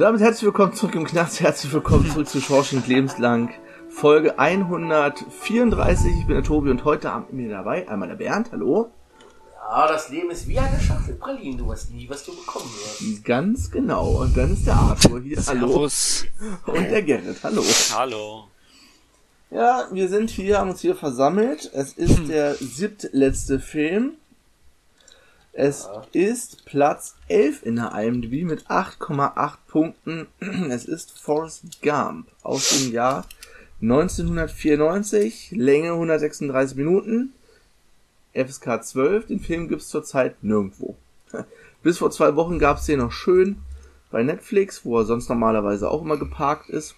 [0.00, 3.50] Und damit herzlich willkommen zurück im Knast, herzlich willkommen zurück zu Schorsching Lebenslang,
[3.90, 6.10] Folge 134.
[6.20, 8.90] Ich bin der Tobi und heute Abend mit mir dabei einmal der Bernd, hallo.
[9.54, 11.58] Ja, das Leben ist wie eine Schachtel Pralinen.
[11.58, 13.26] Du weißt nie, was du bekommen wirst.
[13.26, 14.22] Ganz genau.
[14.22, 15.68] Und dann ist der Arthur hier, hallo.
[15.68, 16.24] Servus.
[16.64, 17.62] Und der Gerrit, hallo.
[17.94, 18.44] Hallo.
[19.50, 21.70] Ja, wir sind hier, haben uns hier versammelt.
[21.74, 24.12] Es ist der siebtletzte Film.
[25.52, 30.28] Es ist Platz 11 in der IMDb mit 8,8 Punkten.
[30.70, 33.26] Es ist Forrest Gump aus dem Jahr
[33.82, 37.32] 1994, Länge 136 Minuten,
[38.32, 39.26] FSK 12.
[39.26, 40.94] Den Film gibt's zurzeit nirgendwo.
[41.82, 43.56] Bis vor zwei Wochen gab's den noch schön
[44.12, 46.94] bei Netflix, wo er sonst normalerweise auch immer geparkt ist.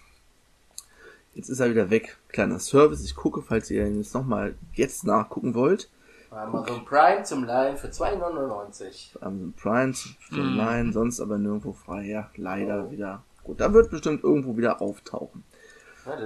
[1.33, 2.17] Jetzt ist er wieder weg.
[2.29, 3.03] Kleiner Service.
[3.03, 5.89] Ich gucke, falls ihr ihn jetzt nochmal jetzt nachgucken wollt.
[6.35, 9.21] Amazon Prime zum Leihen für 2,99.
[9.21, 12.05] Amazon Prime, für Line, sonst aber nirgendwo frei.
[12.05, 13.23] Ja, leider wieder.
[13.43, 15.43] Gut, da wird bestimmt irgendwo wieder auftauchen.
[16.05, 16.17] Ja.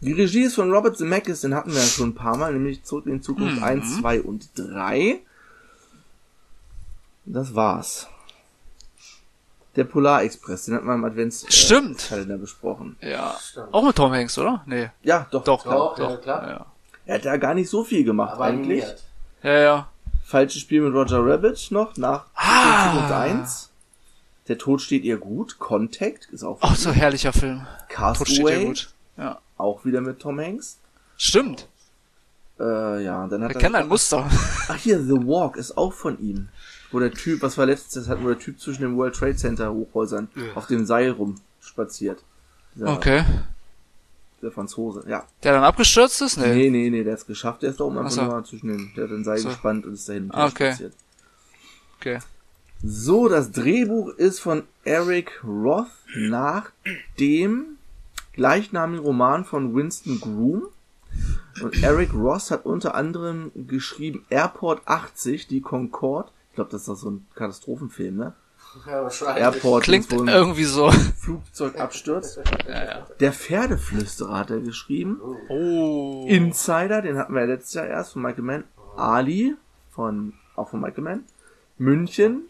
[0.00, 2.82] Die Regie ist von Robert Zemeckis, den hatten wir ja schon ein paar Mal, nämlich
[2.82, 5.20] zurück in Zukunft 1, 2 und 3.
[7.24, 8.08] Das war's.
[9.76, 12.08] Der Polar Express, den hatten wir im Advents Stimmt.
[12.08, 12.96] Kalender besprochen.
[13.00, 13.36] Ja.
[13.40, 13.72] Stimmt.
[13.72, 14.62] Auch mit Tom Hanks, oder?
[14.66, 14.90] Nee.
[15.02, 15.44] Ja, doch.
[15.44, 16.48] Doch, Doch, doch, ja, klar.
[16.48, 16.66] Ja.
[17.12, 18.82] Er hat da gar nicht so viel gemacht Aber eigentlich.
[18.84, 19.02] animiert.
[19.42, 19.88] ja, ja.
[20.24, 22.90] Falsches Spiel mit Roger Rabbit noch nach Ah.
[22.92, 23.70] Zukunft 1.
[24.48, 25.58] Der Tod steht ihr gut.
[25.58, 27.58] Contact ist auch Auch so herrlicher Film.
[27.58, 28.94] Tod steht Castaway, dir gut.
[29.18, 29.38] Ja.
[29.58, 30.78] auch wieder mit Tom Hanks.
[31.18, 31.68] Stimmt.
[32.58, 34.26] Äh, ja, dann hat Wir er kennen ein Muster.
[34.68, 36.48] Ach hier, The Walk ist auch von ihm.
[36.92, 39.70] Wo der Typ, was war letztes, hat wo der Typ zwischen dem World Trade Center
[39.72, 42.22] Hochhäusern auf dem Seil rumspaziert.
[42.74, 43.24] Dieser, Okay.
[44.42, 45.24] Der Franzose, ja.
[45.44, 46.36] Der dann abgestürzt ist?
[46.36, 46.52] Nee.
[46.54, 47.62] Nee, nee, nee, der ist geschafft.
[47.62, 48.24] Der ist da oben einfach Ach so.
[48.24, 49.48] nur zwischen den, der hat den Seil So.
[49.50, 50.70] gespannt und ist dahin Ah, okay.
[50.72, 50.94] spaziert.
[52.00, 52.18] Okay.
[52.82, 55.86] So, das Drehbuch ist von Eric Roth
[56.16, 56.70] nach
[57.20, 57.76] dem
[58.32, 60.64] gleichnamigen Roman von Winston Groom.
[61.62, 66.30] Und Eric Roth hat unter anderem geschrieben Airport 80, die Concorde.
[66.50, 68.32] Ich glaube, das ist doch so ein Katastrophenfilm, ne?
[68.86, 69.36] Ja.
[69.36, 70.90] Airport, Klingt irgendwie so.
[70.90, 72.40] Flugzeug abstürzt.
[72.66, 73.06] Ja, ja.
[73.20, 75.20] Der Pferdeflüsterer hat er geschrieben.
[75.48, 76.24] Oh.
[76.28, 78.64] Insider, den hatten wir ja letztes Jahr erst von Michael Mann.
[78.96, 79.56] Ali,
[79.90, 81.24] von, auch von Michael Mann.
[81.78, 82.48] München.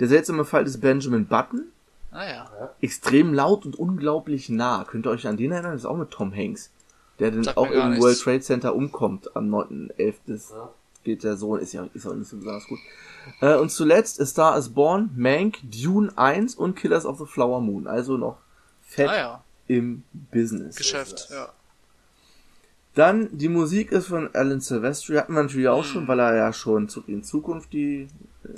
[0.00, 1.66] Der seltsame Fall des Benjamin Button.
[2.10, 2.50] Ah ja.
[2.80, 4.84] Extrem laut und unglaublich nah.
[4.84, 5.72] Könnt ihr euch an den erinnern?
[5.72, 6.70] Das ist auch mit Tom Hanks.
[7.18, 8.04] Der dann auch im nichts.
[8.04, 10.14] World Trade Center umkommt am 9.11.
[10.26, 10.70] Das Ja.
[11.04, 12.78] Geht der Sohn, ist ja ist auch nicht so besonders gut.
[13.40, 17.60] Äh, und zuletzt A Star is Born, Mank, Dune 1 und Killers of the Flower
[17.60, 17.86] Moon.
[17.86, 18.38] Also noch
[18.82, 19.44] fett Ah ja.
[19.68, 20.76] im Business.
[20.76, 21.28] Geschäft.
[21.30, 21.50] Ja.
[22.94, 26.52] Dann die Musik ist von Alan Silvestri, hatten wir natürlich auch schon, weil er ja
[26.52, 28.06] schon in Zukunft die,
[28.44, 28.48] äh,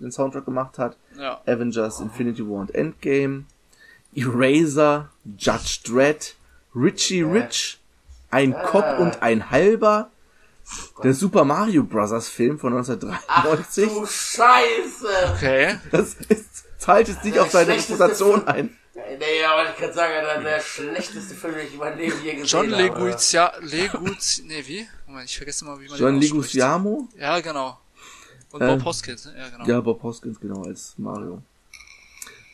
[0.00, 0.96] den Soundtrack gemacht hat.
[1.18, 1.42] Ja.
[1.46, 3.44] Avengers, Infinity War und Endgame,
[4.14, 6.36] Eraser, Judge Dredd,
[6.74, 7.80] Richie Rich,
[8.30, 10.10] ein Kopf und ein halber,
[11.02, 12.28] der Super Mario Bros.
[12.28, 13.88] Film von 1993.
[13.88, 15.34] Du Scheiße!
[15.36, 15.76] Okay.
[15.90, 18.48] Das ist, zahlt jetzt nicht auf seine Reputation Film.
[18.48, 18.76] ein.
[18.94, 22.16] Nee, aber ich kann sagen, das ist der schlechteste Film, den ich in meinem Leben
[22.22, 22.82] je gesehen John habe.
[22.82, 24.86] Leguzia, Leguz, nee, wie?
[25.06, 26.54] Moment, ich vergesse mal, wie man John den ausspricht.
[26.54, 27.08] Leguizamo?
[27.18, 27.78] Ja, genau.
[28.52, 29.34] Und Ähm, Bob Hoskins, ne?
[29.38, 29.64] ja, genau.
[29.66, 31.42] Ja, Bob Hoskins, genau, als Mario.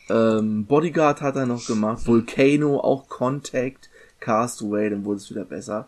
[0.09, 5.87] Ähm, Bodyguard hat er noch gemacht, Volcano, auch Contact, Castaway, dann wurde es wieder besser.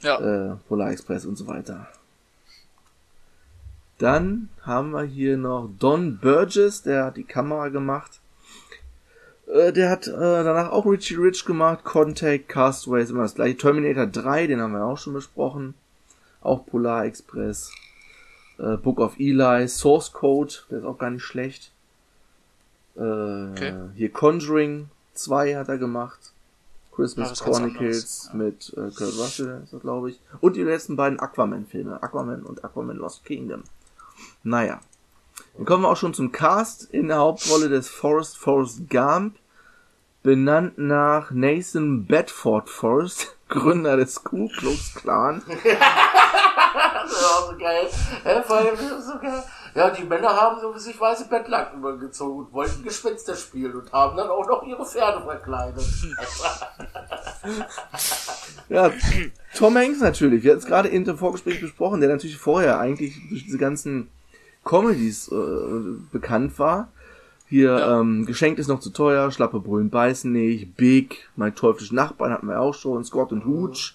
[0.00, 0.18] Ja.
[0.52, 1.88] äh, Polar Express und so weiter.
[3.98, 8.20] Dann haben wir hier noch Don Burgess, der hat die Kamera gemacht.
[9.52, 13.56] Äh, der hat äh, danach auch Richie Rich gemacht, Contact, Castaway ist immer das gleiche.
[13.56, 15.74] Terminator 3, den haben wir auch schon besprochen.
[16.42, 17.72] Auch Polar Express.
[18.58, 21.72] Äh, Book of Eli, Source Code, der ist auch gar nicht schlecht.
[22.96, 23.74] Äh, Okay.
[23.96, 26.32] Hier Conjuring 2 hat er gemacht.
[26.98, 30.20] Christmas Chronicles mit äh, Kurt Russell, glaube ich.
[30.40, 32.02] Und die letzten beiden Aquaman-Filme.
[32.02, 33.62] Aquaman und Aquaman Lost Kingdom.
[34.42, 34.80] Naja.
[35.56, 39.36] Dann kommen wir auch schon zum Cast in der Hauptrolle des Forrest Forrest Gump.
[40.24, 45.42] Benannt nach Nathan Bedford Forrest, Gründer des Ku Klux Klan.
[45.46, 47.88] das ist auch so geil.
[48.24, 49.44] Das ist so geil.
[49.78, 54.16] Ja, die Männer haben so sich weiße Bettlaken übergezogen und wollten Gespenster spielen und haben
[54.16, 55.84] dann auch noch ihre Pferde verkleidet.
[58.68, 58.90] Ja,
[59.54, 60.42] Tom Hanks natürlich.
[60.42, 64.10] Wir hatten es gerade in dem Vorgespräch besprochen, der natürlich vorher eigentlich durch diese ganzen
[64.62, 65.34] Comedies äh,
[66.12, 66.88] bekannt war.
[67.48, 72.32] Hier, ähm, Geschenkt ist noch zu teuer, Schlappe Brüllen beißen nicht, Big, Mein teuflischer Nachbarn
[72.32, 73.94] hatten wir auch schon, Scott und Hooch.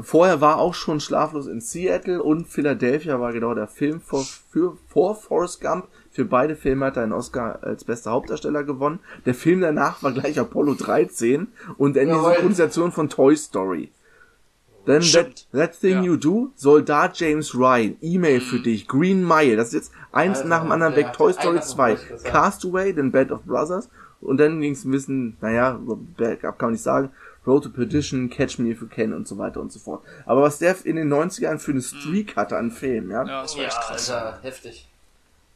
[0.00, 4.76] Vorher war auch schon Schlaflos in Seattle und Philadelphia war genau der Film vor, für,
[4.88, 5.88] vor Forrest Gump.
[6.10, 9.00] Für beide Filme hat er einen Oscar als bester Hauptdarsteller gewonnen.
[9.26, 12.32] Der Film danach war gleich Apollo 13 und dann die Jawohl.
[12.32, 13.90] Synchronisation von Toy Story.
[14.86, 16.02] Then that, that Thing Ja.
[16.02, 20.48] You Do, Soldat James Ryan, E-Mail für dich, Green Mile, das ist jetzt eins Alter,
[20.48, 22.32] nach dem anderen der weg, Toy Story auf dem 2, Busch gesagt.
[22.32, 23.90] Castaway, then Band of Brothers
[24.22, 25.78] und dann ging's ein bisschen, naja,
[26.16, 27.10] Backup kann man nicht sagen,
[27.48, 30.02] Road to Perdition, Catch Me If You Can und so weiter und so fort.
[30.26, 33.24] Aber was der in den 90ern für eine Streak hatte an Filmen, ja.
[33.24, 34.10] Ja, das war Ja, echt krass.
[34.10, 34.88] Alter, heftig.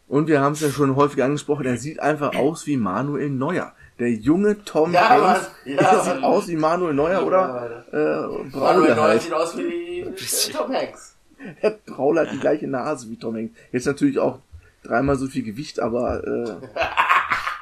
[0.09, 3.73] Und wir haben es ja schon häufig angesprochen, er sieht einfach aus wie Manuel Neuer.
[3.99, 5.51] Der junge Tom Ja, Hanks.
[5.65, 6.25] Ja, der sieht Mann.
[6.25, 9.23] aus wie Manuel Neuer oder äh, Manuel Neuer halt.
[9.23, 10.15] sieht aus wie äh,
[10.53, 11.15] Tom Hanks.
[11.63, 13.53] Der Braul hat die gleiche Nase wie Tom Hanks.
[13.71, 14.39] Jetzt natürlich auch
[14.83, 16.47] dreimal so viel Gewicht, aber äh,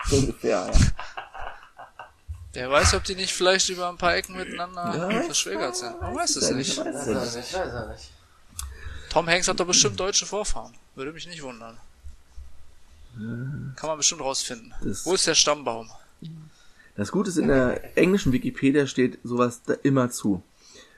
[0.06, 0.70] so ungefähr, ja.
[2.52, 6.00] Wer weiß, ob die nicht vielleicht über ein paar Ecken miteinander Ja, verschwägert sind.
[6.00, 6.70] Man weiß es Ja, nicht.
[6.72, 7.36] ich weiß Weiß es er nicht.
[7.36, 8.10] nicht, weiß er nicht.
[9.10, 10.74] Tom Hanks hat doch bestimmt deutsche Vorfahren.
[10.96, 11.78] Würde mich nicht wundern.
[13.76, 14.72] Kann man bestimmt rausfinden.
[14.82, 15.90] Das- Wo ist der Stammbaum?
[16.96, 20.42] Das Gute ist, in der englischen Wikipedia steht sowas da immer zu.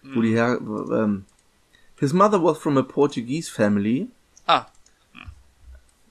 [0.03, 1.27] Wo die her, ähm,
[2.01, 4.09] his mother was from a Portuguese family
[4.47, 4.67] Ah,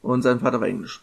[0.01, 1.01] und sein Vater war Englisch.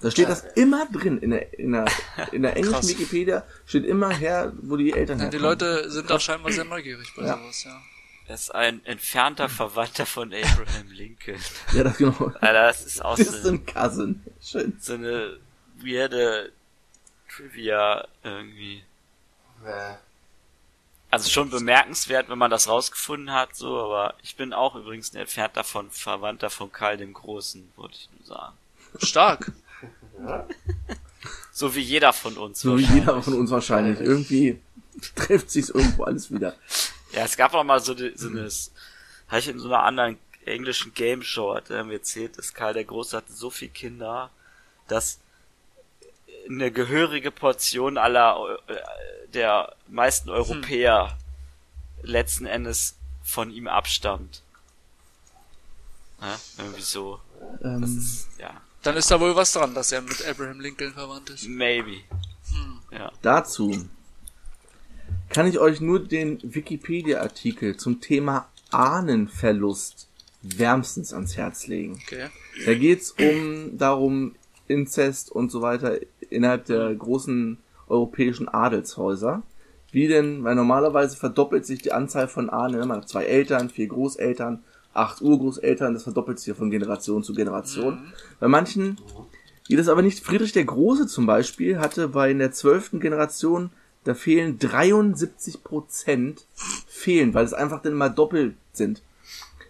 [0.00, 1.86] Da steht das immer drin in der, in der,
[2.32, 2.88] in der englischen Krass.
[2.88, 5.42] Wikipedia steht immer her, wo die Eltern ja, die herkommen.
[5.42, 7.36] Leute sind da scheinbar sehr neugierig bei Ja.
[7.38, 7.80] sowas, ja.
[8.28, 11.40] Er ist ein entfernter Verwandter von Abraham Lincoln.
[11.72, 12.32] Ja, das genau.
[12.40, 14.22] Alter, das ist auch Das so, ein Cousin.
[14.40, 14.76] Schön.
[14.80, 15.38] so eine
[15.82, 16.52] weirde
[17.34, 18.84] Trivia irgendwie.
[19.64, 19.94] Nee.
[21.10, 25.16] Also schon bemerkenswert, wenn man das rausgefunden hat, so, aber ich bin auch übrigens ein
[25.18, 28.56] entfernter von Verwandter von Karl dem Großen, wollte ich nur sagen.
[29.02, 29.50] Stark.
[31.52, 32.60] So wie jeder von uns.
[32.60, 34.00] So wie jeder von uns wahrscheinlich.
[34.00, 34.60] Irgendwie
[35.14, 36.54] trifft sich's irgendwo alles wieder.
[37.12, 38.48] Ja, es gab auch mal so, eine- so eine,
[39.28, 42.72] habe ich in so einer anderen englischen Game Show hat er mir erzählt, dass Karl
[42.74, 44.30] der Große hatte so viele Kinder,
[44.88, 45.18] dass
[46.48, 48.74] eine gehörige Portion aller äh,
[49.34, 51.16] der meisten Europäer
[52.02, 54.42] letzten Endes von ihm abstammt.
[56.20, 57.20] Ja, irgendwie so.
[57.60, 60.92] Das Ähm, ist, ja, Dann ist da wohl was dran, dass er mit Abraham Lincoln
[60.92, 61.46] verwandt ist.
[61.48, 61.98] maybe.
[62.92, 63.12] Ja.
[63.22, 63.86] dazu
[65.28, 70.08] kann ich euch nur den Wikipedia-Artikel zum Thema Ahnenverlust
[70.42, 72.00] wärmstens ans Herz legen.
[72.04, 72.26] Okay.
[72.66, 74.34] Da geht's um darum
[74.66, 75.98] Inzest und so weiter
[76.30, 79.42] innerhalb der großen europäischen Adelshäuser.
[79.92, 82.88] Wie denn, weil normalerweise verdoppelt sich die Anzahl von Ahnen.
[82.88, 87.34] Man hat zwei Eltern, vier Großeltern, acht Urgroßeltern, das verdoppelt sich ja von Generation zu
[87.34, 88.12] Generation.
[88.38, 88.98] Bei manchen
[89.66, 90.24] geht es aber nicht.
[90.24, 93.70] Friedrich der Große zum Beispiel hatte bei in der zwölften Generation,
[94.04, 96.46] da fehlen 73 Prozent
[96.88, 99.02] fehlen, weil es einfach dann mal doppelt sind.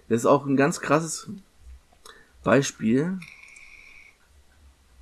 [0.09, 1.29] Das ist auch ein ganz krasses
[2.43, 3.19] Beispiel.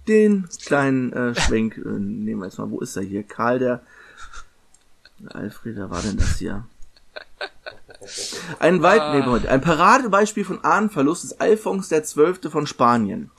[0.09, 2.71] Den kleinen äh, Schwenk äh, nehmen wir jetzt mal.
[2.71, 3.23] Wo ist er hier?
[3.23, 3.83] Karl der
[5.27, 6.65] Alfred, da war denn das hier?
[8.59, 13.31] Ein, weit, nee, Moment, ein Paradebeispiel von Ahnenverlust ist Alphons der Zwölfte von Spanien.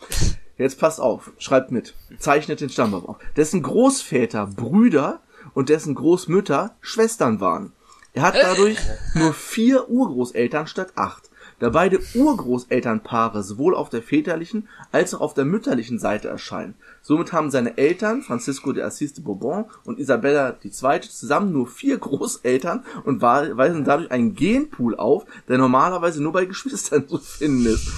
[0.58, 3.18] Jetzt passt auf, schreibt mit, zeichnet den Stammbaum auf.
[3.38, 5.22] Dessen Großväter Brüder
[5.54, 7.72] und dessen Großmütter Schwestern waren.
[8.14, 8.78] Er hat dadurch
[9.14, 11.29] nur vier Urgroßeltern statt acht.
[11.60, 16.75] Da beide Urgroßelternpaare sowohl auf der väterlichen als auch auf der mütterlichen Seite erscheinen.
[17.01, 21.98] Somit haben seine Eltern, Francisco de Assis de Bourbon und Isabella II., zusammen nur vier
[21.98, 27.92] Großeltern und weisen dadurch einen Genpool auf, der normalerweise nur bei Geschwistern zu finden ist.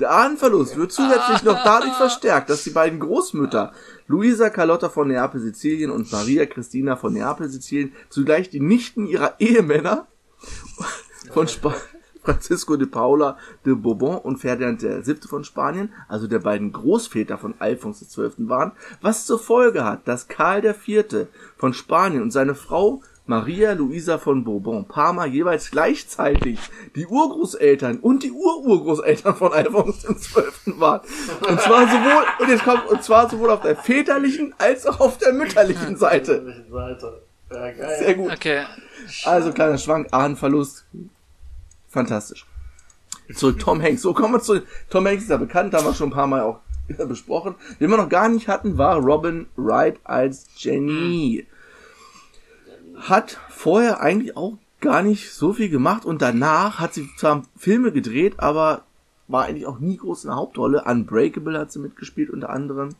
[0.00, 3.72] Der Ahnenverlust wird zusätzlich noch dadurch verstärkt, dass die beiden Großmütter,
[4.06, 9.38] Luisa Carlotta von Neapel, Sizilien und Maria Christina von Neapel, Sizilien, zugleich die Nichten ihrer
[9.38, 10.06] Ehemänner
[11.30, 11.74] von Spa
[12.22, 15.16] Francisco de Paula de Bourbon und Ferdinand VII.
[15.28, 18.48] von Spanien, also der beiden Großväter von Alphons XII.
[18.48, 21.26] waren, was zur Folge hat, dass Karl IV.
[21.56, 26.58] von Spanien und seine Frau Maria Luisa von Bourbon Parma jeweils gleichzeitig
[26.96, 30.80] die Urgroßeltern und die Ururgroßeltern von Alphons XII.
[30.80, 31.00] waren.
[31.48, 35.18] Und zwar sowohl, und jetzt kommt, und zwar sowohl auf der väterlichen als auch auf
[35.18, 36.64] der mütterlichen Seite.
[36.68, 37.22] Seite.
[37.50, 37.96] Ja, geil.
[37.98, 38.32] Sehr gut.
[38.32, 38.64] Okay.
[39.24, 40.84] Also kleiner Schwank, Ahnenverlust.
[41.92, 42.46] Fantastisch.
[43.34, 44.02] Zu Tom Hanks.
[44.02, 46.40] So kommen wir zu, Tom Hanks ist ja bekannt, haben wir schon ein paar Mal
[46.42, 46.60] auch
[47.08, 47.54] besprochen.
[47.80, 51.46] Den wir noch gar nicht hatten, war Robin Wright als Jenny.
[52.96, 57.92] Hat vorher eigentlich auch gar nicht so viel gemacht und danach hat sie zwar Filme
[57.92, 58.82] gedreht, aber
[59.28, 60.84] war eigentlich auch nie groß in der Hauptrolle.
[60.84, 62.90] Unbreakable hat sie mitgespielt unter anderem.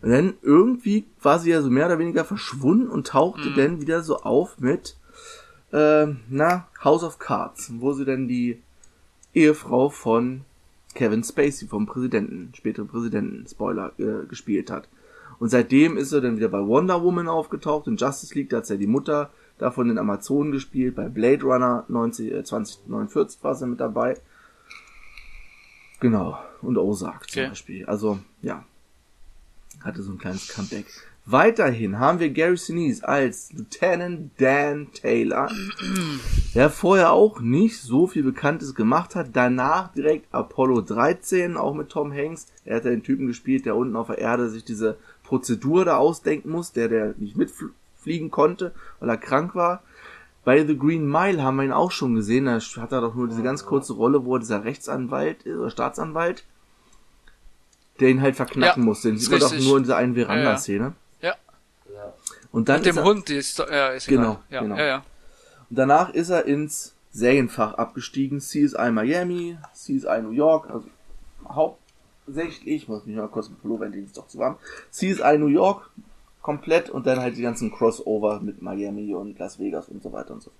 [0.00, 3.54] Und dann irgendwie war sie ja so mehr oder weniger verschwunden und tauchte Mhm.
[3.56, 4.96] dann wieder so auf mit,
[5.72, 8.60] äh, na, House of Cards, wo sie dann die
[9.34, 10.42] Ehefrau von
[10.94, 14.88] Kevin Spacey, vom Präsidenten, späteren Präsidenten, Spoiler, äh, gespielt hat.
[15.38, 18.66] Und seitdem ist er dann wieder bei Wonder Woman aufgetaucht, in Justice League, da hat
[18.66, 23.54] sie ja die Mutter davon in Amazonen gespielt, bei Blade Runner 90, äh, 2049 war
[23.54, 24.18] sie mit dabei.
[26.00, 27.48] Genau, und Ozark zum Okay.
[27.50, 27.86] Beispiel.
[27.86, 28.64] Also, ja,
[29.80, 30.86] hatte so ein kleines Comeback.
[31.24, 35.48] Weiterhin haben wir Gary Sinise als Lieutenant Dan Taylor,
[36.52, 39.28] der vorher auch nicht so viel Bekanntes gemacht hat.
[39.32, 42.48] Danach direkt Apollo 13, auch mit Tom Hanks.
[42.64, 45.96] Er hat ja den Typen gespielt, der unten auf der Erde sich diese Prozedur da
[45.96, 49.84] ausdenken muss, der der nicht mitfliegen konnte, weil er krank war.
[50.44, 52.46] Bei The Green Mile haben wir ihn auch schon gesehen.
[52.46, 55.70] Da hat er doch nur diese ganz kurze Rolle, wo er dieser Rechtsanwalt ist, oder
[55.70, 56.44] Staatsanwalt,
[58.00, 59.08] der ihn halt verknacken Ja, musste.
[59.08, 60.84] Den sieht man doch nur in dieser einen Veranda-Szene.
[60.84, 60.88] Ja.
[60.90, 60.96] Ja.
[62.52, 64.42] Und dann Mit ist dem er, Hund, die ist, ja, ist Genau, egal.
[64.50, 64.76] Ja, genau.
[64.76, 65.04] ja, ja.
[65.70, 68.40] Und danach ist er ins Serienfach abgestiegen.
[68.40, 70.86] CSI Miami, CSI New York, also
[71.48, 74.58] hauptsächlich, ich muss mich mal kurz mit Pullover in ist doch zu warm.
[74.90, 75.90] CSI New York
[76.42, 80.34] komplett und dann halt die ganzen Crossover mit Miami und Las Vegas und so weiter
[80.34, 80.56] und so fort.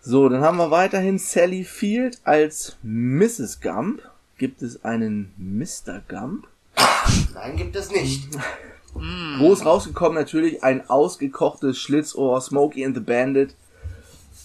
[0.00, 3.60] So, dann haben wir weiterhin Sally Field als Mrs.
[3.60, 4.02] Gump.
[4.38, 6.00] Gibt es einen Mr.
[6.08, 6.46] Gump?
[7.34, 8.28] Nein, gibt es nicht.
[9.38, 13.54] Groß rausgekommen natürlich ein ausgekochtes Schlitzohr, Smokey and the Bandit.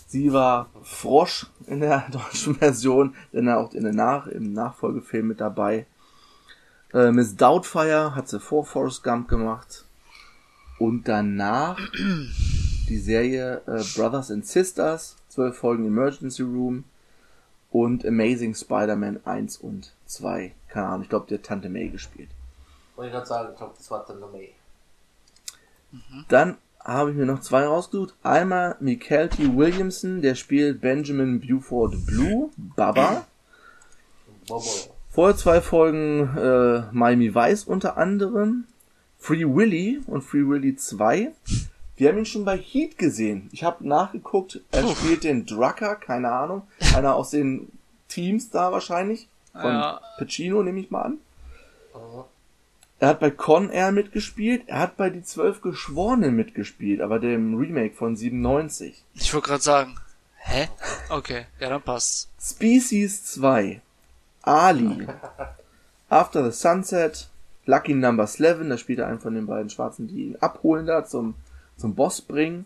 [0.07, 5.39] Sie war Frosch in der deutschen Version, denn auch in der Nach im Nachfolgefilm mit
[5.39, 5.85] dabei.
[6.93, 9.85] Äh, Miss Doubtfire hat sie vor Forrest Gump gemacht.
[10.79, 11.79] Und danach
[12.89, 16.83] die Serie äh, Brothers and Sisters, zwölf Folgen Emergency Room
[17.69, 20.53] und Amazing Spider-Man 1 und 2.
[20.67, 22.29] Keine Ahnung, ich glaube, die hat Tante May gespielt.
[23.01, 24.53] Wollte ich gerade sagen, ich glaube, das war dann May.
[26.29, 28.13] Dann habe ich mir noch zwei rausgesucht.
[28.21, 29.57] Einmal Michael T.
[29.57, 33.25] Williamson, der spielt Benjamin Buford Blue, Baba.
[34.47, 34.63] Bobo.
[35.09, 38.65] Vorher zwei Folgen äh, Miami Vice unter anderem.
[39.17, 41.31] Free Willy und Free Willy 2.
[41.95, 43.49] Wir haben ihn schon bei Heat gesehen.
[43.51, 44.99] Ich habe nachgeguckt, er Uff.
[44.99, 46.67] spielt den Drucker, keine Ahnung.
[46.95, 47.71] Einer aus den
[48.09, 49.27] Teams da wahrscheinlich.
[49.53, 49.99] Von Ja.
[50.19, 51.17] Pacino nehme ich mal an.
[53.01, 53.05] Mhm.
[53.05, 57.55] Er hat bei Con Air mitgespielt, er hat bei Die Zwölf Geschworenen mitgespielt, aber dem
[57.55, 59.03] Remake von 97.
[59.15, 59.95] Ich wollte gerade sagen.
[60.37, 60.69] Hä?
[61.09, 62.29] Okay, ja, dann passt's.
[62.39, 63.81] Species 2,
[64.43, 65.07] Ali,
[66.09, 67.27] After the Sunset,
[67.65, 71.03] Lucky Number 11, da spielt er einen von den beiden Schwarzen, die ihn abholen da
[71.03, 71.35] zum,
[71.75, 72.65] zum Boss bringen.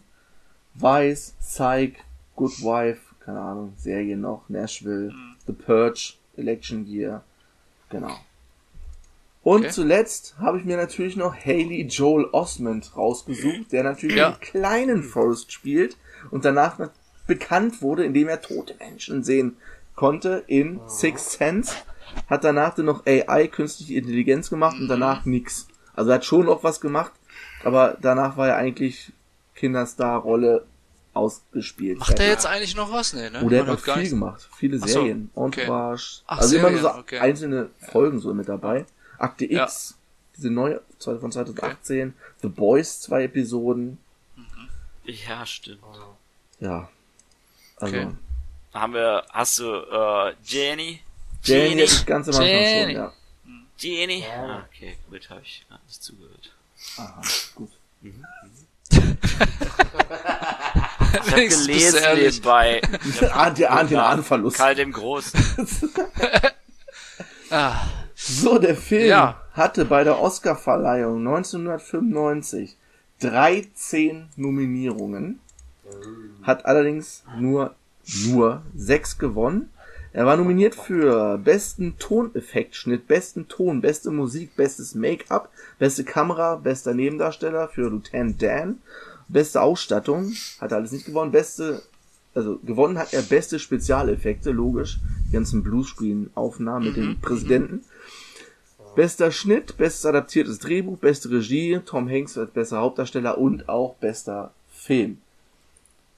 [0.76, 1.96] Vice, Psych,
[2.36, 5.12] Good Wife, keine Ahnung, Serie noch, Nashville,
[5.48, 7.24] The Purge, Election Year,
[7.90, 8.16] genau.
[9.46, 9.70] Und Okay.
[9.72, 14.30] zuletzt habe ich mir natürlich noch Haley Joel Osment rausgesucht, der natürlich Ja.
[14.30, 15.98] einen kleinen Forrest spielt
[16.32, 16.90] und danach na-
[17.28, 19.56] bekannt wurde, indem er tote Menschen sehen
[19.96, 21.74] konnte in Sixth Sense.
[22.28, 25.68] Hat danach dann noch AI, künstliche Intelligenz gemacht und danach nix.
[25.96, 27.12] Also er hat schon noch was gemacht,
[27.64, 29.14] aber danach war er eigentlich
[29.54, 30.66] Kinderstar-Rolle
[31.14, 32.00] ausgespielt.
[32.00, 33.14] Macht er jetzt eigentlich noch was?
[33.14, 33.42] Nee, ne?
[33.44, 34.50] Oder er hat viel gemacht.
[34.58, 35.30] Viele Ach so, Serien.
[35.36, 35.62] okay.
[35.62, 36.22] Entourage.
[36.28, 37.20] Ach, also immer nur so Serien, okay.
[37.20, 38.86] einzelne Folgen so mit dabei.
[39.18, 39.64] Akte Ja.
[39.66, 39.96] X,
[40.38, 42.14] diese neue von 2018.
[42.42, 43.98] The Boys, zwei Episoden.
[45.06, 45.82] Ja, stimmt.
[46.60, 46.90] Ja.
[47.78, 48.08] Also, Okay.
[48.74, 51.02] Haben wir, hast du, äh, Jenny?
[51.44, 51.82] Jenny Jenny?
[51.82, 52.94] hätte ich ganz am Anfang Jenny.
[52.94, 53.14] schon, ja.
[53.78, 54.20] Jenny?
[54.22, 54.44] Ja.
[54.46, 56.52] Ah, okay, gut, habe ich gar nicht zugehört.
[56.98, 57.22] Aha,
[57.56, 57.70] gut.
[61.16, 62.82] Ich habe Wenigstens bist du gelesen nebenbei.
[63.22, 64.58] Der ahnt, der ahnt den Ahnenverlust.
[64.58, 65.40] Karl dem Großen.
[67.52, 67.86] Ah,
[68.28, 69.42] So, der Film Ja.
[69.54, 72.76] hatte bei der Oscarverleihung 1995
[73.22, 75.40] 13 Nominierungen,
[76.42, 77.76] hat allerdings nur,
[78.26, 79.70] nur sechs gewonnen.
[80.12, 86.94] Er war nominiert für besten Toneffektschnitt, besten Ton, beste Musik, bestes Make-up, beste Kamera, bester
[86.94, 88.80] Nebendarsteller für Lieutenant Dan,
[89.28, 91.84] beste Ausstattung, hat er alles nicht gewonnen, beste,
[92.34, 97.84] also gewonnen hat er beste Spezialeffekte, logisch, die ganzen Bluescreen-Aufnahmen mit dem Präsidenten.
[98.96, 104.54] Bester Schnitt, bestes adaptiertes Drehbuch, beste Regie, Tom Hanks als bester Hauptdarsteller und auch bester
[104.72, 105.18] Film.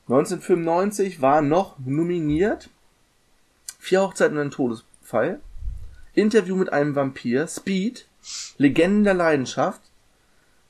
[0.07, 2.69] 1995 war noch nominiert.
[3.79, 5.39] Vier Hochzeiten und ein Todesfall,
[6.13, 8.07] Interview mit einem Vampir, Speed,
[8.57, 9.81] Legenden der Leidenschaft,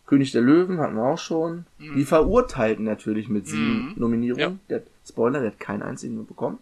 [0.06, 5.42] König der Löwen hatten wir auch schon, die Verurteilten natürlich mit sieben Nominierungen, der Spoiler,
[5.42, 6.60] der hat keinen einzigen bekommen.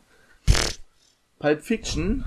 [1.39, 2.25] Pulp Fiction,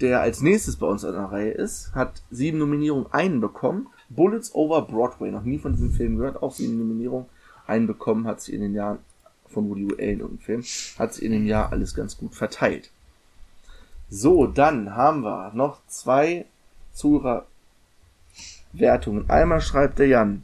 [0.00, 3.88] der als nächstes bei uns an der Reihe ist, hat sieben Nominierungen, einen bekommen.
[4.08, 7.26] Bullets over Broadway, noch nie von diesem Film gehört, auch sieben Nominierungen,
[7.66, 8.98] einen bekommen, hat sie in den Jahren
[9.46, 10.64] von Woody Allen irgendein Film,
[10.98, 12.90] hat sie in dem Jahr alles ganz gut verteilt.
[14.08, 16.46] So, dann haben wir noch zwei
[16.92, 19.28] Zuhörerwertungen.
[19.28, 20.42] Einmal schreibt der Jan.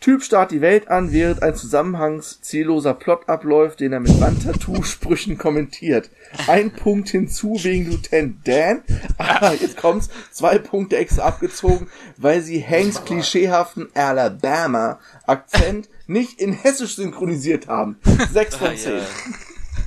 [0.00, 6.10] Typ starrt die Welt an, während ein zusammenhangszielloser Plot abläuft, den er mit Wandtattoo-Sprüchen kommentiert.
[6.46, 8.82] Ein Punkt hinzu wegen Lieutenant Dan.
[9.18, 10.08] Ah, jetzt kommt's.
[10.30, 17.98] Zwei Punkte extra abgezogen, weil sie Hanks klischeehaften Alabama-Akzent nicht in Hessisch synchronisiert haben.
[18.32, 19.02] Sechs von Ah, zehn.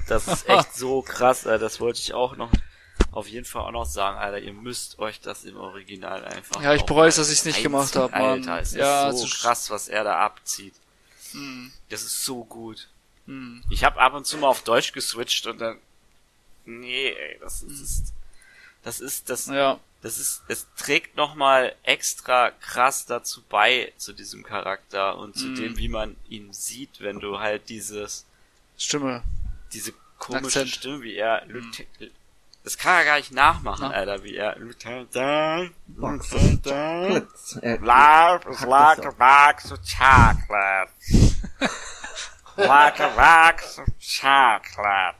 [0.09, 1.43] Das ist echt so krass.
[1.43, 2.51] Das wollte ich auch noch
[3.11, 4.39] auf jeden Fall auch noch sagen, Alter.
[4.39, 6.61] Ihr müsst euch das im Original einfach.
[6.61, 8.21] Ja, ich bereue es, dass ich's nicht reinziehen, gemacht hab, Mann.
[8.21, 10.73] Alter, es Ja, ist so es ist- krass, was er da abzieht.
[11.31, 12.87] Hm, Das ist so gut.
[13.25, 13.63] hm.
[13.69, 15.77] Ich habe ab und zu mal auf Deutsch geswitcht und dann.
[16.65, 18.13] Nee, ey, das ist.
[18.83, 19.47] Das ist das.
[19.47, 19.79] Ja.
[20.01, 20.41] Das ist.
[20.47, 25.55] Es trägt nochmal extra krass dazu bei, zu diesem Charakter und zu Mhm.
[25.55, 28.25] dem, wie man ihn sieht, wenn du halt dieses.
[28.77, 29.23] Stimme.
[29.73, 30.69] diese komische Akzent.
[30.69, 31.45] Stimme, wie er.
[32.63, 33.95] Das kann er gar nicht nachmachen, Na.
[33.95, 34.55] Alter, wie er.
[35.87, 37.27] Box Lieutenant.
[37.61, 40.89] Äh, Life is like a box of chocolate.
[42.57, 45.15] like a box of chocolate.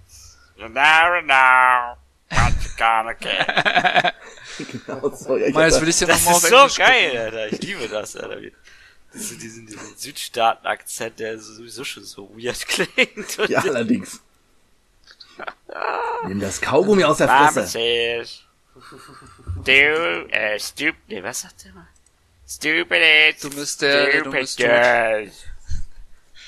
[0.55, 1.95] You never know
[2.29, 4.13] what you're gonna get.
[4.86, 5.38] genau so.
[5.38, 7.48] Ja, ich Mal, jetzt will ich dir Das nochmal auf ist so Englisch geil, Alter.
[7.53, 8.39] Ich liebe das, Alter.
[8.41, 8.53] Wie-
[9.13, 13.50] Diese, diesen, diesen Südstaaten-Akzent, der sowieso schon so weird klingt.
[13.50, 14.21] Ja, allerdings.
[16.27, 18.27] Nimm das Kaugummi aus der Fresse.
[19.65, 21.88] du, äh, stupid, nee, was sagt der mal?
[22.48, 24.65] Stupid, Du bist der, der dumm stupid ist tot.
[24.68, 25.31] girl.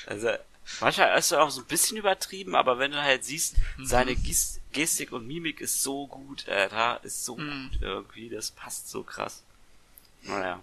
[0.06, 0.30] Also,
[0.80, 3.86] manchmal ist er auch so ein bisschen übertrieben, aber wenn du halt siehst, Mhm.
[3.86, 7.70] seine Gis- Gestik und Mimik ist so gut, Alter, ist so Mhm.
[7.70, 9.42] gut irgendwie, das passt so krass.
[10.22, 10.60] Naja.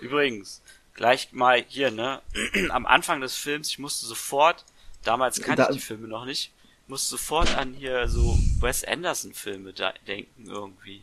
[0.00, 0.60] Übrigens,
[0.94, 2.20] gleich mal hier, ne,
[2.70, 4.64] am Anfang des Films, ich musste sofort,
[5.04, 6.50] damals kannte Da- ich die Filme noch nicht,
[6.90, 11.02] musste sofort an hier so Wes Anderson Filme da denken irgendwie.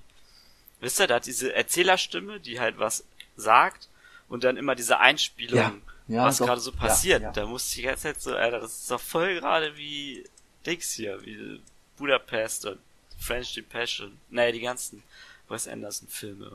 [0.80, 3.04] Wisst ihr, da hat diese Erzählerstimme, die halt was
[3.36, 3.88] sagt
[4.30, 5.74] und dann immer diese Einspielung, Ja,
[6.08, 7.24] ja, was gerade so passiert.
[7.24, 7.32] ja.
[7.32, 10.24] Da musste ich die ganze Zeit so, Alter, das ist doch voll gerade wie
[10.66, 11.60] Dings hier, wie
[11.98, 12.80] Budapest und
[13.20, 14.18] French Depression.
[14.30, 15.02] Naja, die ganzen
[15.50, 16.52] Wes Anderson Filme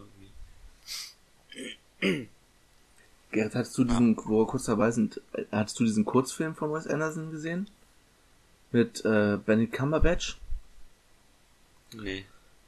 [2.01, 2.29] irgendwie.
[3.31, 6.73] Gerrit, hattest du diesen, wo wir kurz dabei sind, äh, hattest du diesen Kurzfilm von
[6.73, 7.69] Wes Anderson gesehen?
[8.73, 10.39] Mit äh, Benedict Cumberbatch?
[11.95, 12.25] Nee.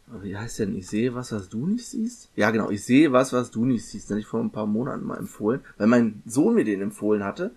[0.07, 0.77] Wie heißt der denn?
[0.77, 2.29] Ich sehe was, was du nicht siehst?
[2.37, 2.71] Ja, genau.
[2.71, 4.11] Ich sehe was, was du nicht siehst.
[4.11, 7.53] Den ich vor ein paar Monaten mal empfohlen, weil mein Sohn mir den empfohlen hatte.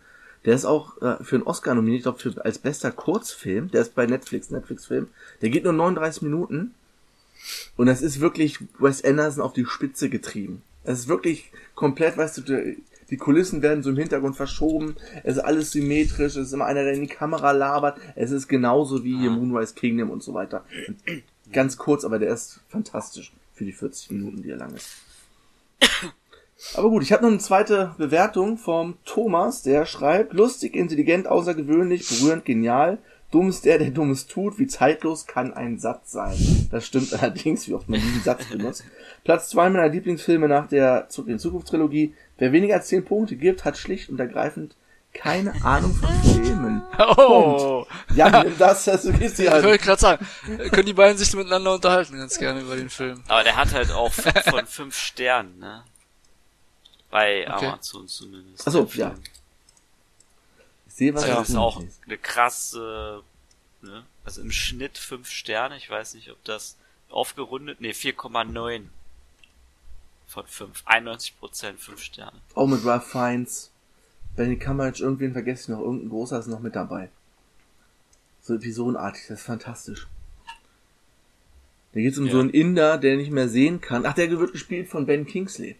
[0.46, 3.70] Der ist auch äh, für einen Oscar nominiert, ich glaube, für, als bester Kurzfilm.
[3.72, 5.08] Der ist bei Netflix, Netflix-Film.
[5.42, 6.74] Der geht nur 39 Minuten.
[7.76, 10.62] Und das ist wirklich Wes Anderson auf die Spitze getrieben.
[10.84, 12.76] Es ist wirklich komplett, weißt du,
[13.10, 14.96] die, Kulissen werden so im Hintergrund verschoben.
[15.24, 16.36] Es ist alles symmetrisch.
[16.36, 18.00] Es ist immer einer, der in die Kamera labert.
[18.16, 20.64] Es ist genauso wie hier Moonrise Kingdom und so weiter.
[21.52, 24.90] Ganz kurz, aber der ist fantastisch für die 40 Minuten, die er lang ist.
[26.74, 32.08] Aber gut, ich habe noch eine zweite Bewertung vom Thomas, der schreibt, lustig, intelligent, außergewöhnlich,
[32.10, 32.98] berührend, genial.
[33.30, 34.58] Dumm ist der, der Dummes tut.
[34.58, 36.38] Wie zeitlos kann ein Satz sein?
[36.72, 38.86] Das stimmt allerdings, wie oft man diesen Satz benutzt.
[39.24, 42.14] Platz zwei meiner Lieblingsfilme nach der Zurück in Zukunft Trilogie.
[42.38, 44.76] Wer weniger als 10 Punkte gibt, hat schlicht und ergreifend
[45.14, 46.10] keine Ahnung von
[46.44, 46.84] Filmen.
[47.00, 47.88] Oh!
[48.14, 49.64] Ja, nimm das, das ist die Ich halt.
[49.66, 50.28] wollte gerade sagen,
[50.70, 53.24] können die beiden sich miteinander unterhalten ganz gerne über den Film.
[53.28, 54.12] Aber der hat halt auch
[54.50, 55.84] von fünf Sternen, ne?
[57.10, 57.68] Bei Okay.
[57.68, 58.68] Amazon zumindest.
[58.68, 59.08] Ach so, der Film.
[59.10, 59.16] ja.
[60.88, 61.24] Ich sehe was.
[61.24, 62.02] Also das ist auch siehst.
[62.06, 63.24] eine krasse,
[63.82, 64.04] ne?
[64.26, 65.78] Also im Schnitt fünf Sterne.
[65.78, 66.76] Ich weiß nicht, ob das
[67.10, 68.84] aufgerundet, nee, 4,9
[70.28, 70.84] von 5.
[70.86, 72.40] 91 Prozent, 5 Sterne.
[72.56, 73.72] Auch mit Ralph Fiennes.
[74.36, 75.80] Benny Cumberbatch, irgendwen vergesse ich noch.
[75.84, 77.10] Irgendein großer ist noch mit dabei.
[78.42, 80.08] So episodenartig, das ist fantastisch.
[81.94, 82.34] Da geht's um Ja.
[82.34, 84.06] so einen Inder, der nicht mehr sehen kann.
[84.06, 85.76] Ach, der wird gespielt von Ben Kingsley.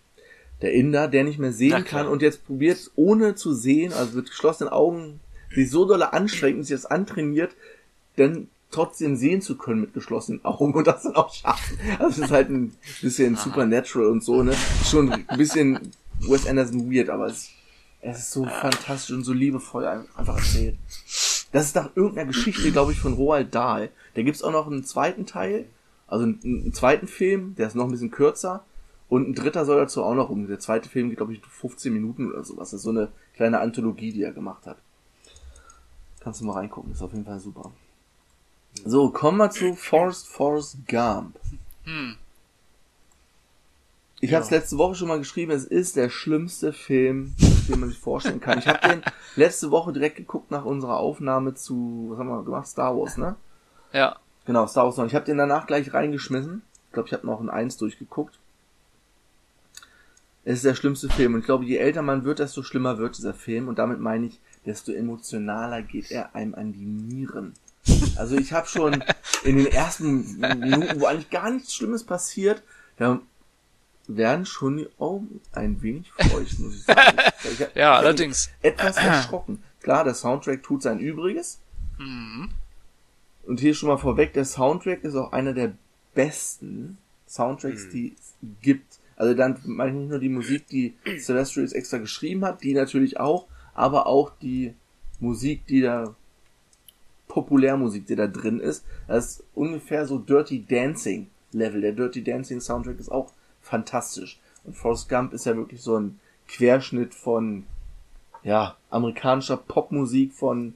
[0.62, 4.30] Der Inder, der nicht mehr sehen kann und jetzt probiert, ohne zu sehen, also mit
[4.30, 5.20] geschlossenen Augen,
[5.54, 7.56] sich so doll anstrengt und sich das antrainiert,
[8.16, 11.78] dann trotzdem sehen zu können mit geschlossenen Augen und das dann auch schaffen.
[12.00, 14.54] Also es ist halt ein bisschen Supernatural und so, ne?
[14.90, 17.50] Schon ein bisschen Wes Anderson weird, aber es,
[18.02, 20.76] es ist so fantastisch und so liebevoll ein- einfach erzählt.
[21.52, 23.90] Das ist nach irgendeiner Geschichte, glaube ich, von Roald Dahl.
[24.16, 25.66] Da gibt's auch noch einen zweiten Teil,
[26.08, 28.66] also einen, einen zweiten Film, der ist noch ein bisschen kürzer.
[29.10, 30.48] Und ein dritter soll dazu auch noch um.
[30.48, 32.72] Der zweite Film geht, glaube ich, 15 Minuten oder sowas.
[32.72, 34.78] Das ist so eine kleine Anthologie, die er gemacht hat.
[36.20, 37.72] Kannst du mal reingucken, ist auf jeden Fall super.
[38.86, 41.38] So, kommen wir zu Forrest Forrest Gump.
[41.84, 42.18] Hm.
[44.20, 47.36] Ich habe es letzte Woche schon mal geschrieben, es ist der schlimmste Film,
[47.68, 48.58] den man sich vorstellen kann.
[48.58, 49.04] Ich habe den
[49.36, 52.68] letzte Woche direkt geguckt nach unserer Aufnahme zu, was haben wir gemacht?
[52.68, 53.36] Star Wars, ne?
[53.94, 54.18] Ja.
[54.46, 55.08] Genau, Star Wars 9.
[55.08, 56.64] Ich habe den danach gleich reingeschmissen.
[56.88, 58.40] Ich glaube, ich habe noch ein Eins durchgeguckt.
[60.46, 61.34] Es ist der schlimmste Film.
[61.34, 63.68] Und ich glaube, je älter man wird, desto schlimmer wird dieser Film.
[63.68, 67.54] Und damit meine ich, desto emotionaler geht er einem an die Nieren.
[68.16, 69.04] Also ich habe schon
[69.44, 72.64] in den ersten Minuten, wo eigentlich gar nichts Schlimmes passiert,
[72.98, 73.20] da
[74.08, 77.18] werden schon die Augen ein wenig feucht, muss ich sagen.
[77.44, 78.50] Ich hab- Ja, allerdings.
[78.62, 79.62] Etwas erschrocken.
[79.82, 81.60] Klar, der Soundtrack tut sein Übriges.
[81.98, 82.50] Mhm.
[83.44, 85.74] Und hier schon mal vorweg, der Soundtrack ist auch einer der
[86.14, 86.98] besten
[87.28, 89.00] Soundtracks, die es gibt.
[89.16, 93.20] Also dann meine ich nicht nur die Musik, die Celestials extra geschrieben hat, die natürlich
[93.20, 94.74] auch, aber auch die
[95.20, 96.16] Musik, die da
[97.28, 98.86] Populärmusik, die da drin ist.
[99.08, 101.82] Das ist ungefähr so Dirty Dancing Level.
[101.82, 104.40] Der Dirty Dancing Soundtrack ist auch fantastisch.
[104.64, 107.66] Und Forrest Gump ist ja wirklich so ein Querschnitt von
[108.44, 110.74] ja, amerikanischer Popmusik von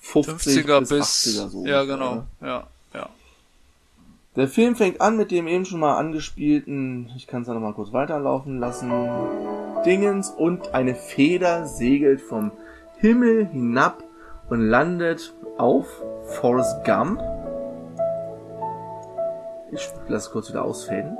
[0.00, 1.64] 50 50er bis, bis, 80er so.
[1.64, 2.26] ja genau, ne?
[2.40, 3.08] ja, ja.
[4.34, 7.60] Der Film fängt an mit dem eben schon mal angespielten, ich kann es ja noch
[7.60, 8.90] mal kurz weiterlaufen lassen,
[9.84, 12.50] Dingens und eine Feder segelt vom
[12.96, 14.02] Himmel hinab
[14.48, 15.86] und landet auf
[16.40, 17.22] Forrest Gump.
[19.70, 21.16] Ich lasse kurz wieder ausfäden.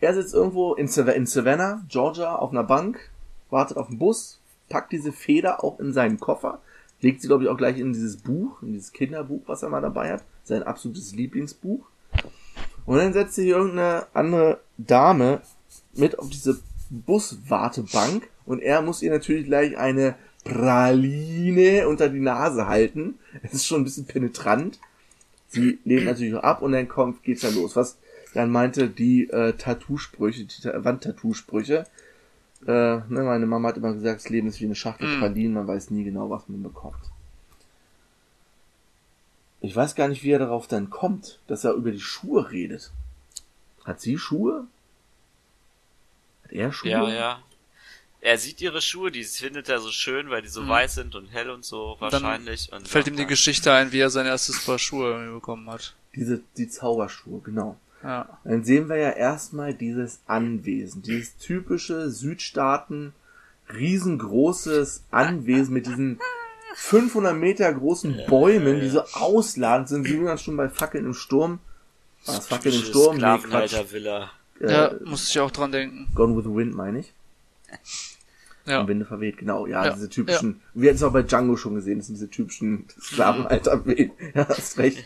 [0.00, 3.10] Er sitzt irgendwo in Savannah, Georgia, auf einer Bank,
[3.50, 4.40] wartet auf den Bus,
[4.70, 6.60] packt diese Feder auch in seinen Koffer,
[7.02, 9.82] legt sie, glaube ich, auch gleich in dieses Buch, in dieses Kinderbuch, was er mal
[9.82, 11.84] dabei hat, sein absolutes Lieblingsbuch.
[12.86, 15.42] Und dann setzt sich irgendeine andere Dame
[15.92, 20.14] mit auf diese Buswartebank und er muss ihr natürlich gleich eine
[20.44, 23.18] Praline unter die Nase halten.
[23.42, 24.78] Es ist schon ein bisschen penetrant.
[25.48, 27.76] Sie lehnt natürlich auch ab und dann kommt, geht's dann los.
[27.76, 27.96] Was
[28.34, 31.86] dann meinte, die äh, Tattoo-Sprüche, die Ta- Wandtattoo-Sprüche.
[32.66, 35.20] Äh, ne, meine Mama hat immer gesagt, das Leben ist wie eine Schachtel Mm.
[35.20, 36.96] Pralinen, man weiß nie genau, was man bekommt.
[39.60, 42.90] Ich weiß gar nicht, wie er darauf dann kommt, dass er über die Schuhe redet.
[43.84, 44.66] Hat sie Schuhe?
[46.44, 46.90] Hat er Schuhe?
[46.90, 47.42] Ja, ja.
[48.24, 50.68] Er sieht ihre Schuhe, die findet er so schön, weil die so Mhm.
[50.70, 52.72] weiß sind und hell und so Dann wahrscheinlich.
[52.72, 55.94] Und Fällt sagt ihm die Geschichte ein, wie er sein erstes Paar Schuhe bekommen hat.
[56.16, 57.76] Diese, die Zauberschuhe, genau.
[58.02, 58.38] Ja.
[58.44, 63.12] Dann sehen wir ja erstmal dieses Anwesen, dieses typische Südstaaten,
[63.74, 66.18] riesengroßes Anwesen mit diesen
[66.76, 71.60] 500 Meter großen Bäumen, die so ausladend sind, wie man schon bei Fackeln im Sturm.
[72.26, 73.40] Ah, Fackeln im Sturm, nee, Quatsch.
[73.42, 74.30] Sklavenhalter-Villa.
[74.60, 76.08] Äh, ja, musste ich auch dran denken.
[76.14, 77.12] Gone with the Wind, meine ich.
[78.66, 78.80] Ja.
[78.80, 79.66] Am Winde verweht, genau.
[79.66, 82.30] Ja, Ja, diese typischen, wir hatten es auch bei Django schon gesehen, das sind diese
[82.30, 83.82] typischen Sklavenhalter.
[84.34, 85.04] ja, hast recht.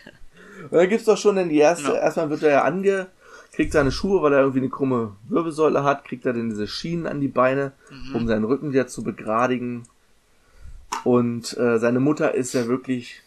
[0.71, 1.97] Und dann gibt's doch schon dann die erste, Ja.
[1.99, 3.09] erstmal wird er ja ange,
[3.53, 7.07] kriegt seine Schuhe, weil er irgendwie eine krumme Wirbelsäule hat, kriegt er dann diese Schienen
[7.09, 8.15] an die Beine, Mhm.
[8.15, 9.83] um seinen Rücken wieder zu begradigen.
[11.05, 13.23] Und äh, seine Mutter ist ja wirklich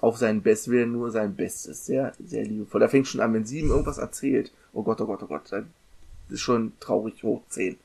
[0.00, 1.86] auf sein Bestes, will nur sein Bestes.
[1.86, 2.80] Sehr, sehr liebevoll.
[2.80, 4.52] Da fängt schon an, wenn sie ihm irgendwas erzählt.
[4.72, 5.42] Oh Gott, oh Gott, oh Gott.
[5.50, 5.68] Dann
[6.28, 7.76] ist schon traurig hoch 10.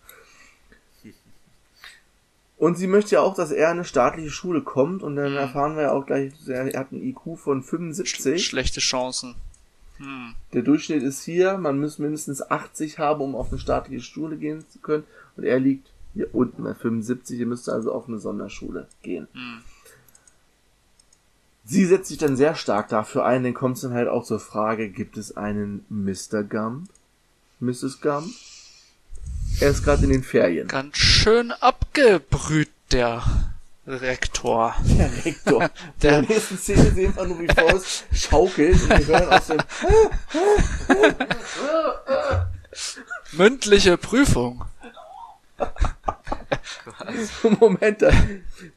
[2.62, 5.76] Und sie möchte ja auch, dass er in eine staatliche Schule kommt und dann erfahren
[5.76, 8.46] wir ja auch gleich, er hat einen IQ von 75.
[8.46, 9.34] Schlechte Chancen.
[9.98, 10.36] Hm.
[10.54, 14.64] Der Durchschnitt ist hier, man muss mindestens 80 haben, um auf eine staatliche Schule gehen
[14.70, 15.06] zu können.
[15.38, 19.28] Und er liegt hier unten bei 75, er müsste also auf eine Sonderschule gehen.
[19.34, 19.64] Hm.
[21.66, 24.40] Sie setzt sich dann sehr stark dafür ein, dann kommt es dann halt auch zur
[24.40, 26.44] Frage, gibt es einen Mr.
[26.44, 26.90] Gump?
[27.60, 28.02] Mrs.
[28.02, 28.28] Gump?
[29.60, 30.68] Er ist gerade in den Ferien.
[30.68, 33.22] Ganz schön abgebrüht, der
[33.86, 34.76] Rektor.
[34.84, 35.70] Der Rektor.
[36.02, 39.48] Der- In der nächsten Szene sehen wir nur, wie Faust schaukelt und wir hören aus
[39.48, 39.58] dem
[43.34, 44.66] Mündliche Prüfung.
[47.60, 48.10] Moment, da,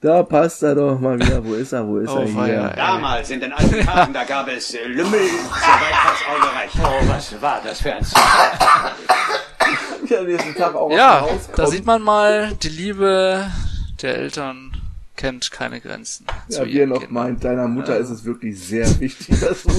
[0.01, 1.43] da passt er doch mal wieder.
[1.45, 1.87] Wo ist er?
[1.87, 2.37] Wo ist Oh, er hier?
[2.37, 2.69] weia.
[2.75, 6.75] Damals in den alten Tagen, da gab es äh, Lümmel, soweit das Auge reicht.
[6.83, 8.05] Oh, was war das für ein
[10.09, 13.51] Ja, am nächsten Tag auch Ja, da sieht man mal, die Liebe
[14.03, 14.73] der Eltern
[15.17, 16.27] kennt keine Grenzen.
[16.49, 17.15] Ja, wie er noch Kindern.
[17.15, 19.71] meint, deiner Mutter ist es wirklich sehr wichtig, dass du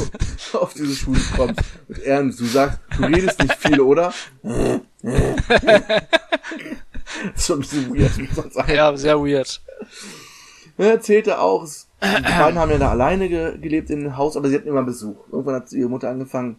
[0.58, 1.60] auf diese Schule kommst.
[1.88, 4.14] Und ernst, du sagst, du redest nicht viel, oder?
[7.38, 8.74] schon ein bisschen weird, muss man sagen.
[8.74, 9.62] Ja, sehr weird.
[10.78, 14.50] Er erzählte auch, die beiden haben ja da alleine ge gelebt in dem Haus, aber
[14.50, 15.16] sie hatten immer Besuch.
[15.32, 16.58] Irgendwann hat ihre Mutter angefangen,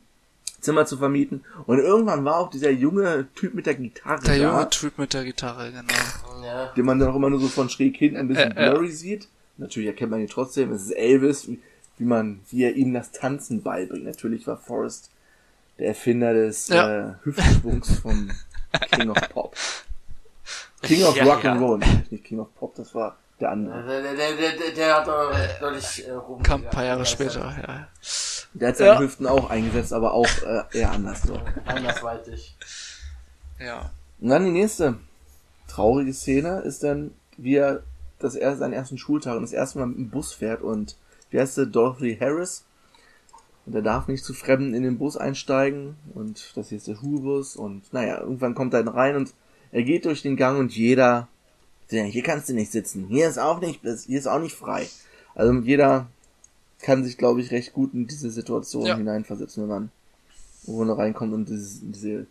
[0.61, 1.45] Zimmer zu vermieten.
[1.67, 5.15] Und irgendwann war auch dieser junge Typ mit der Gitarre Der da, junge Typ mit
[5.15, 6.45] der Gitarre, genau.
[6.45, 6.67] Ja.
[6.77, 8.71] den man dann auch immer nur so von schräg hinten ein bisschen Äh, äh.
[8.71, 9.29] blurry sieht.
[9.59, 10.73] Natürlich erkennt man ihn trotzdem.
[10.73, 11.61] Es ist Elvis, wie,
[11.99, 14.05] wie man, wie er ihm das Tanzen beibringt.
[14.05, 15.11] Natürlich war Forrest
[15.79, 17.11] der Erfinder des Ja.
[17.11, 18.31] äh, Hüftschwungs vom
[18.93, 19.57] King of Pop.
[20.83, 21.53] King of Ja, Rock ja.
[21.53, 21.79] and Roll,
[22.11, 23.83] nicht King of Pop, das war der andere.
[23.87, 26.43] Der, der, der, der, der, der hat doch deutlich äh, rum.
[26.43, 27.89] Kam ein paar Jahre später, ja.
[28.55, 29.01] Der hat seine Ja.
[29.01, 31.39] Hüften auch eingesetzt, aber auch äh, eher anders so.
[31.67, 32.57] Andersweitig.
[33.61, 33.91] Ja.
[34.21, 34.97] Und dann die nächste
[35.69, 37.83] traurige Szene ist dann, wie er
[38.19, 40.97] das erste, seinen ersten Schultag und das erste Mal mit dem Bus fährt und
[41.31, 42.65] wie heißt sie, Dorothy Harris.
[43.67, 46.95] Und er darf nicht zu Fremden in den Bus einsteigen und das hier ist der
[46.95, 49.35] Schulbus und naja, irgendwann kommt er dann rein und
[49.73, 51.29] er geht durch den Gang und jeder,
[51.89, 54.87] hier kannst du nicht sitzen, hier ist auch nicht, hier ist auch nicht frei.
[55.35, 56.07] Also jeder
[56.81, 58.97] kann sich, glaube ich, recht gut in diese Situation Ja.
[58.97, 59.91] hineinversetzen, wenn man
[60.67, 62.27] man reinkommt und dieses, diese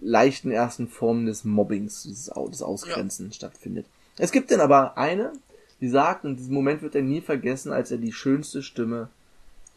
[0.00, 3.86] leichten ersten Formen des Mobbings, dieses des Ausgrenzen stattfindet.
[4.18, 5.32] Es gibt dann aber eine,
[5.80, 9.08] die sagt, und diesen Moment wird er nie vergessen, als er die schönste Stimme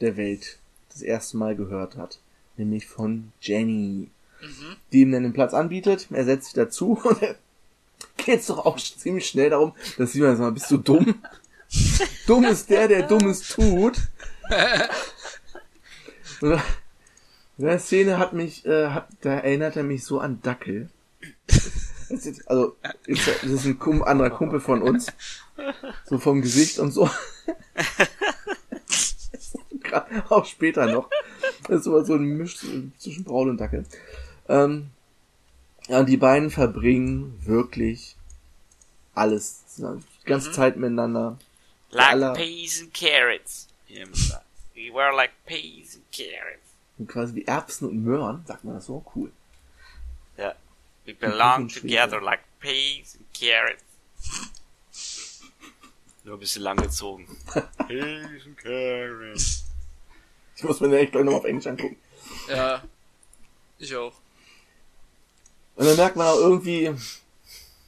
[0.02, 0.58] der Welt
[0.92, 2.20] das erste Mal gehört hat.
[2.58, 4.10] Nämlich von Jenny.
[4.92, 7.36] Die ihm dann den Platz anbietet, er setzt sich dazu und er
[8.18, 11.16] geht's doch auch ziemlich schnell darum, dass sie mal, bist du dumm?
[12.28, 13.98] dumm ist der, der Dummes tut.
[16.42, 16.62] Und
[17.58, 20.90] in der Szene hat mich, äh, hat, da erinnert er mich so an Dackel.
[22.46, 25.08] Also, ist, das ist ein Kum, anderer Kumpel von uns.
[26.06, 27.10] So vom Gesicht und so.
[30.30, 31.10] Auch später noch.
[31.68, 32.58] Das ist aber so ein Misch
[32.98, 33.86] zwischen Braun und Dackel.
[34.48, 34.92] Ähm,
[35.88, 38.16] ja, und die beiden verbringen wirklich
[39.14, 39.64] alles.
[39.78, 41.38] Die ganze Zeit miteinander.
[41.98, 43.68] Like Aller- peas and carrots.
[44.76, 46.68] We were like peas and carrots.
[47.00, 49.32] Und quasi wie Erbsen und Möhren, sagt man das so, cool.
[50.38, 50.54] Ja.
[51.06, 53.84] We belong together like peas and carrots.
[56.24, 57.26] Nur ein bisschen lang gezogen.
[57.88, 59.64] peas and carrots.
[60.56, 61.98] Ich muss mir den echt gleich nochmal auf Englisch angucken.
[62.50, 62.84] Ja.
[63.80, 64.14] Ich auch.
[65.76, 66.94] Und dann merkt man auch irgendwie,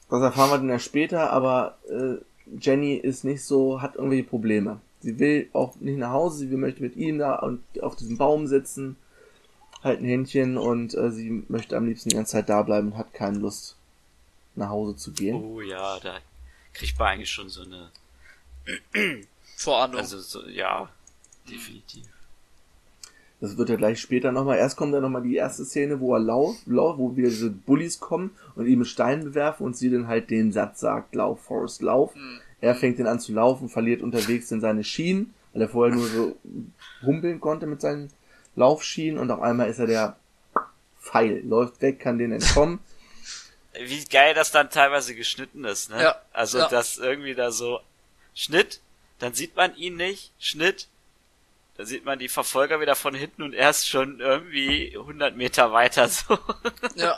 [0.10, 2.24] das erfahren wir dann ja später, aber äh,
[2.60, 4.82] Jenny ist nicht so, hat irgendwie Probleme.
[5.02, 8.48] Sie will auch nicht nach Hause, sie möchte mit ihm da und auf diesem Baum
[8.48, 8.98] sitzen,
[9.84, 12.98] halt ein Händchen und äh, sie möchte am liebsten die ganze Zeit da bleiben und
[12.98, 13.78] hat keine Lust
[14.56, 15.36] nach Hause zu gehen.
[15.36, 16.20] Oh ja, da
[16.74, 17.92] kriegt man eigentlich schon so eine,
[19.56, 19.98] Vorahnung.
[19.98, 20.90] also so, ja,
[21.50, 22.06] definitiv.
[23.42, 24.58] Das wird ja gleich später nochmal.
[24.58, 28.00] Erst kommt dann nochmal die erste Szene, wo er lauf, lauf, wo wieder diese Bullies
[28.00, 31.82] kommen und ihm mit Steinen bewerfen und sie dann halt den Satz sagt, lauf, Forrest,
[31.82, 32.14] lauf.
[32.60, 36.08] Er fängt dann an zu laufen, verliert unterwegs dann seine Schienen, weil er vorher nur
[36.08, 36.36] so
[37.02, 38.10] humpeln konnte mit seinen
[38.58, 40.18] Laufschienen und auf einmal ist er der
[41.02, 42.80] Pfeil, läuft weg, kann den entkommen.
[43.82, 46.02] Wie geil das dann teilweise geschnitten ist, ne?
[46.04, 46.68] Ja, Also, ja.
[46.68, 47.80] dass irgendwie da so
[48.36, 48.82] Schnitt,
[49.20, 50.88] dann sieht man ihn nicht, Schnitt,
[51.80, 55.72] da sieht man die Verfolger wieder von hinten und er ist schon irgendwie 100 Meter
[55.72, 56.38] weiter so.
[56.96, 57.18] Ja.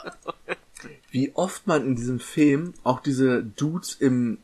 [1.10, 4.38] Wie oft man in diesem Film auch diese Dudes im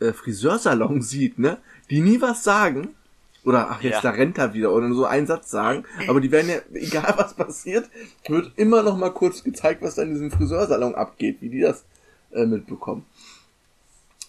[0.00, 1.58] äh, Friseursalon sieht, ne?
[1.88, 2.96] Die nie was sagen.
[3.44, 4.00] Oder, ach, jetzt Ja.
[4.00, 5.84] da rennt er wieder oder nur so einen Satz sagen.
[6.08, 7.88] Aber die werden ja, egal was passiert,
[8.26, 11.84] wird immer noch mal kurz gezeigt, was da in diesem Friseursalon abgeht, wie die das
[12.32, 13.06] äh, mitbekommen.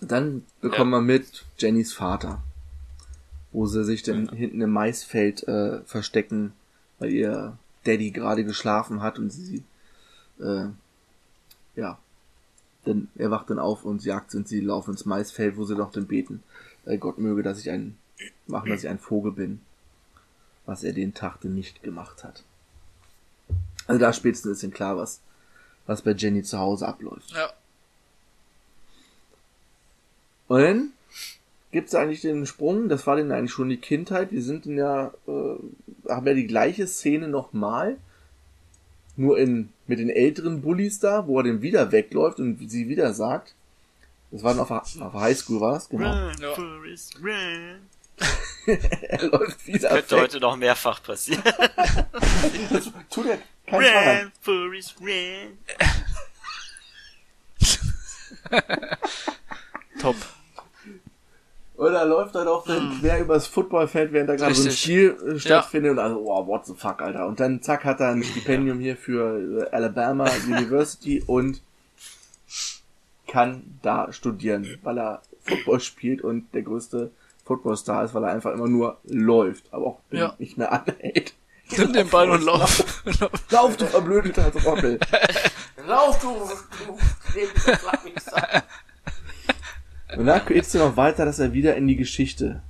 [0.01, 2.43] Dann bekommen wir mit Jennys Vater,
[3.55, 6.51] wo sie sich dann hinten im Maisfeld äh, verstecken,
[6.99, 9.63] weil ihr Daddy gerade geschlafen hat und sie
[10.39, 10.65] äh,
[11.75, 11.97] ja,
[12.85, 15.91] denn er wacht dann auf und jagt sind sie laufen ins Maisfeld, wo sie doch
[15.91, 16.43] dann beten,
[16.85, 17.97] äh, Gott möge, dass ich ein
[18.45, 19.61] machen, dass ich ein Vogel bin,
[20.65, 22.43] was er den Tag denn nicht gemacht hat.
[23.87, 25.21] Also da spätestens ist denn klar, was
[25.85, 27.31] was bei Jenny zu Hause abläuft.
[27.31, 27.53] Ja.
[30.47, 30.91] Und
[31.75, 34.77] dann gibt's eigentlich den Sprung, das war denn eigentlich schon die Kindheit, wir sind in
[34.77, 35.55] ja, äh,
[36.09, 37.97] haben ja die gleiche Szene nochmal,
[39.17, 43.13] nur in, mit den älteren Bullies da, wo er dann wieder wegläuft und sie wieder
[43.13, 43.55] sagt,
[44.31, 45.89] das war dann auf der, auf der Highschool, war das?
[45.89, 46.27] Genau.
[46.27, 46.53] Run, Ja.
[46.53, 47.89] Forrest, run.
[49.01, 50.21] er läuft wieder Könnte weg.
[50.21, 51.43] heute noch mehrfach passieren.
[52.71, 55.57] Das tut er kein run, Forrest, run.
[59.99, 60.15] Top.
[61.77, 64.71] Oder läuft er doch dann quer übers Footballfeld, während da gerade so ein.
[64.71, 67.27] Spiel äh, stattfindet und also, wow, what the fuck, Alter.
[67.27, 71.61] Und dann zack, hat er ein Stipendium hier für äh, Alabama University und
[73.27, 77.11] kann da studieren, weil er Football spielt und der größte
[77.43, 80.33] Footballstar ist, weil er einfach immer nur läuft, aber auch Ja.
[80.39, 81.33] nicht mehr anhält.
[81.77, 83.01] Nimm den Ball und lauf.
[83.49, 84.99] Lauf, du verblödeter Trottel.
[85.87, 86.29] Lauf, du,
[86.85, 88.63] du, du Flachwichser.
[90.17, 92.61] Und dann geht's dann noch weiter, dass er wieder in die Geschichte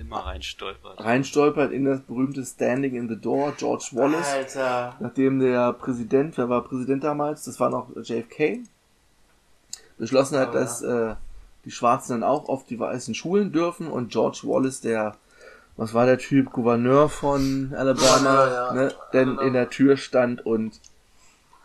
[0.00, 1.00] Immer reinstolpert.
[1.00, 4.32] reinstolpert in das berühmte Standing in the Door, George Wallace.
[4.32, 4.96] Alter.
[5.00, 7.44] nachdem der Präsident, wer war Präsident damals?
[7.44, 8.60] Das war noch JFK,
[9.98, 10.52] beschlossen hat, Ah.
[10.52, 11.14] dass äh,
[11.64, 15.16] die Schwarzen dann auch auf die weißen Schulen dürfen und George Wallace, der,
[15.76, 18.72] was war der Typ, Gouverneur von Alabama, Gouverneur, ja.
[18.74, 19.42] ne, denn Genau.
[19.42, 20.80] in der Tür stand und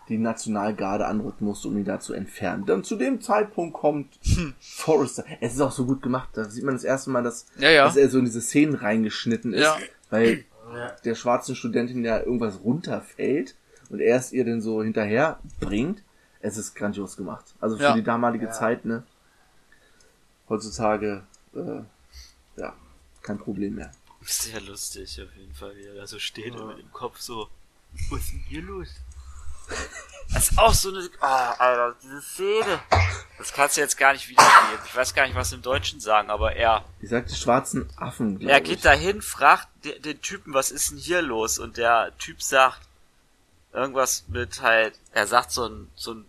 [0.09, 2.65] die Nationalgarde anrücken musste, um ihn da zu entfernen.
[2.65, 4.19] Dann zu dem Zeitpunkt kommt
[4.59, 5.23] Forrester.
[5.39, 7.85] Es ist auch so gut gemacht, da sieht man das erste Mal, dass, Ja, ja.
[7.85, 9.77] dass er so in diese Szenen reingeschnitten ist, Ja.
[10.09, 10.43] weil
[10.73, 10.91] Ja.
[11.05, 13.55] der schwarzen Studentin ja irgendwas runterfällt
[13.89, 16.03] und er es ihr dann so hinterher bringt.
[16.41, 17.45] Es ist grandios gemacht.
[17.59, 17.93] Also für Ja.
[17.93, 18.51] die damalige Ja.
[18.51, 19.03] Zeit, ne?
[20.47, 21.23] Heutzutage,
[21.55, 21.81] äh,
[22.59, 22.73] ja,
[23.21, 23.91] kein Problem mehr.
[24.21, 27.47] Sehr lustig auf jeden Fall, wie er da so steht und mit dem Kopf so,
[28.09, 28.89] was ist denn hier los?
[30.33, 32.79] Das ist auch so eine, ah, Alter, diese Szene.
[33.39, 34.79] Das kannst du jetzt gar nicht wiedergeben.
[34.85, 38.59] Ich weiß gar nicht, was sie im Deutschen sagen, aber er, die schwarzen Affen, er
[38.59, 38.63] ich.
[38.65, 41.57] geht dahin, fragt de- den Typen, was ist denn hier los?
[41.57, 42.81] Und der Typ sagt
[43.73, 46.25] irgendwas mit halt, er sagt so ein, so ein,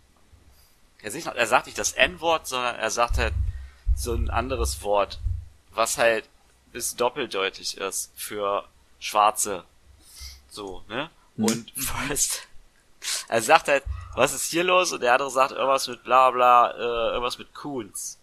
[1.03, 3.35] er sagt, er sagt nicht das N-Wort, sondern er sagt halt
[3.96, 5.18] so ein anderes Wort,
[5.72, 6.26] was halt
[6.72, 8.66] bis doppeldeutig ist für
[8.98, 9.64] Schwarze.
[10.48, 11.11] So, ne?
[11.37, 12.46] Und Forrest,
[13.28, 13.84] er sagt halt,
[14.14, 14.92] was ist hier los?
[14.92, 18.18] Und der andere sagt irgendwas mit bla bla, äh, irgendwas mit Coons.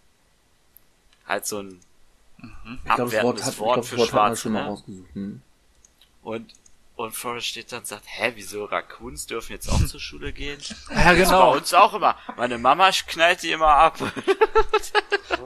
[1.26, 1.80] Halt so ein
[2.86, 4.66] ich glaube, das Wort, abwertendes hat, ich Wort glaub, das für Wort mal Ne?
[4.66, 5.14] rausgesucht.
[5.14, 5.42] Hm.
[6.22, 6.52] Und,
[6.96, 10.60] und Forrest steht dann und sagt, hä, wieso Raccoons dürfen jetzt auch zur Schule gehen?
[10.90, 11.54] Ja, Bei genau.
[11.54, 12.16] uns auch immer.
[12.36, 13.98] Meine Mama knallt die immer ab.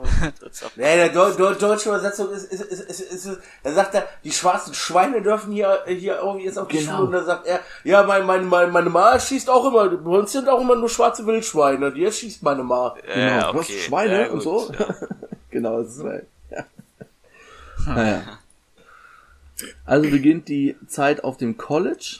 [0.75, 4.07] Nee, der Deu Deu deutsche Übersetzung ist, ist, ist, ist, ist, ist, da sagt er,
[4.23, 6.91] die schwarzen Schweine dürfen hier, hier auch jetzt auf die Genau.
[6.97, 7.05] Schule.
[7.07, 10.31] Und dann sagt er, ja, mein, mein, mein, meine Ma schießt auch immer, bei uns
[10.31, 12.95] sind auch immer nur schwarze Wildschweine, die schießt meine Ma.
[13.05, 13.79] Genau, Ja, was, okay.
[13.79, 14.71] Schweine Ja, und gut, so.
[14.77, 14.95] ja.
[15.51, 16.65] genau, das ist halt, ja.
[17.85, 18.21] Naja.
[19.85, 22.19] Also beginnt die Zeit auf dem College.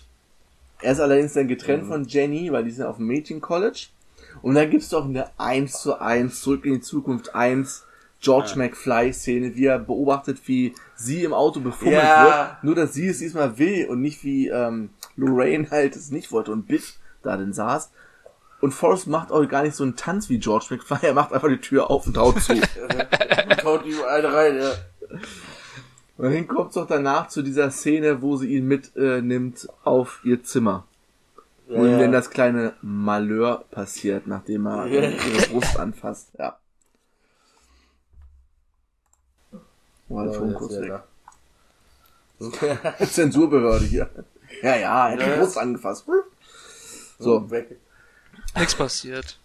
[0.81, 1.49] Er ist allerdings dann Mhm.
[1.49, 3.87] getrennt von Jenny, weil die sind auf dem Mädchen-College.
[4.43, 7.85] Und dann gibt's doch eine 1 zu 1 zurück in die Zukunft 1
[8.21, 12.25] George McFly-Szene, wie er beobachtet, wie sie im Auto befummelt Ja.
[12.25, 12.63] wird.
[12.63, 16.51] Nur, dass sie es diesmal will und nicht wie ähm, Lorraine halt es nicht wollte
[16.51, 17.89] und Biff da denn saß.
[18.61, 21.49] Und Forrest macht auch gar nicht so einen Tanz wie George McFly, er macht einfach
[21.49, 22.53] die Tür auf und haut zu.
[23.65, 24.71] Haut ihm eine rein, ja.
[26.17, 30.21] Und dann kommt es doch danach zu dieser Szene, wo sie ihn mitnimmt äh, auf
[30.23, 30.85] ihr Zimmer.
[31.67, 32.07] Ja, dann ja.
[32.07, 35.01] das kleine Malheur passiert, nachdem er Ja.
[35.09, 36.29] ihre Brust anfasst.
[36.37, 36.57] Ja.
[40.09, 40.99] War das schon kurz weg.
[43.09, 44.09] Zensurbehörde hier.
[44.61, 45.39] Ja, ja, er hat die.
[45.39, 46.05] Brust angefasst.
[47.17, 47.77] So, weg.
[48.55, 49.39] Nichts passiert.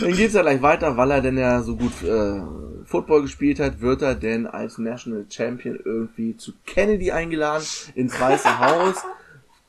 [0.00, 2.40] dann geht's ja gleich weiter, weil er denn ja so gut äh,
[2.84, 8.58] Football gespielt hat, wird er denn als National Champion irgendwie zu Kennedy eingeladen, ins Weiße
[8.60, 8.96] Haus.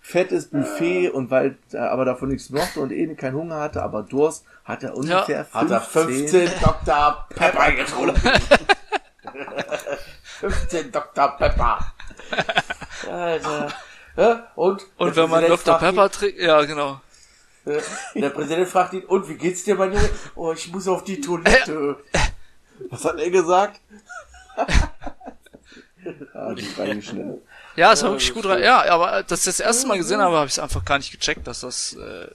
[0.09, 4.01] Fettes Buffet und weil er aber davon nichts mochte und eh keinen Hunger hatte, aber
[4.01, 7.27] Durst, hat er ungefähr Hat er 15 Dr.
[7.29, 8.15] Pepper getrunken.
[10.23, 11.37] 15 Dr.
[11.37, 11.93] Pepper.
[13.07, 13.71] Alter.
[14.17, 15.77] Ja, und, Und wenn man Dr.
[15.77, 16.99] Pepper trinkt, ja, genau.
[18.15, 20.09] Der Präsident fragt ihn, und wie geht's dir, mein Junge?
[20.33, 21.97] Oh, ich muss auf die Toilette.
[22.89, 23.79] Was hat er gesagt?
[26.33, 27.43] ah, die reingeschnitten.
[27.79, 28.61] Ja, es war wirklich gut rein.
[28.61, 31.11] Ja, aber dass ich das erste Mal gesehen habe, habe ich es einfach gar nicht
[31.11, 32.27] gecheckt, dass das, äh,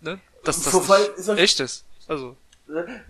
[0.00, 0.74] ne, dass das
[1.16, 1.84] ist euch- echt ist.
[2.08, 2.36] Also,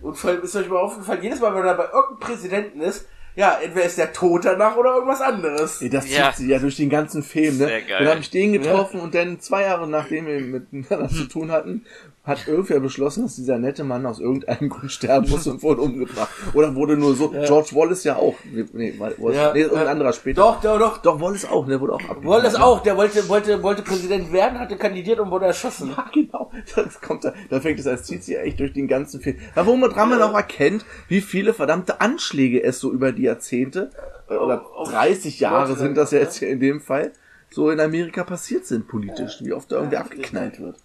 [0.01, 3.05] Und vor allem ist euch mal aufgefallen, jedes Mal, wenn er bei irgendeinem Präsidenten ist,
[3.35, 5.81] ja, entweder ist der tot danach oder irgendwas anderes.
[5.81, 6.29] Ey, das Ja.
[6.29, 7.65] zieht sie ja durch den ganzen Film, ne?
[7.67, 7.99] Sehr geil.
[8.03, 11.83] Dann habe ich den getroffen und dann zwei Jahre nachdem wir miteinander zu tun hatten,
[12.23, 16.29] hat irgendwer beschlossen, dass dieser nette Mann aus irgendeinem Grund sterben muss und wurde umgebracht.
[16.53, 18.35] Oder wurde nur so, George Wallace ja auch.
[18.71, 19.91] Nee, Wallace, Ja, nee irgendein ja.
[19.91, 20.41] anderer später.
[20.41, 20.97] Doch, doch, doch.
[20.99, 21.81] Doch, Wallace auch, ne?
[21.81, 22.25] Wurde auch abgeknallt.
[22.25, 25.89] Wollte es auch, der wollte, wollte, wollte Präsident werden, hatte kandidiert und wurde erschossen.
[25.97, 26.49] Ja, genau.
[26.75, 29.37] Das kommt da, da fängt es, als zieht sie echt durch den ganzen Film.
[29.53, 33.23] Da, wo man dran man auch erkennt, wie viele verdammte Anschläge es so über die
[33.23, 33.89] Jahrzehnte,
[34.29, 37.11] äh, oder Auf- 30 Jahre sind das ja jetzt hier in dem Fall,
[37.51, 40.77] so in Amerika passiert sind politisch, wie oft da irgendwie abgeknallt wird.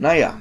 [0.00, 0.08] Ja.
[0.08, 0.40] Naja.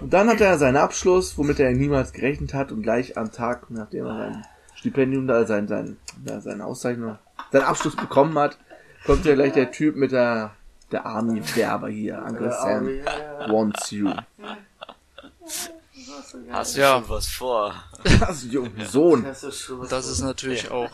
[0.00, 3.70] Und dann hat er seinen Abschluss, womit er niemals gerechnet hat und gleich am Tag,
[3.70, 7.18] nachdem er sein Stipendium da, sein, sein, ja, seine Auszeichnung,
[7.52, 8.56] seinen Abschluss bekommen hat,
[9.04, 10.52] kommt ja gleich der Typ mit der,
[10.92, 12.88] der Army-Werber hier, Uncle Der Sam
[13.48, 14.10] wants you.
[16.50, 16.94] Hast du Ja.
[17.00, 17.74] schon was vor?
[18.50, 19.24] Junge, Sohn.
[19.24, 20.90] Das was Das ist natürlich auch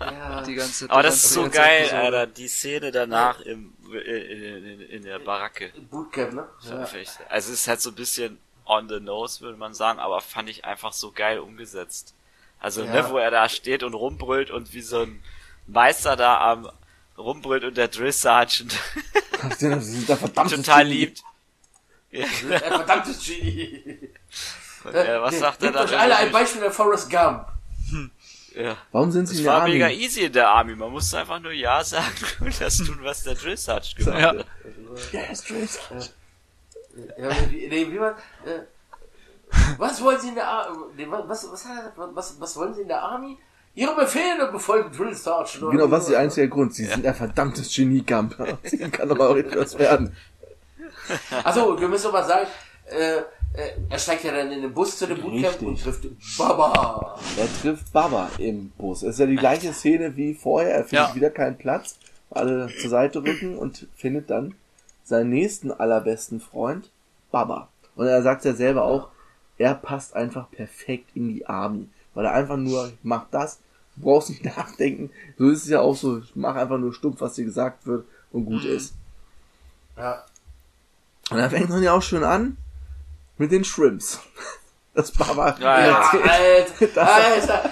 [0.00, 0.42] ja.
[0.42, 0.90] die ganze.
[0.90, 2.02] Aber die das ist so geil, Episode.
[2.02, 2.26] Alter.
[2.26, 5.72] Die Szene danach im, in, in, in, der Baracke.
[5.90, 6.48] Bootcamp, ne?
[6.62, 6.86] Ja.
[7.28, 10.48] Also es ist halt so ein bisschen on the nose, würde man sagen, aber fand
[10.48, 12.14] ich einfach so geil umgesetzt.
[12.60, 12.92] Also, Ja.
[12.92, 15.22] ne, wo er da steht und rumbrüllt und wie so ein
[15.66, 16.70] Meister da am
[17.16, 18.74] rumbrüllt und der Drill Sergeant
[20.30, 21.22] total liebt.
[22.10, 24.10] Ja, Ein verdammtes Genie.
[24.84, 25.84] und, äh, was sagt er da?
[25.84, 27.48] euch alle ein Beispiel der Forrest Gump.
[28.54, 28.76] Ja.
[28.92, 29.96] Warum sind sie Es in der war mega Army?
[29.96, 30.76] easy in der Army.
[30.76, 32.08] Man musste einfach nur Ja sagen
[32.40, 34.28] und das tun, was der Drill Sergeant gemacht Ja.
[34.28, 34.46] hat.
[35.12, 35.78] Yes, Trace.
[37.18, 38.12] Ja, wie, nee, wie man,
[38.44, 38.60] äh,
[39.78, 40.76] was wollen Sie in der Army?
[40.96, 43.36] Nee, was, was, was, was, wollen Sie in der Army?
[43.74, 46.74] Ihre Befehle befolgen Drill oder Genau, was ist der einzige Grund?
[46.74, 48.36] Sie sind ein verdammtes Genie-Gump.
[48.62, 50.16] Sie kann doch mal auch etwas werden.
[51.42, 52.46] Achso, wir müssen mal sagen,
[52.86, 53.22] äh,
[53.88, 55.68] er steigt ja dann in den Bus zu dem Bootcamp Richtig.
[55.68, 56.06] und trifft
[56.38, 57.18] Baba.
[57.36, 59.02] Er trifft Baba im Bus.
[59.02, 60.74] Es ist ja die gleiche Szene wie vorher.
[60.74, 61.14] Er findet Ja.
[61.14, 61.96] wieder keinen Platz.
[62.30, 64.54] Alle zur Seite rücken und findet dann
[65.04, 66.90] seinen nächsten allerbesten Freund,
[67.30, 67.68] Baba.
[67.94, 69.08] Und er sagt ja selber auch,
[69.56, 71.88] er passt einfach perfekt in die Army.
[72.14, 73.60] Weil er einfach nur macht das,
[73.94, 75.10] du brauchst nicht nachdenken.
[75.38, 78.46] So ist es ja auch so, mach einfach nur stumpf, was dir gesagt wird und
[78.46, 78.94] gut ist.
[79.96, 80.24] Ja.
[81.30, 82.56] Und dann fängt man ja auch schon an
[83.38, 84.20] mit den Shrimps.
[84.96, 86.08] Das Baba Ja, ja.
[86.08, 87.70] Alter, Alter.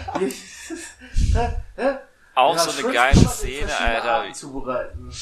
[2.35, 4.33] Auch Ja, so eine Shrimps geile Szene, Alter.
[4.35, 5.13] Zubereiten.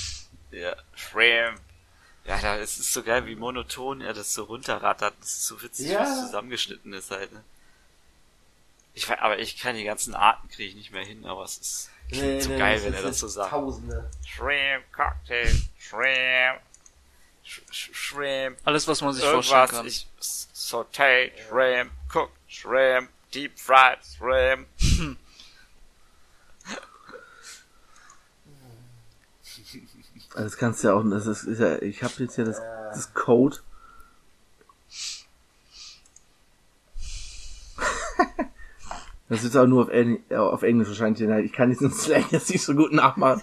[0.51, 1.61] Ja, Shrimp.
[2.25, 5.15] Ja, da es ist so geil, wie monoton er das so runterrattert.
[5.21, 6.01] Das ist so witzig, Ja.
[6.01, 7.43] wie es zusammengeschnitten ist halt, ne?
[8.95, 11.59] Ich weiß, aber ich kann die ganzen Arten kriege ich nicht mehr hin, aber es
[11.59, 13.51] ist klingt so geil, wenn er das so sagt.
[13.51, 14.11] Tausende.
[14.27, 16.61] Shrimp, Cocktail, Shrimp,
[17.51, 19.85] Sh Sh Shrimp, Alles, was man sich vorstellen kann.
[19.85, 24.69] ich, Sauté, Shrimp, Cooked Shrimp, Deep Fried Shrimp.
[30.33, 32.61] Also Das kannst du ja auch, das ist, ist ja, ich habe jetzt hier das,
[32.95, 33.59] das Code.
[39.29, 39.91] Das ist auch nur auf,
[40.31, 41.21] auf Englisch wahrscheinlich.
[41.29, 43.43] Nein, Ich kann diesen Slang jetzt nicht so gut nachmachen.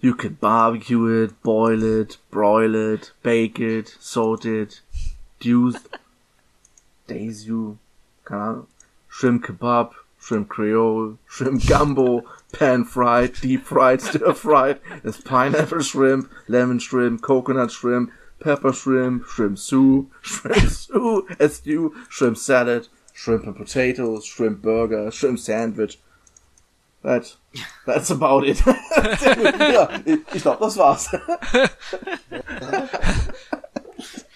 [0.00, 4.80] You can barbecue it, boil it, broil it, bake it, salt it,
[5.40, 5.76] deuce,
[7.08, 8.66] Ahnung,
[9.08, 12.22] shrimp kebab, shrimp creole, shrimp gumbo,
[12.52, 19.26] pan fried, deep fried, stir fried, there's pineapple shrimp, lemon shrimp, coconut shrimp, pepper shrimp,
[19.26, 20.58] shrimp soup, shrimp
[21.40, 25.98] a stew, shrimp salad, shrimp and potatoes, shrimp burger, shrimp sandwich.
[27.02, 27.36] That,
[27.86, 28.56] that's about it.
[28.58, 29.58] Sehr gut.
[29.60, 31.08] ja, ich, ich glaube, das war's.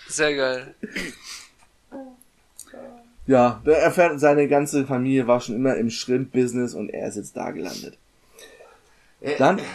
[0.08, 0.74] Sehr geil.
[3.26, 7.36] Ja, der erfährt, seine ganze Familie war schon immer im Shrimp-Business und er ist jetzt
[7.36, 7.96] da gelandet.
[9.20, 9.60] Äh, Dann?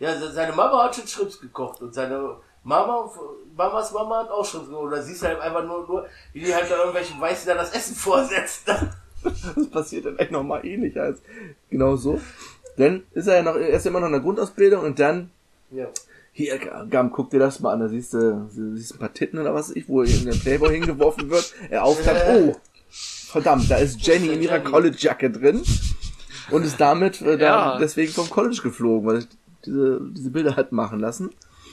[0.00, 3.10] Ja, se- seine Mama hat schon Schrimps gekocht und seine Mama,
[3.56, 4.84] Mamas Mama hat auch Schrimps gekocht.
[4.86, 7.96] Oder siehst halt einfach nur, nur wie die halt da irgendwelchen Weißen da das Essen
[7.96, 8.62] vorsetzt.
[9.56, 11.20] Das passiert dann echt nochmal ähnlich als
[11.70, 12.20] genau so.
[12.76, 15.30] Dann ist er ja noch, er ist immer noch in der Grundausbildung und dann,
[15.70, 15.86] ja.
[16.32, 16.58] hier,
[16.88, 19.70] Gam, guck dir das mal an, da siehst du, siehst ein paar Titten oder was
[19.70, 22.56] weiß ich, wo irgendein Playboy hingeworfen wird, er aufklappt, oh,
[22.90, 24.60] verdammt, da ist Jenny in ihrer.
[24.60, 25.62] College-Jacke drin
[26.50, 27.78] und ist damit äh, da Ja.
[27.78, 29.28] deswegen vom College geflogen, weil ich
[29.66, 31.30] diese, diese Bilder hat machen lassen.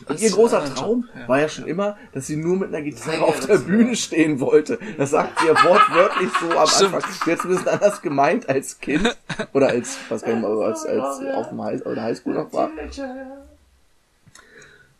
[0.07, 3.23] Und ihr großer Traum war ja schon immer, dass sie nur mit einer Gitarre Sängerin
[3.23, 3.95] auf der Bühne werden.
[3.95, 4.79] stehen wollte.
[4.97, 6.93] Das sagt sie ja wortwörtlich so am Stimmt.
[6.95, 7.11] Anfang.
[7.25, 9.17] Sie hat es ein bisschen anders gemeint als Kind.
[9.53, 12.69] Oder als, was kann ich mal, als, als auf dem High, oder Highschool noch war.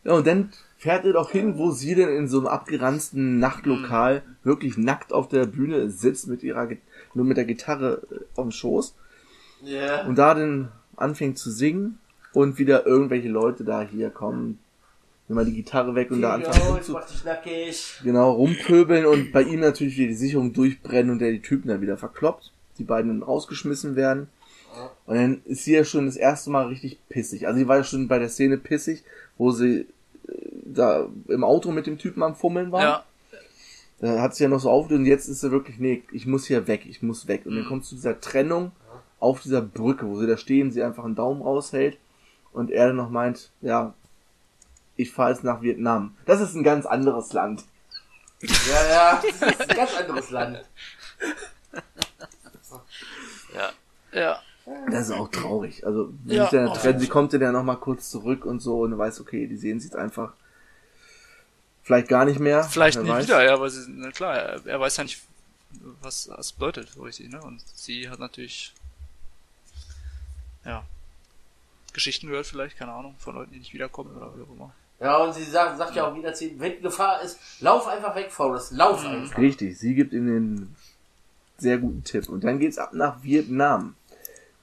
[0.03, 4.21] Ja, und dann fährt er doch hin, wo sie denn in so einem abgeranzten Nachtlokal
[4.43, 6.67] wirklich nackt auf der Bühne sitzt mit ihrer,
[7.13, 8.95] nur mit der Gitarre äh, auf dem Schoß.
[9.63, 10.05] Ja.
[10.05, 11.99] Und da dann anfängt zu singen
[12.33, 14.59] und wieder irgendwelche Leute da hier kommen,
[15.27, 16.97] nimm mal die Gitarre weg und da anfangen zu,
[18.03, 21.81] genau, rumpöbeln und bei ihm natürlich wieder die Sicherung durchbrennen und der die Typen dann
[21.81, 22.51] wieder verkloppt.
[22.77, 24.27] Die beiden dann rausgeschmissen werden.
[25.05, 27.47] Und dann ist sie ja schon das erste Mal richtig pissig.
[27.47, 29.03] Also sie war ja schon bei der Szene pissig,
[29.37, 29.85] wo sie
[30.27, 30.33] äh,
[30.65, 32.83] da im Auto mit dem Typen am Fummeln war.
[32.83, 33.03] Ja.
[33.99, 36.45] Da hat sie ja noch so auf und jetzt ist sie wirklich, nee, ich muss
[36.45, 37.45] hier weg, ich muss weg.
[37.45, 38.73] Und dann kommt zu dieser Trennung
[39.19, 41.97] auf dieser Brücke, wo sie da stehen, sie einfach einen Daumen raushält
[42.51, 43.93] und er dann noch meint, ja,
[44.95, 46.15] ich fahre jetzt nach Vietnam.
[46.25, 47.63] Das ist ein ganz anderes Land.
[48.41, 50.65] Ja, ja, das ist ein ganz anderes Land.
[53.53, 53.71] Ja.
[54.11, 54.41] Ja.
[54.89, 55.85] Das ist auch traurig.
[55.85, 58.81] Also, wie Ja, auf trennen, sie kommt dann ja noch mal kurz zurück und so
[58.81, 60.33] und du weißt, okay, die sehen sich jetzt einfach
[61.85, 62.63] Vielleicht gar nicht mehr.
[62.63, 63.27] Vielleicht nie weiß.
[63.27, 65.21] wieder, ja, aber sie, na klar, er, er weiß ja nicht,
[66.01, 67.39] was das bedeutet, so richtig, ne?
[67.43, 68.73] Und sie hat natürlich,
[70.65, 70.83] ja,
[71.93, 74.73] Geschichten gehört vielleicht, keine Ahnung, von Leuten, die nicht wiederkommen oder wie auch immer.
[74.99, 78.15] Ja, und sie sagt, sagt ja auch wieder, zu ihm, wenn Gefahr ist, lauf einfach
[78.15, 79.09] weg, Forrest, lauf Mhm.
[79.09, 79.37] einfach.
[79.37, 80.75] Richtig, sie gibt ihm den
[81.57, 82.29] sehr guten Tipp.
[82.29, 83.95] Und dann geht's ab nach Vietnam.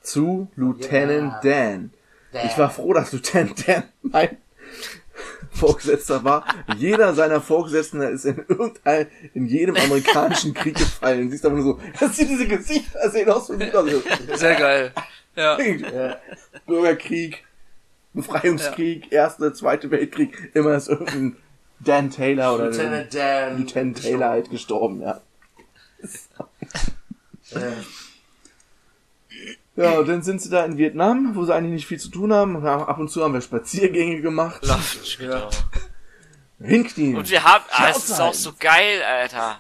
[0.02, 1.92] Zu Lieutenant Dan.
[2.32, 4.36] Ich war froh, dass Lieutenant Dan mein
[5.52, 6.44] Vorgesetzter war.
[6.76, 11.30] Jeder seiner Vorgesetzten ist in irgendein, in jedem amerikanischen Krieg gefallen.
[11.30, 14.02] Siehst aber nur so, dass sie diese Gesichter sehen aus wie wieder so.
[14.34, 14.92] Sehr geil.
[15.36, 15.56] Ja.
[16.66, 17.44] Bürgerkrieg,
[18.14, 21.36] Befreiungskrieg, Erste, Zweite Weltkrieg, immer ist irgendein
[21.80, 23.58] Dan Taylor oder Lieutenant Dan.
[23.58, 25.20] Lieutenant Taylor halt gestorben, ja.
[29.74, 32.32] Ja, und dann sind sie da in Vietnam, wo sie eigentlich nicht viel zu tun
[32.32, 32.62] haben.
[32.64, 34.62] Ja, Ab und zu haben wir Spaziergänge gemacht.
[35.18, 35.48] Genau.
[36.60, 37.16] Hinknien.
[37.16, 39.58] Und wir haben, ah, es ist auch so geil, Alter.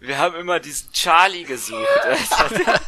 [0.00, 2.80] Wir haben immer diesen Charlie gesucht, Alter.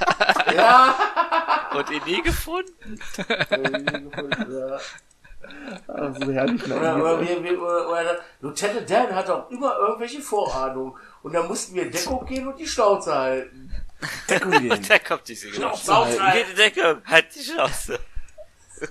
[0.55, 1.69] ja.
[1.75, 3.01] Und ihn nie gefunden.
[3.19, 4.79] ja.
[5.89, 6.67] Ah, so herrlich.
[6.67, 6.77] ne?
[6.77, 10.95] Oder, oder, wir, wir, oder, oder Lieutenant Dan hat auch immer irgendwelche Vorahnungen.
[11.23, 13.75] Und dann mussten wir in Deckung gehen und die Schnauze halten.
[14.29, 14.83] Deckung gehen.
[14.89, 15.77] Der kommt nicht so genau.
[15.77, 16.51] Schnauze Geht halten.
[16.51, 17.99] in Deckung, halt die Schnauze.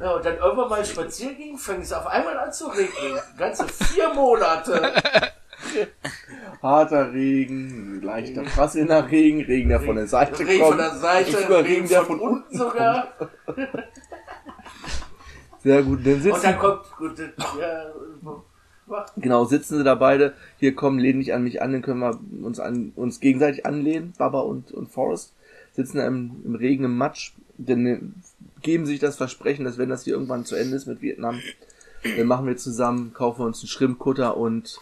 [0.00, 3.18] Ja, und dann irgendwann mal spazieren ging, fing es auf einmal an zu regnen.
[3.36, 4.92] Ganze vier Monate.
[6.62, 10.68] Harter Regen, leichter prasselnder Regen, Regen, der von der Seite Regen kommt.
[10.70, 13.08] von der Seite, und sogar Regen, der von, unten sogar.
[15.62, 16.06] Sehr gut.
[16.06, 17.92] Dann Und sitzen, dann kommt, gut, ja,
[19.16, 20.34] genau, sitzen sie da beide.
[20.58, 24.12] Hier kommen, lehn dich an mich an, dann können wir uns an, uns gegenseitig anlehnen,
[24.16, 25.32] Baba und, und Forrest.
[25.72, 28.00] Sitzen da im, im Regen, im Matsch, denn äh,
[28.64, 31.40] geben sich das Versprechen, dass wenn das hier irgendwann zu Ende ist mit Vietnam,
[32.02, 34.80] dann machen wir zusammen, kaufen uns einen Schrimpkutter und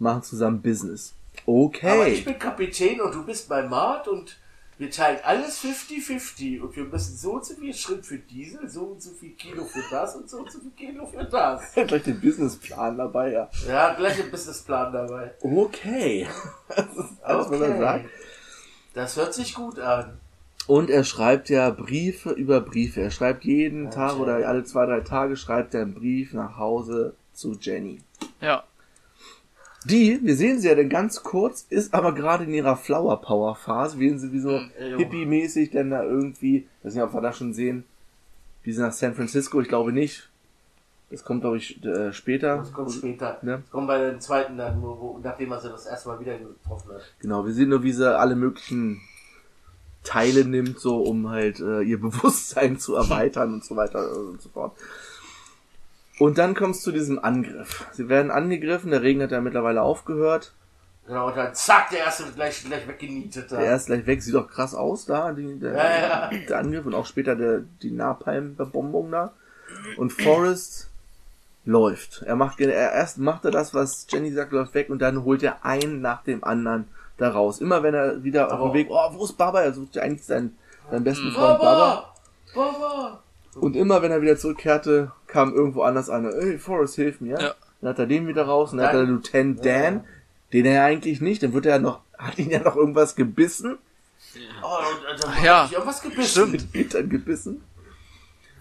[0.00, 1.14] machen zusammen Business.
[1.46, 1.88] Okay.
[1.88, 4.36] aber ich bin Kapitän und du bist mein Mart und
[4.78, 8.80] wir teilen alles 50-50 und wir müssen so und so viel Schritt für Diesel, so
[8.80, 11.74] und so viel Kilo für das und so und so viel Kilo für das.
[11.86, 13.50] gleich den Businessplan dabei, ja.
[13.68, 15.34] Ja, gleich ein Businessplan dabei.
[15.40, 16.26] Okay.
[16.68, 18.04] Das ist alles, was er sagt.
[18.94, 20.19] Das hört sich gut an.
[20.70, 23.00] Und er schreibt ja Briefe über Briefe.
[23.00, 24.22] Er schreibt jeden Tag Jenny.
[24.22, 27.98] oder alle zwei, drei Tage schreibt er einen Brief nach Hause zu Jenny.
[28.40, 28.62] Ja.
[29.84, 33.56] Die, wir sehen sie ja dann ganz kurz, ist aber gerade in ihrer Flower Power
[33.56, 34.96] Phase, wie sie wie so jo.
[34.96, 37.82] hippie-mäßig dann da irgendwie, weiß nicht, ob wir das schon sehen,
[38.62, 40.30] wie sie nach San Francisco, ich glaube nicht.
[41.10, 42.58] Das kommt, glaube ich, äh, später.
[42.58, 43.40] Das kommt später.
[43.42, 43.58] Ne?
[43.62, 46.92] Das kommt bei dem zweiten dann, wo, nachdem er sie das erste Mal wieder getroffen
[46.92, 47.12] hat.
[47.18, 49.00] Genau, wir sehen nur, wie sie alle möglichen
[50.02, 54.48] Teile nimmt, so um halt äh, ihr Bewusstsein zu erweitern und so weiter und so
[54.48, 54.72] fort.
[56.18, 57.86] Und dann kommt es zu diesem Angriff.
[57.92, 60.52] Sie werden angegriffen, der Regen hat ja mittlerweile aufgehört.
[61.06, 63.50] Genau, und dann zack, der erste wird gleich, gleich weggenietet.
[63.50, 63.56] da.
[63.56, 66.38] Der ist gleich weg, sieht doch krass aus da, die, der, Ja, ja.
[66.46, 69.32] der Angriff und auch später der, die Napalm-Verbombung da.
[69.96, 70.88] Und Forrest
[71.64, 72.22] läuft.
[72.26, 75.42] Er macht, er, erst macht er das, was Jenny sagt, läuft weg und dann holt
[75.42, 76.86] er einen nach dem anderen
[77.20, 77.60] da raus.
[77.60, 79.62] Immer wenn er wieder auf Aber- dem Weg, oh, wo ist Baba?
[79.62, 80.56] Er sucht ja eigentlich seinen,
[80.90, 82.14] seinen besten Freund Baba.
[82.54, 82.72] Baba!
[82.72, 83.22] Baba!
[83.54, 87.38] Und immer wenn er wieder zurückkehrte, kam irgendwo anders einer, ey, Forrest, hilf mir.
[87.40, 87.54] Ja.
[87.80, 90.04] Dann hat er den wieder raus und dann hat er Dann- Lieutenant Dan,
[90.52, 93.14] den er ja eigentlich nicht, dann wird er ja noch, hat ihn ja noch irgendwas
[93.16, 93.78] gebissen,
[94.62, 96.50] Oh, und, und dann Ja, hab ich irgendwas gebissen.
[96.52, 97.64] mit Hintern gebissen.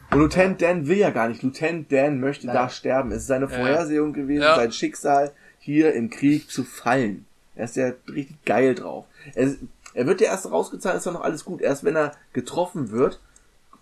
[0.09, 1.43] Und Lieutenant Dan will ja gar nicht.
[1.43, 2.55] Lieutenant Dan möchte Nein.
[2.55, 3.11] da sterben.
[3.11, 4.55] Es ist seine Vorhersehung gewesen, Ja.
[4.55, 7.25] sein Schicksal, hier im Krieg zu fallen.
[7.59, 9.05] Er ist ja richtig geil drauf.
[9.35, 9.53] Er,
[9.93, 11.61] er wird ja erst rausgezahlt, ist ja noch alles gut.
[11.61, 13.19] Erst wenn er getroffen wird,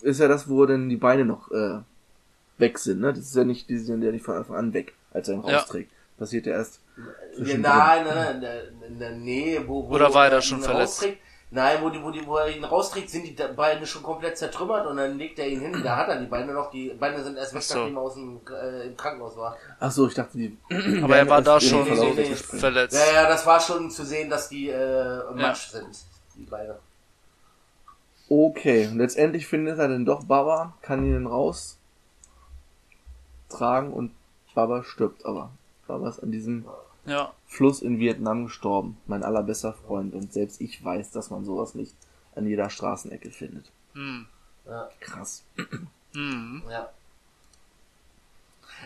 [0.01, 1.79] ist ja das, wo dann die Beine noch äh,
[2.57, 3.01] weg sind.
[3.01, 3.09] Ne?
[3.13, 5.43] Das ist ja nicht, die sind ja nicht von Anfang an weg, als er ihn
[5.45, 5.57] Ja.
[5.59, 5.91] rausträgt.
[6.17, 6.79] Passiert ja erst.
[6.97, 7.03] Ja,
[7.35, 7.61] zwischendrin.
[7.61, 10.61] nein, nein, nein, in der, in der Nähe, wo, wo Oder war er da schon
[10.61, 11.03] verletzt?
[11.03, 11.19] rausträgt.
[11.49, 14.85] Nein, wo, die, wo, die, wo er ihn rausträgt, sind die Beine schon komplett zertrümmert
[14.85, 15.81] und dann legt er ihn hin.
[15.81, 16.71] Da hat er die Beine noch.
[16.71, 17.79] Die Beine sind erst weg, so.
[17.79, 19.55] nachdem er aus dem, äh, im Krankenhaus war.
[19.79, 20.57] Ach so, ich dachte, die.
[21.03, 22.59] Aber er war da schon Verlauf nee, nee, weggesprungen.
[22.59, 22.97] verletzt.
[22.97, 25.97] Ja, ja, das war schon zu sehen, dass die äh, matsch sind,
[26.35, 26.79] die Beine.
[28.27, 31.77] Okay, und letztendlich findet er dann doch Baba, kann ihn dann raus
[33.49, 34.11] tragen und
[34.53, 35.51] Baba stirbt aber.
[35.87, 36.65] Baba ist an diesem
[37.07, 37.33] Ja.
[37.47, 38.97] Fluss in Vietnam gestorben.
[39.07, 40.13] Mein allerbester Freund.
[40.13, 41.95] Und selbst ich weiß, dass man sowas nicht
[42.35, 43.71] an jeder Straßenecke findet.
[43.93, 44.27] Hm.
[44.67, 45.43] Ja, Krass.
[46.13, 46.63] Hm.
[46.69, 46.89] ja.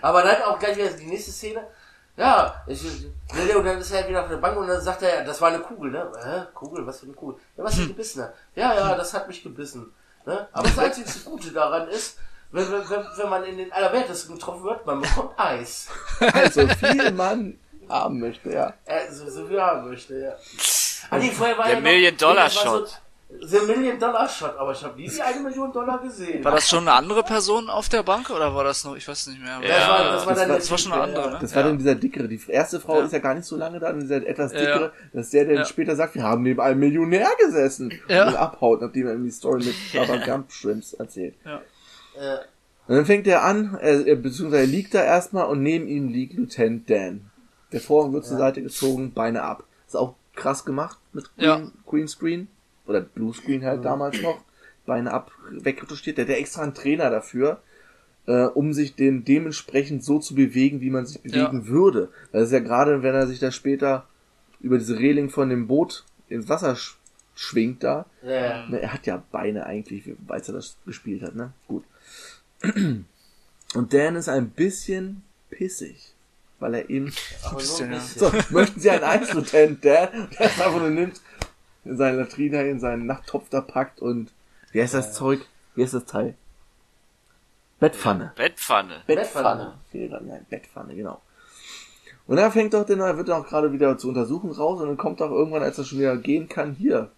[0.01, 1.67] Aber dann auch gleich wieder die nächste Szene.
[2.15, 5.24] Ja, ich, ja, und dann ist er wieder auf der Bank und dann sagt er,
[5.24, 6.11] das war eine Kugel, ne?
[6.24, 6.43] Hä?
[6.53, 6.86] Kugel?
[6.86, 7.39] Was für eine Kugel?
[7.57, 8.34] Ja, was für ein gebissener?
[8.55, 9.91] Ja, ja, das hat mich gebissen.
[10.26, 10.47] Ne?
[10.51, 12.19] Aber das einzige Gute daran ist,
[12.51, 15.88] wenn, wenn, wenn, man in den Allerwertesten getroffen wird, man bekommt Eis.
[16.34, 17.57] Also viel man
[17.91, 18.73] haben möchte, ja.
[18.85, 20.33] Äh, so, so viel haben möchte, ja.
[21.09, 23.01] Ah, nee, vorher war Der ja Million-Dollar-Shot.
[23.49, 26.43] The Million Dollar Shot, aber ich habe nie die eine Million Dollar gesehen.
[26.43, 29.27] War das schon eine andere Person auf der Bank oder war das noch, ich weiß
[29.27, 29.57] nicht mehr.
[29.61, 31.31] das war, das war, das dann war- der das war schon eine andere, ja.
[31.31, 31.37] ne?
[31.39, 31.67] Das war Ja.
[31.69, 32.27] dann dieser dickere.
[32.27, 33.05] Die erste Frau Ja.
[33.05, 34.59] ist ja gar nicht so lange da, und dieser etwas Ja.
[34.59, 34.91] dickere.
[35.13, 35.65] Das ist der, der Ja.
[35.65, 37.93] später sagt, wir haben neben einem Millionär gesessen.
[38.09, 38.27] Ja.
[38.27, 41.35] Und abhaut, nachdem er ihm die Story mit Baba Gump Shrimps erzählt.
[41.45, 42.35] Äh,
[42.89, 46.09] Und dann fängt er an, er, er, beziehungsweise er liegt da erstmal und neben ihm
[46.09, 47.30] liegt Lieutenant Dan.
[47.72, 49.63] Der Vorhang wird zur Seite gezogen, Beine ab.
[49.88, 51.72] Ist auch krass gemacht mit Green, Ja.
[51.86, 52.47] Green Screen.
[52.88, 54.43] Oder Blue Screen halt damals noch.
[54.86, 56.17] Beine ab, wegretuschiert.
[56.17, 57.61] Der hat ja extra einen Trainer dafür,
[58.26, 62.09] äh, um sich den dementsprechend so zu bewegen, wie man sich bewegen würde.
[62.32, 64.07] Das ist ja gerade, wenn er sich da später
[64.59, 66.97] über diese Reling von dem Boot ins Wasser sch
[67.34, 68.67] schwingt da, ja.
[68.69, 71.53] Er hat ja Beine eigentlich, weil er das gespielt hat, ne?
[71.67, 71.84] Gut.
[73.74, 76.13] Und Dan ist ein bisschen pissig,
[76.62, 77.12] weil er ihm...
[77.43, 80.30] Aber so möchten Sie einen Eis, Lieutenant Dan?
[80.32, 81.20] Der es einfach nur nimmt,
[81.84, 84.32] in seine Latrine, in seinen Nachttopf da packt und...
[84.72, 85.41] Wie heißt das Zeug?
[85.76, 86.36] Wie heißt das Teil?
[87.80, 88.32] Bettpfanne.
[88.36, 89.01] Bettpfanne.
[89.07, 89.74] Bettpfanne.
[89.91, 91.20] Fehler, nein, Bettpfanne, genau.
[92.28, 94.97] Und dann fängt doch der, wird er auch gerade wieder zu untersuchen raus und dann
[94.97, 97.12] kommt doch irgendwann, als er schon wieder gehen kann, hier,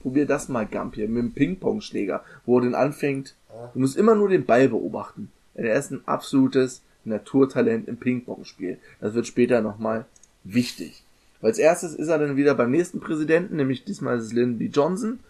[0.00, 3.34] probier das mal, Gump hier, mit dem Ping-Pong-Schläger, wo er den anfängt.
[3.74, 5.30] Du musst immer nur den Ball beobachten.
[5.54, 8.78] Er ist ein absolutes Naturtalent im Ping-Pong-Spiel.
[9.00, 10.04] Das wird später nochmal
[10.44, 11.02] wichtig.
[11.42, 14.70] Als erstes ist er dann wieder beim nächsten Präsidenten, nämlich diesmal ist es Lyndon.
[14.72, 15.20] Johnson,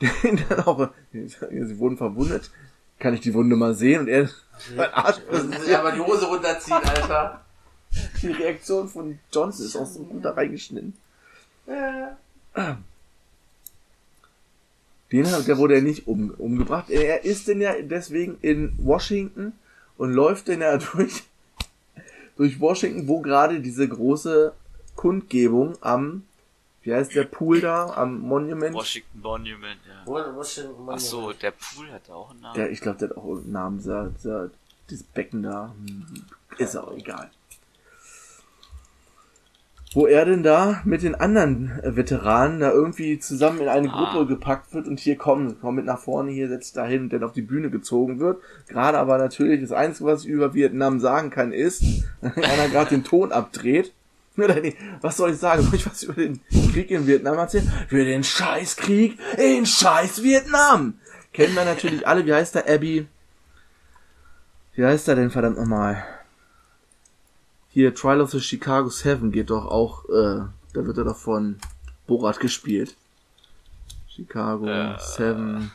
[0.00, 2.50] den dann auch, sie wurden verwundet,
[2.98, 4.28] kann ich die Wunde mal sehen und er,
[4.76, 5.18] mein Arsch
[5.68, 7.44] Ja, aber die Hose runterziehen, Alter.
[8.20, 10.94] die Reaktion von Johnson ist auch so gut da reingeschnitten.
[11.66, 12.16] Ja.
[15.12, 16.90] Den, hat- der wurde ja nicht um, umgebracht.
[16.90, 19.52] Er ist denn ja deswegen in Washington
[19.98, 21.24] und läuft denn ja durch,
[22.36, 24.54] durch Washington, wo gerade diese große
[24.96, 26.24] Kundgebung am,
[26.82, 28.74] wie heißt der Pool da, am Monument?
[28.74, 30.02] Washington Monument, ja.
[30.06, 32.54] Wo, wo steht Ach so, der Pool hat auch einen Namen.
[32.54, 34.50] Der, ich glaube, der hat auch irgendeinen Namen, dieser, dieser,
[34.88, 35.74] dieses Becken da.
[35.76, 36.06] Hm,
[36.56, 37.30] Ist auch egal.
[39.94, 44.18] Wo er denn da mit den anderen äh, Veteranen da irgendwie zusammen in eine Gruppe
[44.18, 44.24] Ah.
[44.24, 47.24] gepackt wird und hier komm, komm mit nach vorne, hier setzt da hin und dann
[47.24, 48.42] auf die Bühne gezogen wird.
[48.68, 51.82] Gerade aber natürlich das Einzige, was ich über Vietnam sagen kann, ist,
[52.20, 53.92] wenn einer gerade den Ton abdreht.
[54.36, 55.62] Oder nee, was soll ich sagen?
[55.64, 56.38] Soll ich was über den
[56.72, 57.72] Krieg in Vietnam erzählen?
[57.88, 60.94] Für den Scheißkrieg in Scheiß Vietnam!
[61.32, 62.24] Kennen wir natürlich alle.
[62.26, 63.06] Wie heißt der Abby?
[64.74, 66.04] Wie heißt er denn verdammt nochmal?
[67.70, 70.42] Hier, Trial of the Chicago Seven geht doch auch, äh,
[70.72, 71.58] da wird er doch von
[72.06, 72.96] Borat gespielt.
[74.08, 74.98] Chicago Äh.
[74.98, 75.70] Seven.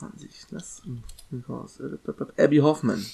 [0.00, 0.82] Warten Sie, ich lass
[1.48, 1.78] raus.
[1.80, 3.04] Äh, Abby Hoffman.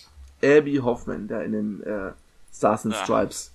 [0.43, 2.13] Abby Hoffman, der in dem äh,
[2.53, 3.03] Stars and Ja.
[3.05, 3.51] Stripes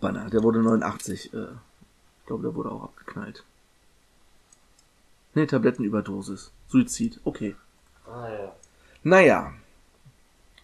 [0.00, 0.28] Banner.
[0.30, 1.32] Der wurde 89.
[1.32, 3.44] Äh, ich glaube, der wurde auch abgeknallt.
[5.34, 6.50] Nee, Tablettenüberdosis.
[6.68, 7.20] Suizid.
[7.24, 7.56] Okay.
[8.06, 8.52] Ah, ja.
[9.02, 9.52] Naja.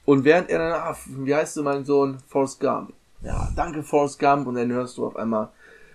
[0.09, 2.17] Und während er dann, ah, wie heißt du mein Sohn?
[2.29, 2.95] Forrest Gump.
[3.21, 4.47] Ja, danke Forrest Gump.
[4.47, 5.51] Und dann hörst du auf einmal,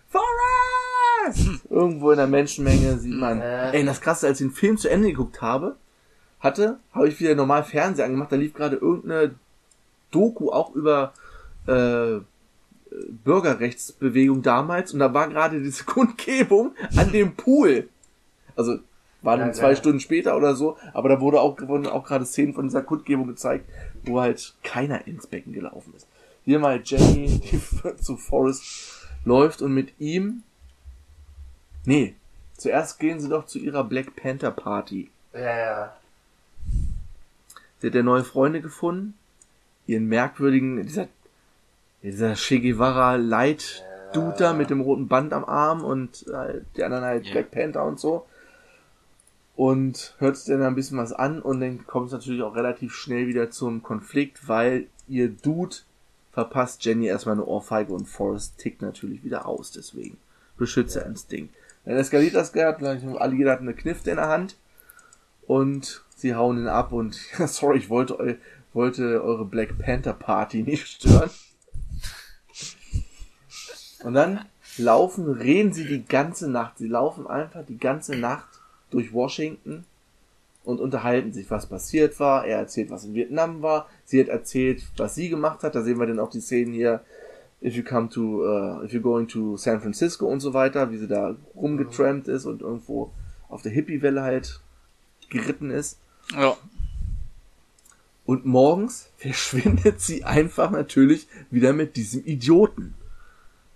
[0.08, 1.64] Forrest!
[1.68, 3.72] Irgendwo in der Menschenmenge sieht man, Äh.
[3.72, 5.78] ey, das krasse, als ich den Film zu Ende geguckt habe,
[6.40, 9.34] hatte, habe ich wieder normal Fernseher angemacht, da lief gerade irgendeine
[10.12, 11.14] Doku auch über,
[11.66, 12.20] äh,
[13.24, 17.90] Bürgerrechtsbewegung damals und da war gerade diese Kundgebung an dem Pool.
[18.56, 18.78] Also
[19.24, 19.78] war dann Ja, zwei geil.
[19.78, 23.26] Stunden später oder so, aber da wurde auch, wurden auch gerade Szenen von dieser Kundgebung
[23.26, 23.68] gezeigt,
[24.06, 26.08] wo halt keiner ins Becken gelaufen ist.
[26.46, 27.62] Hier mal Jenny, die
[28.02, 30.44] zu Forrest läuft und mit ihm.
[31.86, 32.16] Nee,
[32.58, 35.10] zuerst gehen sie doch zu ihrer Black Panther Party.
[35.34, 35.98] Ja, ja.
[37.80, 39.16] Sie hat ja neue Freunde gefunden.
[39.86, 41.08] Ihren merkwürdigen, dieser,
[42.02, 43.84] dieser Che Guevara Light
[44.14, 47.32] Dude da mit dem roten Band am Arm und äh, die anderen halt Ja.
[47.34, 48.26] Black Panther und so.
[49.56, 52.96] Und hört sich dann ein bisschen was an und dann kommt es natürlich auch relativ
[52.96, 55.76] schnell wieder zum Konflikt, weil ihr Dude
[56.32, 60.18] verpasst Jenny erstmal eine Ohrfeige und Forrest tickt natürlich wieder aus, deswegen.
[60.58, 61.54] Beschützerinstinkt.
[61.86, 64.58] Dann eskaliert das gehabt, alle jeder hat eine Knifte in der Hand
[65.46, 67.14] und sie hauen ihn ab und
[67.48, 68.34] sorry, ich wollte, eu
[68.74, 71.30] wollte eure Black Panther Party nicht stören.
[74.04, 74.46] Und dann
[74.78, 76.80] laufen, reden sie die ganze Nacht.
[76.80, 78.53] Sie laufen einfach die ganze Nacht
[78.94, 79.86] durch Washington
[80.64, 82.46] und unterhalten sich, was passiert war.
[82.46, 83.90] Er erzählt, was in Vietnam war.
[84.06, 85.76] Sie hat erzählt, was sie gemacht hat.
[85.76, 87.02] Da sehen wir dann auch die Szenen hier.
[87.62, 90.98] If you come to, uh, if you're going to San Francisco und so weiter, wie
[90.98, 93.12] sie da rumgetrampt ist und irgendwo
[93.50, 94.60] auf der Hippie-Welle halt
[95.30, 95.98] geritten ist.
[96.34, 96.58] Ja.
[98.26, 102.96] Und morgens verschwindet sie einfach natürlich wieder mit diesem Idioten.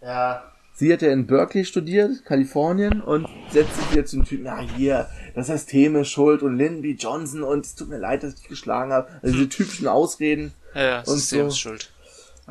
[0.02, 0.52] Ja.
[0.80, 5.10] Sie hat ja in Berkeley studiert, Kalifornien, und setzt sich jetzt zum Typen, na hier,
[5.34, 8.48] das System ist schuld und Lyndon Johnson und es tut mir leid, dass ich dich
[8.50, 9.10] geschlagen habe.
[9.24, 10.54] Also diese typischen Ausreden.
[10.76, 11.48] Ja, ja, Und System so.
[11.48, 11.92] ist schuld.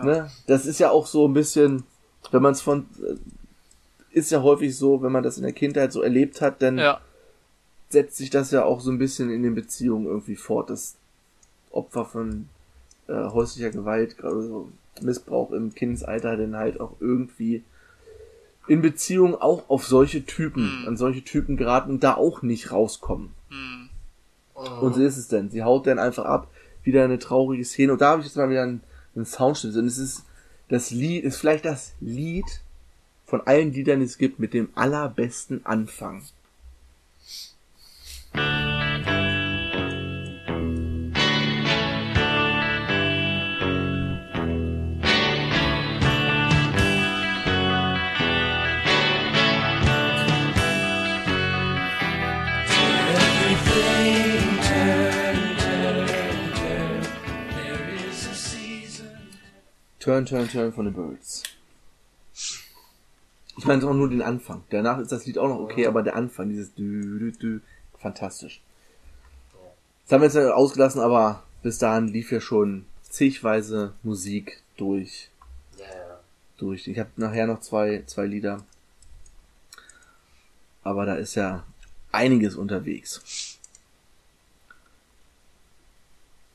[0.03, 0.29] Ne?
[0.49, 1.85] Das ist ja auch so ein bisschen,
[2.33, 3.15] wenn man es von, äh,
[4.19, 7.01] ist ja häufig so, wenn man das in der Kindheit so erlebt hat, dann Ja.
[7.91, 10.97] setzt sich das ja auch so ein bisschen in den Beziehungen irgendwie fort, dass
[11.71, 12.49] Opfer von
[13.07, 14.69] äh, häuslicher Gewalt, gerade so
[15.01, 17.63] Missbrauch im Kindesalter, dann halt auch irgendwie
[18.69, 20.89] in Beziehungen auch auf solche Typen, Mhm.
[20.89, 23.31] an solche Typen geraten und da auch nicht rauskommen.
[23.49, 23.89] Hm.
[24.81, 25.51] Und so ist es denn.
[25.51, 26.49] Sie haut dann einfach ab,
[26.83, 27.93] wieder eine traurige Szene.
[27.93, 28.81] Und da habe ich jetzt mal wieder einen,
[29.15, 29.77] einen Soundschnitt.
[29.77, 30.25] Und es ist
[30.69, 32.47] das Lied, ist vielleicht das Lied
[33.27, 36.23] von allen Liedern, die es gibt, mit dem allerbesten Anfang.
[60.07, 61.43] Turn, Turn, Turn von den Birds.
[63.59, 64.63] Ich meine auch nur den Anfang.
[64.71, 67.61] Danach ist das Lied auch noch okay, aber der Anfang, dieses dü, dü, dü,
[67.99, 68.63] fantastisch.
[70.05, 75.29] Das haben wir jetzt ja ausgelassen, aber bis dahin lief ja schon zigweise Musik durch.
[75.77, 76.21] Ja, ja.
[76.57, 76.87] durch.
[76.87, 78.63] Ich habe nachher noch zwei, zwei Lieder.
[80.85, 81.65] Aber da ist ja
[82.13, 83.59] einiges unterwegs.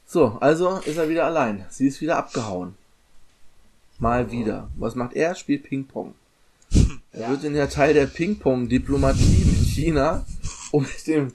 [0.06, 1.66] So, also ist er wieder allein.
[1.70, 2.78] Sie ist wieder abgehauen.
[4.02, 4.68] Mal wieder.
[4.78, 5.36] Was macht er?
[5.36, 6.16] Spielt Ping-Pong.
[7.14, 10.26] Er wird in der Teil der Ping-Pong-Diplomatie mit China,
[10.72, 11.34] um mit dem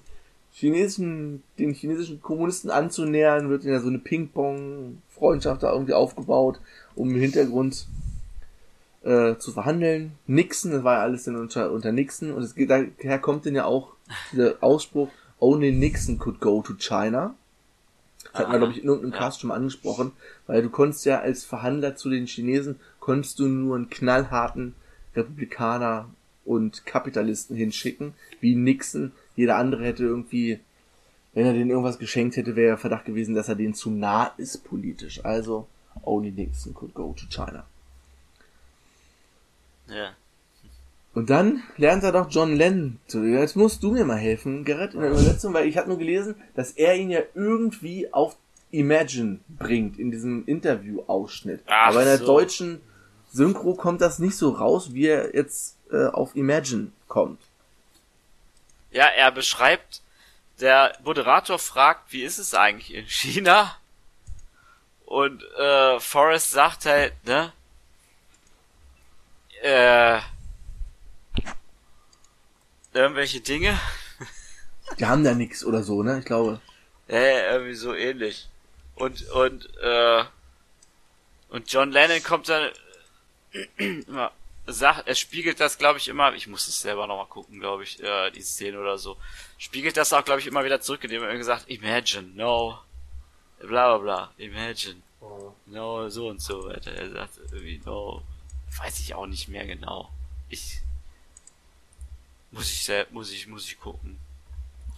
[0.51, 6.59] chinesischen, den chinesischen Kommunisten anzunähern, wird ja so eine Ping-Pong-Freundschaft da irgendwie aufgebaut,
[6.97, 7.87] um im Hintergrund
[9.05, 10.13] äh, zu verhandeln.
[10.27, 13.55] Nixon, das war ja alles dann unter, unter Nixon und es geht, daher kommt denn
[13.55, 13.93] ja auch
[14.33, 17.37] dieser Ausspruch, only Nixon could go to China.
[18.37, 20.13] Das hat man, glaube ich, in irgendeinem Cast schon mal angesprochen,
[20.47, 24.75] weil du konntest ja als Verhandler zu den Chinesen, konntest du nur einen knallharten
[25.15, 26.11] Republikaner
[26.45, 29.13] und Kapitalisten hinschicken, wie Nixon.
[29.37, 30.61] Jeder andere hätte irgendwie,
[31.33, 34.65] wenn er denen irgendwas geschenkt hätte, wäre Verdacht gewesen, dass er denen zu nah ist
[34.65, 35.25] politisch.
[35.25, 35.67] Also,
[36.05, 37.65] only Nixon could go to China.
[39.89, 40.11] Ja.
[41.17, 43.25] Und dann lernt er doch John Lennon zu.
[43.25, 46.35] Jetzt musst du mir mal helfen, Gerrit, in der Übersetzung, weil ich habe nur gelesen,
[46.55, 48.37] dass er ihn ja irgendwie auf
[48.71, 51.63] Imagine bringt in diesem Interview-Ausschnitt.
[51.69, 52.27] Aber in der so.
[52.27, 52.83] deutschen
[53.33, 57.41] Synchro kommt das nicht so raus, wie er jetzt äh, auf Imagine kommt.
[58.91, 60.03] Ja, er beschreibt,
[60.61, 63.75] der Moderator fragt, wie ist es eigentlich in China?
[65.07, 67.55] Und äh, Forrest sagt halt, ne?
[69.63, 70.21] Äh,
[72.97, 73.79] irgendwelche Dinge.
[74.99, 76.21] Die haben da nix oder so, ne?
[76.21, 76.61] Ich glaube.
[77.09, 78.49] Ja, ja, irgendwie so ähnlich.
[78.95, 80.25] Und, und, äh,
[81.51, 82.71] und John Lennon kommt dann,
[83.77, 84.33] immer,
[84.67, 88.03] sagt, er spiegelt das, glaube ich, immer, ich muss es selber nochmal gucken, glaube ich,
[88.03, 89.17] äh, die Szene oder so,
[89.59, 92.79] spiegelt das auch, glaube ich, immer wieder zurück, indem er gesagt, imagine, no,
[93.61, 95.53] bla bla bla, imagine, Oh.
[95.67, 96.93] no, so und so weiter.
[96.93, 98.23] Er sagt irgendwie, no,
[98.79, 100.11] weiß ich auch nicht mehr genau.
[100.49, 100.81] Ich,
[102.57, 104.19] muss ich selbst, muss ich, muss ich gucken.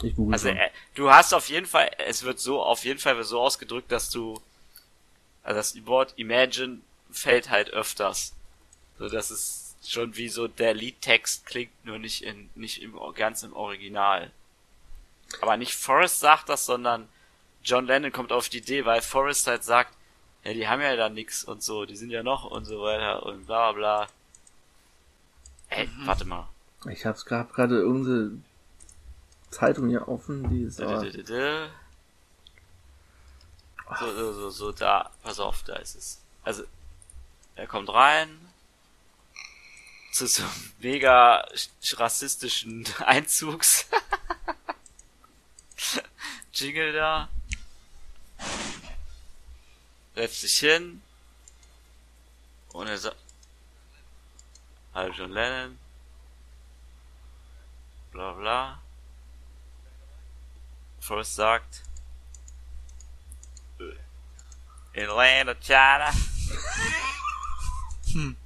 [0.02, 3.22] Ich google Also äh, du hast auf jeden Fall, es wird so auf jeden Fall
[3.24, 4.40] so ausgedrückt, dass du,
[5.42, 6.78] also das Wort Imagine
[7.10, 8.34] fällt halt öfters,
[8.98, 13.42] so dass es schon wie so der Liedtext klingt, nur nicht in nicht im ganz
[13.42, 14.30] im Original.
[15.40, 17.08] Aber nicht Forrest sagt das, sondern
[17.64, 19.94] John Lennon kommt auf die Idee, weil Forrest halt sagt,
[20.44, 23.24] ja, die haben ja da nix und so, die sind ja noch und so weiter
[23.26, 24.08] und bla bla bla.
[25.70, 26.48] Ey, warte mal.
[26.90, 28.42] Ich hab's grad gerade irgendeine
[29.50, 31.68] Zeitung hier offen, die ist aber, Dö-dö-dö-dö.
[33.98, 36.20] So, so, so, so, da, pass auf, da ist es.
[36.44, 36.64] Also,
[37.56, 38.38] er kommt rein
[40.12, 43.86] zu so einem mega sch- rassistischen Einzugs.
[46.52, 47.28] Jingle da.
[50.14, 51.02] Setzt sich hin.
[52.72, 53.16] Und er sagt,
[54.94, 55.78] Hallo John Lennon
[58.18, 58.78] bla bla.
[61.00, 61.82] Forrest sagt
[64.92, 66.10] In Atlanta, China.
[68.12, 68.36] hm.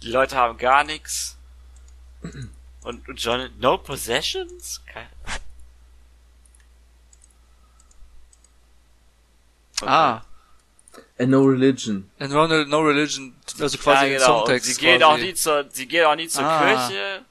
[0.00, 1.36] Die Leute haben gar nichts.
[2.82, 4.80] Und, und John, no possessions?
[4.86, 5.10] Keine.
[9.76, 9.90] Okay.
[9.90, 10.24] Ah.
[11.18, 12.10] And no religion.
[12.18, 14.26] And no, no religion, also quasi ja, genau.
[14.38, 14.74] Songtext.
[14.74, 15.02] Sie gehen.
[15.02, 16.88] Auch nie zur, sie gehen auch nie zur ah.
[16.88, 17.24] Kirche.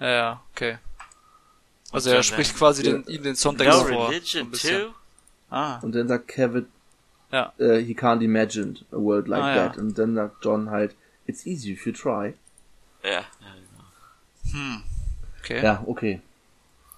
[0.00, 0.78] Ja, ja, okay.
[1.92, 2.92] Also er spricht quasi Ja.
[2.92, 4.08] den, ihm den Songtext No vor.
[4.10, 4.92] religion too.
[5.50, 6.66] Ah, Und dann sagt Kevin,
[7.32, 7.52] Ja.
[7.58, 9.68] äh, he can't imagine a world like Ah, ja.
[9.68, 9.78] that.
[9.78, 10.94] Und dann sagt John halt,
[11.26, 12.34] it's easy if you try.
[13.02, 13.10] Ja.
[13.10, 13.24] ja.
[14.52, 14.82] hm.
[15.40, 15.62] Okay.
[15.62, 16.20] Ja, okay.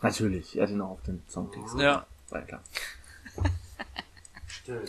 [0.01, 1.79] Natürlich, er hat ihn auch auf den Songtext.
[1.79, 2.07] Ja.
[2.31, 2.63] War ja klar.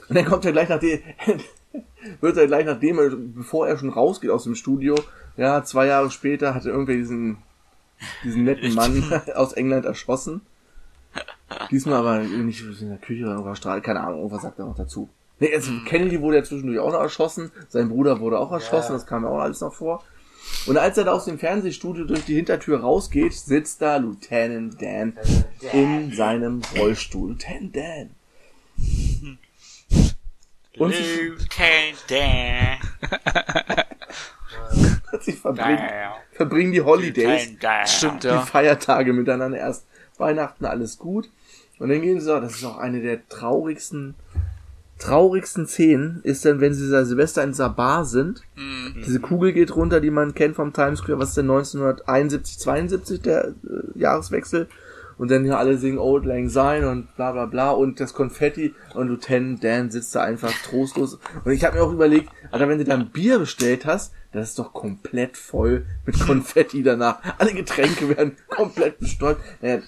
[0.09, 1.01] Und dann kommt er gleich nachdem,
[2.21, 4.95] wird er gleich nachdem, bevor er schon rausgeht aus dem Studio,
[5.37, 7.37] ja, zwei Jahre später hat er irgendwie diesen,
[8.23, 9.03] diesen netten Mann
[9.35, 10.41] aus England erschossen.
[11.71, 14.75] Diesmal aber nicht in der Küche oder irgendwas Strahl, keine Ahnung, irgendwas sagt er noch
[14.75, 15.09] dazu.
[15.39, 18.97] Nee, also Kennedy wurde ja zwischendurch auch noch erschossen, sein Bruder wurde auch erschossen, Ja.
[18.97, 20.03] das kam ja auch alles noch vor.
[20.67, 25.13] Und als er da aus dem Fernsehstudio durch die Hintertür rausgeht, sitzt da Lieutenant Dan
[25.73, 27.31] in seinem Rollstuhl.
[27.31, 28.09] Lieutenant Dan.
[30.77, 32.77] Und Lieutenant Dan.
[35.21, 35.89] sie verbringen,
[36.31, 37.51] verbringen die Holidays.
[37.85, 38.41] Stimmt, die ja.
[38.41, 39.57] Feiertage miteinander.
[39.57, 39.85] Erst
[40.17, 41.29] Weihnachten, alles gut.
[41.79, 44.15] Und dann gehen sie, das ist auch eine der traurigsten,
[44.97, 48.41] traurigsten Szenen, ist dann, wenn sie da Silvester in dieser Bar sind.
[48.55, 49.01] Mhm.
[49.05, 53.21] Diese Kugel geht runter, die man kennt vom Times Square, was ist denn 1971, 72
[53.21, 53.51] der äh,
[53.99, 54.67] Jahreswechsel.
[55.19, 58.73] Und dann hier alle singen Old Lang Syne und bla bla bla und das Konfetti
[58.93, 61.19] und Lieutenant Dan sitzt da einfach trostlos.
[61.43, 64.59] Und ich habe mir auch überlegt, Alter, wenn du dann Bier bestellt hast, das ist
[64.59, 67.19] doch komplett voll mit Konfetti danach.
[67.37, 69.41] Alle Getränke werden komplett bestäubt.
[69.61, 69.81] Naja,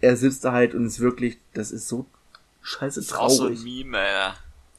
[0.00, 2.06] er sitzt da halt und ist wirklich, das ist so
[2.62, 3.84] scheiße Ist auch so ein traurig.
[3.84, 4.30] Meme, äh,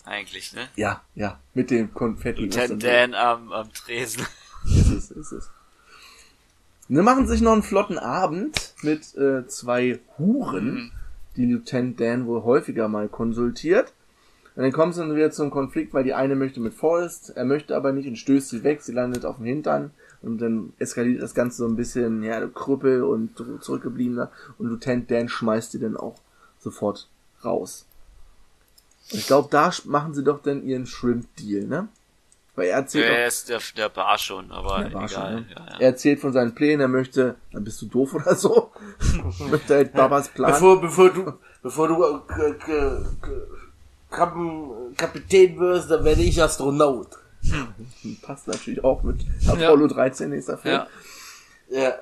[0.04, 0.68] eigentlich, ne?
[0.76, 2.42] Ja, ja, mit dem Konfetti.
[2.42, 4.26] Lieutenant Dan am, am Tresen.
[4.66, 5.52] Ist es, ist es.
[6.90, 10.92] Dann machen sie sich noch einen flotten Abend mit äh, zwei Huren,
[11.36, 13.94] die Lieutenant Dan wohl häufiger mal konsultiert.
[14.56, 17.46] Und dann kommt es dann wieder zum Konflikt, weil die eine möchte mit Forrest, er
[17.46, 19.92] möchte aber nicht und stößt sie weg, sie landet auf dem Hintern
[20.24, 25.30] und dann eskaliert das Ganze so ein bisschen, ja, Krüppel und zurückgebliebener und Lieutenant Dan
[25.30, 26.16] schmeißt die dann auch
[26.58, 27.08] sofort
[27.46, 27.86] raus.
[29.12, 31.88] Ich glaube, da machen sie doch dann ihren Shrimp-Deal, ne?
[32.60, 35.10] Weil er erzählt Der auch, ist der, der Bar schon, aber der war egal.
[35.10, 35.46] schon, ne?
[35.50, 35.80] ja, ja.
[35.80, 38.72] Er erzählt von seinen Plänen, er möchte, dann bist du doof oder so,
[39.50, 40.52] möchte halt Babas Plan.
[40.52, 41.34] Bevor, bevor du,
[41.64, 43.32] bevor du äh, K- K- K-
[44.12, 47.08] Kappen, Kapitän wirst, dann werde ich Astronaut.
[48.22, 50.76] Passt natürlich auch mit Apollo 13, nächster Film.
[50.76, 50.88] Ja.
[51.72, 51.94] Ja.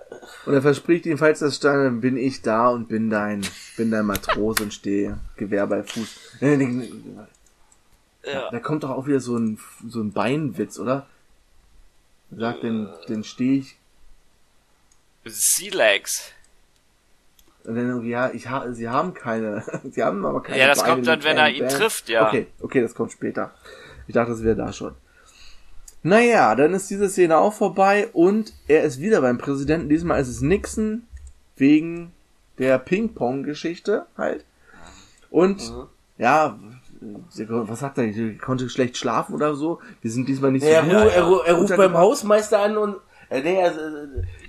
[0.45, 3.41] Und er verspricht ihm, falls das stand, dann bin ich da und bin dein,
[3.75, 6.39] bin dein Matrose und stehe Gewehr bei Fuß.
[8.25, 8.49] Ja.
[8.51, 11.07] Da kommt doch auch wieder so ein, so ein Beinwitz, oder?
[12.31, 13.77] Er sagt, den, den stehe ich,
[15.25, 16.31] Sea Legs.
[17.65, 20.79] und dann irgendwie, ja, ich ha, sie haben keine, sie haben aber keine Ja, das
[20.79, 21.69] Beine, kommt dann, wenn er ihn Bang.
[21.69, 22.27] trifft, ja.
[22.27, 23.53] Okay, okay, das kommt später.
[24.07, 24.93] Ich dachte, das wäre da schon.
[26.03, 29.89] Naja, dann ist diese Szene auch vorbei und er ist wieder beim Präsidenten.
[29.89, 31.03] Diesmal ist es Nixon
[31.57, 32.13] wegen
[32.59, 34.45] der Ping-Pong-Geschichte halt.
[35.29, 35.87] Und Mhm.
[36.17, 36.57] ja,
[36.99, 38.05] was sagt er?
[38.05, 39.79] Er konnte schlecht schlafen oder so.
[40.01, 42.97] Wir sind diesmal nicht so Er, er, er ruft beim Hausmeister an und
[43.29, 43.79] äh, nee, also,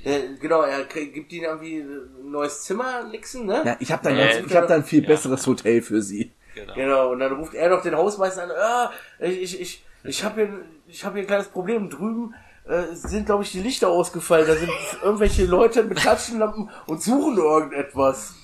[0.05, 3.63] äh, äh, genau, er gibt ihnen irgendwie ein neues Zimmer, Nixon, ne?
[3.65, 5.09] Ja, ich habe dann, Ja, ganz, ich hab dann ein viel ja.
[5.09, 6.31] besseres Hotel für sie.
[6.55, 6.75] Genau.
[6.75, 10.47] Genau, und dann ruft er noch den Hausmeister an, ah, ich, ich, ich, ich habe
[10.47, 11.91] hier, ich hab hier ein kleines Problem.
[11.91, 12.35] Drüben
[12.67, 14.47] äh, sind, glaube ich, die Lichter ausgefallen.
[14.47, 14.71] Da sind
[15.03, 18.35] irgendwelche Leute mit Taschenlampen und suchen irgendetwas.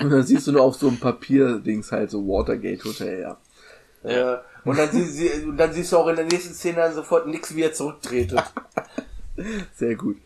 [0.00, 3.36] Und dann siehst du nur auf so einem Papierdings halt so Watergate Hotel, ja.
[4.02, 4.42] Ja.
[4.64, 7.26] Und dann, sie, sie, und dann siehst du auch in der nächsten Szene dann sofort
[7.26, 8.42] nix, wie er zurücktretet.
[9.74, 10.16] Sehr gut.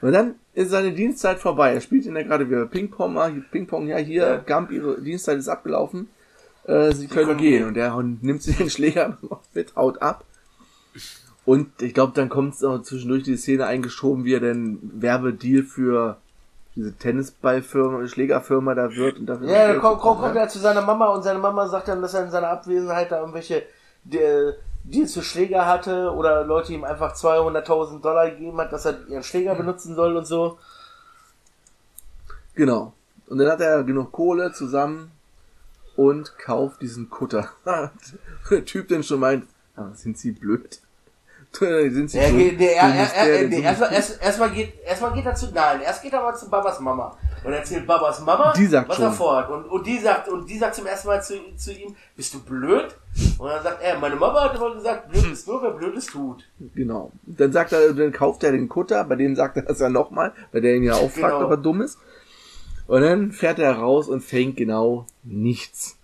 [0.00, 1.72] Und dann ist seine Dienstzeit vorbei.
[1.72, 3.18] Er spielt in der gerade wieder Ping-Pong.
[3.18, 4.36] ah, Ping-Pong, ja, hier, Ja.
[4.36, 6.08] Gump, ihre Dienstzeit ist abgelaufen.
[6.64, 7.64] Äh, sie können können gehen.
[7.64, 9.18] Und er nimmt sich den Schläger
[9.54, 10.24] mit, haut ab.
[11.44, 16.16] Und ich glaube, dann kommt noch zwischendurch die Szene eingeschoben, wie er denn Werbedeal für
[16.76, 19.18] diese Tennisballfirma, Schlägerfirma da wird.
[19.18, 22.02] Und dafür Ja, kommt, kommt, kommt er zu seiner Mama und seine Mama sagt dann,
[22.02, 23.62] dass er in seiner Abwesenheit da irgendwelche
[24.10, 24.52] äh,
[24.84, 29.22] Deals für Schläger hatte oder Leute ihm einfach 200.000 Dollar gegeben hat, dass er ihren
[29.22, 30.58] Schläger benutzen soll und so.
[32.54, 32.92] Genau.
[33.26, 35.10] Und dann hat er genug Kohle zusammen
[35.96, 37.48] und kauft diesen Kutter.
[38.50, 39.46] der Typ dann schon meint,
[39.76, 40.80] ah, sind sie blöd?
[41.58, 45.26] Sind sie Er geht, der, er, er, er, nee, erstmal, erst, erstmal geht, erstmal geht
[45.26, 48.66] er zu, nein, erst geht er mal zu Babas Mama und erzählt Babas Mama, Die
[48.66, 49.04] sagt was schon.
[49.04, 49.50] er vorhat.
[49.50, 52.40] Und, und die sagt, und die sagt zum ersten Mal zu, zu ihm, bist du
[52.42, 52.94] blöd?
[53.38, 56.42] Und dann sagt er, meine Mama hat immer gesagt, blöd ist nur, wer Blödes tut.
[56.74, 57.12] Genau.
[57.26, 60.32] Dann sagt er, dann kauft er den Kutter, bei dem sagt er das ja nochmal,
[60.52, 61.44] weil der ihn ja auch fragt, Genau.
[61.44, 61.98] ob er dumm ist.
[62.86, 65.98] Und dann fährt er raus und fängt genau nichts.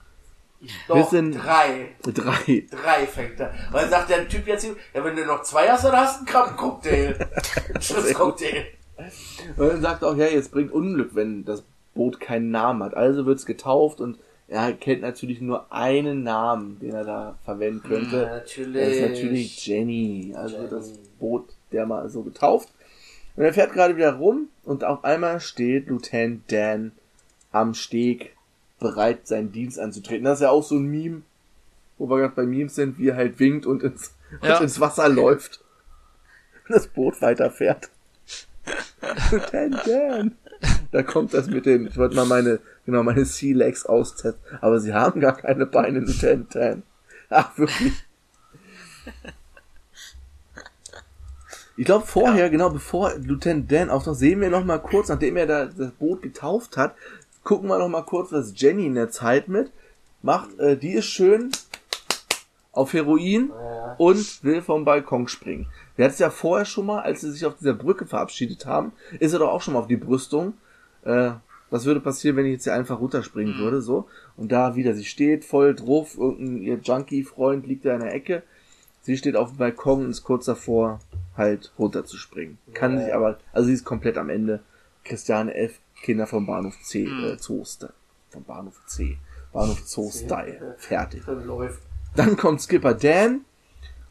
[0.88, 1.88] Doch, Wir sind- drei.
[2.02, 2.66] Drei.
[2.70, 3.54] Drei fängt er.
[3.72, 6.26] Weil sagt der Typ jetzt, ja, wenn du noch zwei hast, dann hast du einen
[6.26, 7.28] Krabbencocktail.
[7.74, 8.64] Ein Schiffscocktail.
[9.56, 12.94] Und dann sagt er auch, ja, jetzt bringt Unglück, wenn das Boot keinen Namen hat.
[12.94, 18.26] Also wird's getauft und er kennt natürlich nur einen Namen, den er da verwenden könnte.
[18.26, 18.84] Natürlich.
[18.84, 20.34] Das ist natürlich Jenny.
[20.36, 20.68] Also Jenny.
[20.68, 22.68] das Boot der mal so getauft.
[23.36, 26.92] Und er fährt gerade wieder rum und auf einmal steht Lieutenant Dan
[27.52, 28.34] am Steg
[28.80, 30.24] bereit, seinen Dienst anzutreten.
[30.24, 31.22] Das ist ja auch so ein Meme,
[31.98, 34.56] wo wir gerade bei Memes sind, wie er halt winkt und ins, Ja.
[34.56, 35.60] und ins Wasser läuft.
[36.66, 37.90] Und das Boot weiterfährt.
[39.30, 40.32] Lieutenant Dan.
[40.92, 44.78] Da kommt das mit den, ich wollte mal meine, genau, meine Sea Legs austesten, aber
[44.80, 46.82] sie haben gar keine Beine, Lieutenant Dan.
[47.30, 47.92] Ach, wirklich.
[51.76, 55.46] Ich glaube vorher, genau bevor Lieutenant Dan auftaucht, sehen wir noch mal kurz, nachdem er
[55.46, 56.94] da das Boot getauft hat,
[57.50, 59.72] gucken wir noch mal kurz, was Jenny in der Zeit mit
[60.22, 60.56] macht.
[60.60, 61.50] Äh, die ist schön
[62.70, 63.96] auf Heroin Ja.
[63.98, 65.66] und will vom Balkon springen.
[65.96, 68.92] Wir hatten es ja vorher schon mal, als sie sich auf dieser Brücke verabschiedet haben,
[69.18, 70.54] ist er doch auch schon mal auf die Brüstung.
[71.02, 71.32] Äh,
[71.70, 74.06] was würde passieren, wenn ich jetzt hier einfach runterspringen würde, so?
[74.36, 78.44] Und da wieder, sie steht voll drauf, irgendein ihr Junkie-Freund liegt da in der Ecke.
[79.02, 81.00] Sie steht auf dem Balkon und ist kurz davor,
[81.36, 82.58] halt runterzuspringen.
[82.74, 83.04] Kann Ja.
[83.06, 84.60] sich aber, also sie ist komplett am Ende.
[85.02, 85.80] Christiane F.
[86.02, 87.92] Kinder vom Bahnhof C, äh, Zooster.
[88.30, 89.18] Vom Bahnhof C.
[89.52, 90.76] Bahnhof Zoo-Style.
[90.78, 91.22] Fertig.
[91.26, 91.82] Dann läuft.
[92.14, 93.44] Dann kommt Skipper Dan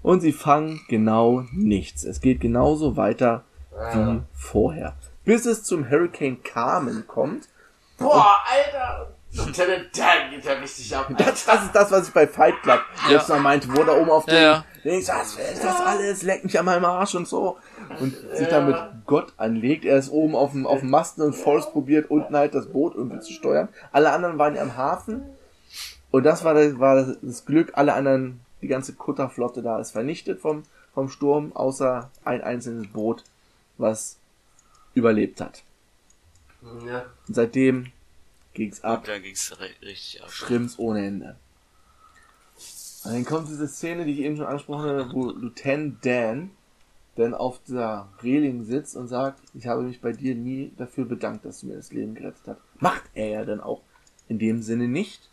[0.02, 2.04] und sie fangen genau nichts.
[2.04, 3.44] Es geht genauso weiter
[3.94, 4.96] wie vorher.
[5.24, 7.48] Bis es zum Hurricane Carmen kommt.
[7.98, 9.14] Boah, Alter!
[9.32, 11.08] Lieutenant Dan geht ja richtig ab.
[11.18, 14.10] Das, das ist das, was ich bei Fight Club jetzt noch meinte, wo da oben
[14.10, 14.66] auf dem Ja, ja.
[14.84, 16.24] Dings, was ist das alles?
[16.24, 17.58] Leck mich an meinem Arsch und so.
[18.00, 18.76] Und sich dann mit
[19.06, 19.86] Gott anlegt.
[19.86, 22.96] Er ist oben auf dem, auf dem Masten und Forrest probiert unten halt das Boot
[22.96, 23.70] irgendwie zu steuern.
[23.92, 25.24] Alle anderen waren ja am Hafen.
[26.12, 27.72] Und das war das, war das, Glück.
[27.76, 30.64] Alle anderen, die ganze Kutterflotte da ist vernichtet vom,
[30.94, 33.24] vom Sturm, außer ein einzelnes Boot,
[33.78, 34.18] was
[34.96, 35.64] überlebt hat.
[36.86, 37.06] Ja.
[37.28, 37.92] Und seitdem
[38.54, 39.00] ging's ab.
[39.00, 40.32] Und dann ging's ri- richtig ab.
[40.32, 41.36] Schrimps ohne Ende.
[43.06, 46.52] Und dann kommt diese Szene, die ich eben schon angesprochen habe, wo Lieutenant Dan
[47.20, 51.46] dann auf der Reling sitzt und sagt, ich habe mich bei dir nie dafür bedankt,
[51.46, 52.60] dass du mir das Leben gerettet hast.
[52.80, 53.82] Macht er ja dann auch
[54.28, 55.30] in dem Sinne nicht.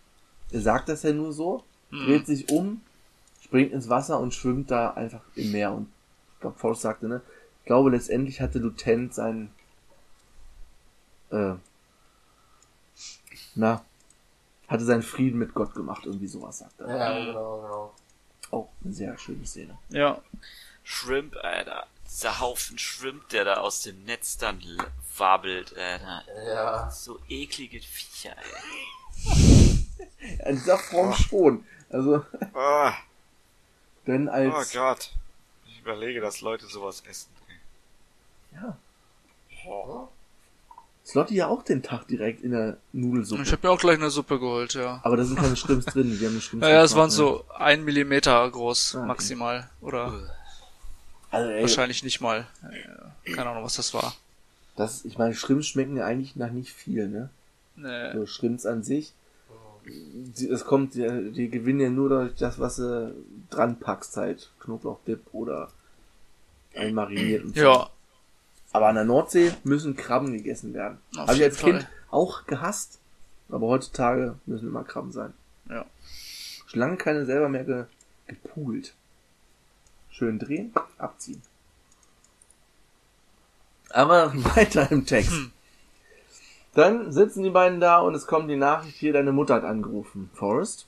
[0.50, 2.80] Er sagt das ja nur so, dreht sich um,
[3.40, 5.72] springt ins Wasser und schwimmt da einfach im Meer.
[5.72, 5.88] Und
[6.34, 7.22] ich glaube, Forrest sagte, ne?
[7.60, 9.50] Ich glaube, letztendlich hatte Lieutenant seinen,
[11.30, 11.54] äh,
[13.54, 13.84] na,
[14.68, 16.88] hatte seinen Frieden mit Gott gemacht, irgendwie sowas sagt er.
[16.88, 17.94] Ja, genau, genau.
[18.50, 19.78] Auch eine sehr schöne Szene.
[19.88, 20.20] Ja.
[20.88, 21.86] Shrimp, Alter.
[22.08, 24.62] Dieser Haufen Shrimp, der da aus dem Netz dann
[25.18, 26.22] wabbelt, Alter.
[26.46, 26.90] Ja.
[26.90, 29.78] So eklige Viecher, ey.
[30.46, 31.64] In dieser Form schon.
[31.90, 32.24] Also,
[32.54, 32.90] Oh,
[34.06, 35.10] denn oh als, Gott.
[35.66, 37.30] Ich überlege, dass Leute sowas essen.
[38.54, 38.76] ja,
[39.66, 40.08] Oh.
[41.04, 43.42] Slotty ja auch den Tag direkt in der Nudelsuppe.
[43.42, 45.00] Ich habe mir auch gleich eine Suppe geholt, ja.
[45.04, 47.44] Aber da sind keine Schrimps drin, die haben eine Schrimps Ja, ja, es waren so
[47.56, 49.06] ein Millimeter groß, Ah, okay.
[49.08, 49.70] maximal.
[49.80, 50.12] Oder?
[51.30, 52.46] Also, ey, wahrscheinlich nicht mal.
[52.62, 54.14] Ja, Keine Ahnung, was das war.
[54.76, 57.30] das, ich meine, Schrimps schmecken ja eigentlich nach nicht viel, ne?
[57.76, 58.12] Nee.
[58.14, 59.12] So Schrimps an sich.
[60.50, 63.14] Es kommt, die, die gewinnen ja nur durch das, was du
[63.50, 65.70] dran packst, halt Knoblauchdip oder
[66.74, 67.62] einmariniert und so.
[67.62, 67.90] Ja,
[68.72, 70.98] Aber an der Nordsee müssen Krabben gegessen werden.
[71.16, 71.90] Habe ich als Kind Fall.
[72.10, 72.98] auch gehasst.
[73.48, 75.32] Aber heutzutage müssen immer Krabben sein.
[75.70, 75.84] Ja.
[76.66, 77.84] Schon lange keine selber mehr ge
[78.26, 78.92] gepoolt.
[80.16, 81.42] Schön drehen, abziehen.
[83.90, 85.32] Aber weiter im Text.
[85.32, 85.52] Hm.
[86.72, 90.30] Dann sitzen die beiden da und es kommt die Nachricht hier, deine Mutter hat angerufen.
[90.32, 90.86] Forrest,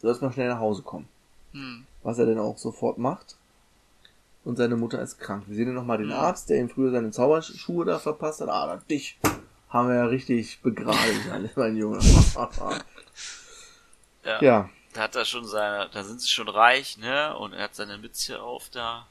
[0.00, 1.06] du sollst mal schnell nach Hause kommen.
[1.52, 1.84] Hm.
[2.02, 3.36] Was er denn auch sofort macht.
[4.44, 5.44] Und seine Mutter ist krank.
[5.46, 6.20] Wir sehen dann nochmal den Ja.
[6.20, 8.48] Arzt, der ihm früher seine Zauberschuhe da verpasst hat.
[8.48, 9.18] Ah, dich
[9.68, 11.98] haben wir ja richtig begraben, mein Junge.
[14.26, 14.40] Ja.
[14.40, 17.36] ja, Da hat er schon seine, da sind sie schon reich, ne?
[17.36, 19.06] Und er hat seine Mütze auf da.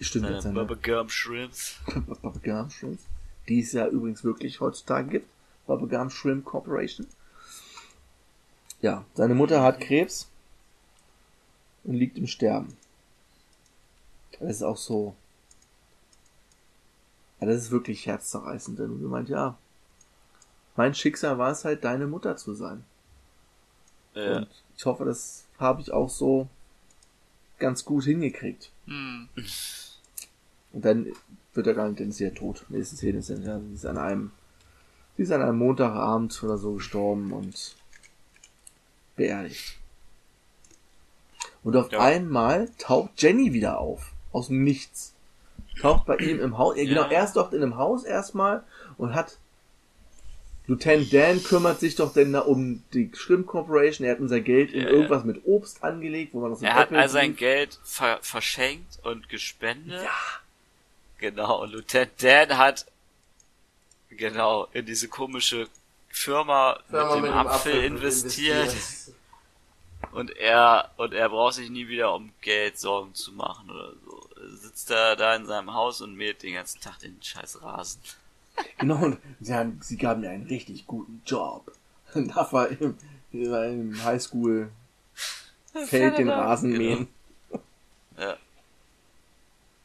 [0.00, 0.42] stimmt Seine.
[0.42, 1.76] Seine Bubblegum Shrimps.
[2.22, 2.98] Bubblegum Shrimp,
[3.46, 5.30] die es ja übrigens wirklich heutzutage gibt.
[5.66, 7.06] Bubblegum Shrimp Corporation.
[8.80, 10.30] Ja, seine Mutter hat Krebs
[11.84, 12.74] und liegt im Sterben.
[14.38, 15.14] Das ist auch so.
[17.40, 19.58] Ja, das ist wirklich herzzerreißend, denn sie meint, ja,
[20.76, 22.84] mein Schicksal war es halt, deine Mutter zu sein.
[24.14, 24.48] Äh, Und
[24.80, 26.48] ich hoffe, das habe ich auch so
[27.58, 28.70] ganz gut hingekriegt.
[28.86, 29.28] Hm.
[30.72, 31.06] Und dann
[31.52, 32.64] wird er gar nicht, dann ist sie ja tot.
[32.70, 34.32] Nächste Szene ist ja, sie ist an einem,
[35.18, 37.76] sie ist an einem Montagabend oder so gestorben und
[39.16, 39.78] beerdigt.
[41.62, 42.00] Und auf Ja.
[42.00, 44.14] einmal taucht Jenny wieder auf.
[44.32, 45.12] Aus dem Nichts.
[45.78, 46.78] Taucht bei ihm im Haus.
[46.78, 48.64] Ja, genau, er ist doch in einem Haus erstmal
[48.96, 49.36] und hat.
[50.70, 54.06] Lieutenant Dan kümmert sich doch denn da um die Shrimp Corporation.
[54.06, 57.08] Er hat unser Geld in irgendwas mit Obst angelegt, wo man das Er hat all
[57.08, 60.04] sein Geld ver verschenkt und gespendet.
[60.04, 60.10] Ja.
[61.18, 62.86] Genau, und Lieutenant Dan hat
[64.10, 65.66] genau in diese komische
[66.08, 68.72] Firma, Firma mit dem Apfel, investiert.
[70.12, 74.28] Und er, und er braucht sich nie wieder um Geld Sorgen zu machen oder so.
[74.36, 78.00] Er sitzt da, da in seinem Haus und mäht den ganzen Tag den scheiß Rasen.
[78.78, 81.72] Genau, und sie, haben, sie gaben mir einen richtig guten Job.
[82.14, 82.96] Und darf er im,
[83.32, 84.70] im Highschool
[85.86, 87.08] Feld den Rasen mähen.
[88.18, 88.36] Ja.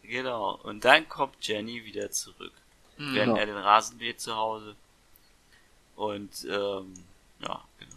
[0.03, 0.55] Genau.
[0.63, 2.53] Und dann kommt Jenny wieder zurück.
[2.97, 3.35] Während Genau.
[3.35, 4.75] er den Rasen mäht zu Hause.
[5.95, 6.93] Und, ähm,
[7.41, 7.95] ja, genau.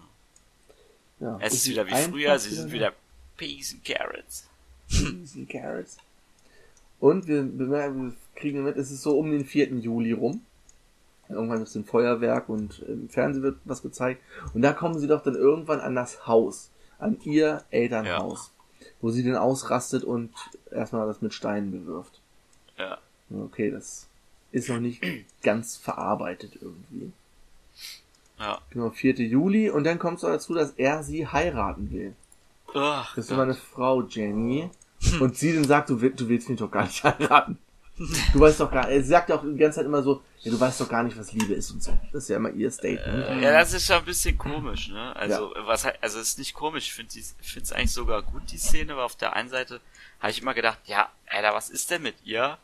[1.20, 2.72] Ja, Es ist sie wieder wie früher, sie sind da.
[2.72, 2.92] wieder
[3.36, 4.48] Peas and Carrots.
[4.90, 5.96] Easy Carrots.
[7.00, 9.68] Und wir bemerken, wir kriegen mit, es ist so um den 4.
[9.78, 10.44] Juli rum.
[11.28, 14.22] Irgendwann ist ein Feuerwerk und im Fernsehen wird was gezeigt.
[14.54, 16.70] Und da kommen sie doch dann irgendwann an das Haus.
[16.98, 18.50] An ihr Elternhaus.
[19.00, 20.30] Wo sie dann ausrastet und
[20.72, 22.20] erstmal das mit Steinen bewirft.
[22.78, 22.98] Ja.
[23.30, 24.06] Okay, das
[24.52, 25.02] ist noch nicht
[25.42, 27.12] ganz verarbeitet irgendwie.
[28.38, 28.60] Ja.
[28.70, 29.14] Genau, 4.
[29.16, 29.68] Juli.
[29.70, 32.14] Und dann kommt es dazu, dass er sie heiraten will.
[32.74, 33.38] Ach, Das ist Gott.
[33.38, 34.70] meine Frau, Jenny.
[35.20, 37.58] Und sie dann sagt, du, will- du willst mich doch gar nicht heiraten.
[38.32, 40.60] Du weißt doch gar, sie sagt ja auch die ganze Zeit immer so, ja, du
[40.60, 41.98] weißt doch gar nicht, was Liebe ist und so.
[42.12, 43.42] Das ist ja immer ihr Statement.
[43.42, 45.14] Ja, das ist schon ein bisschen komisch, ne?
[45.16, 48.58] Also, was halt, also es ist nicht komisch, ich finde es eigentlich sogar gut, die
[48.58, 49.80] Szene, aber auf der einen Seite
[50.20, 52.58] habe ich immer gedacht, ja, Alter, was ist denn mit ihr?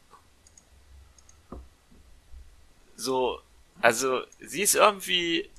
[2.96, 3.40] So,
[3.80, 5.50] also, sie ist irgendwie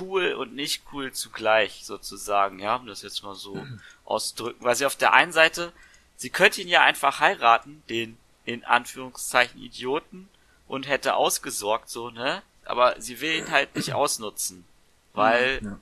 [0.00, 3.64] cool und nicht cool zugleich, sozusagen, ja, um das jetzt mal so
[4.04, 5.72] auszudrücken, weil sie auf der einen Seite,
[6.16, 8.16] sie könnte ihn ja einfach heiraten, den,
[8.46, 10.28] in Anführungszeichen, Idioten,
[10.66, 12.42] und hätte ausgesorgt, so, ne?
[12.64, 14.64] Aber sie will ihn halt nicht ausnutzen,
[15.12, 15.78] weil Ja.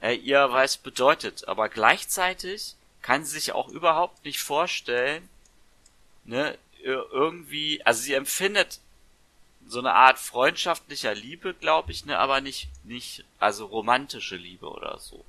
[0.00, 1.46] er ihr was bedeutet.
[1.46, 5.28] Aber gleichzeitig kann sie sich auch überhaupt nicht vorstellen,
[6.24, 8.80] ne, ir- irgendwie, also sie empfindet
[9.66, 14.98] so eine Art freundschaftlicher Liebe, glaube ich, ne, aber nicht, nicht, also romantische Liebe oder
[14.98, 15.24] so.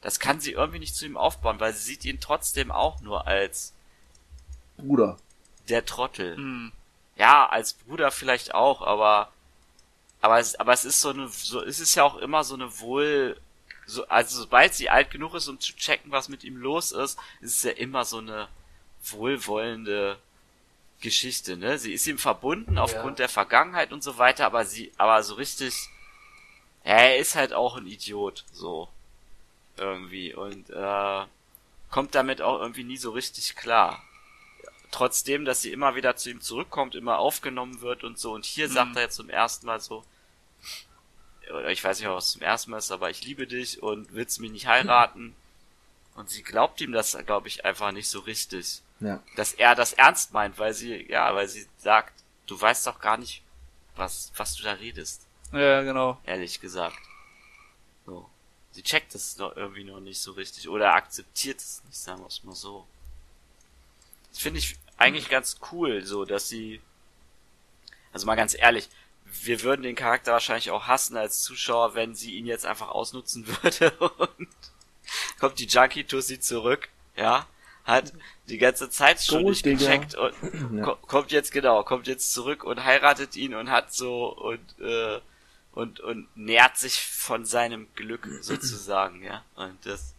[0.00, 3.26] Das kann sie irgendwie nicht zu ihm aufbauen, weil sie sieht ihn trotzdem auch nur
[3.26, 3.72] als
[4.76, 5.16] Bruder.
[5.68, 6.36] Der Trottel.
[6.36, 6.72] Hm.
[7.16, 9.32] Ja, als Bruder vielleicht auch, aber
[10.20, 12.80] aber es, aber es ist so eine so es ist ja auch immer so eine
[12.80, 13.38] wohl
[13.86, 17.18] so also sobald sie alt genug ist, um zu checken, was mit ihm los ist,
[17.40, 18.48] ist es ja immer so eine
[19.04, 20.18] wohlwollende
[21.00, 21.78] Geschichte, ne?
[21.78, 25.74] Sie ist ihm verbunden aufgrund der Vergangenheit und so weiter, aber sie aber so richtig
[26.84, 28.88] ja, er ist halt auch ein Idiot so
[29.76, 31.24] irgendwie und äh,
[31.90, 34.02] kommt damit auch irgendwie nie so richtig klar
[34.94, 38.32] trotzdem, dass sie immer wieder zu ihm zurückkommt, immer aufgenommen wird und so.
[38.32, 40.04] Und hier sagt er jetzt zum ersten Mal so,
[41.50, 44.12] oder ich weiß nicht, ob es zum ersten Mal ist, aber ich liebe dich und
[44.14, 45.34] willst mich nicht heiraten.
[46.16, 48.82] Und sie glaubt ihm das, glaube ich, einfach nicht so richtig.
[49.00, 49.20] Ja.
[49.34, 52.14] Dass er das ernst meint, weil sie, ja, weil sie sagt,
[52.46, 53.42] du weißt doch gar nicht,
[53.96, 56.20] was, was du da redest, Ja, genau.
[56.24, 57.00] ehrlich gesagt.
[58.06, 58.30] So.
[58.70, 62.28] Sie checkt es noch irgendwie noch nicht so richtig oder akzeptiert es nicht, sagen wir
[62.28, 62.86] es mal so.
[64.30, 66.80] Das finde ich eigentlich ganz cool, so, dass sie,
[68.12, 68.88] also mal ganz ehrlich,
[69.42, 73.46] wir würden den Charakter wahrscheinlich auch hassen als Zuschauer, wenn sie ihn jetzt einfach ausnutzen
[73.62, 74.48] würde und
[75.40, 77.46] kommt die Junkie Tussi zurück, ja,
[77.84, 78.12] hat
[78.48, 79.98] die ganze Zeit schon nicht Golddigger.
[79.98, 80.34] gecheckt und
[80.78, 80.84] Ja.
[80.84, 85.20] ko- kommt jetzt genau, kommt jetzt zurück und heiratet ihn und hat so und äh,
[85.72, 89.44] und und nährt sich von seinem Glück sozusagen, ja.
[89.56, 90.13] Und das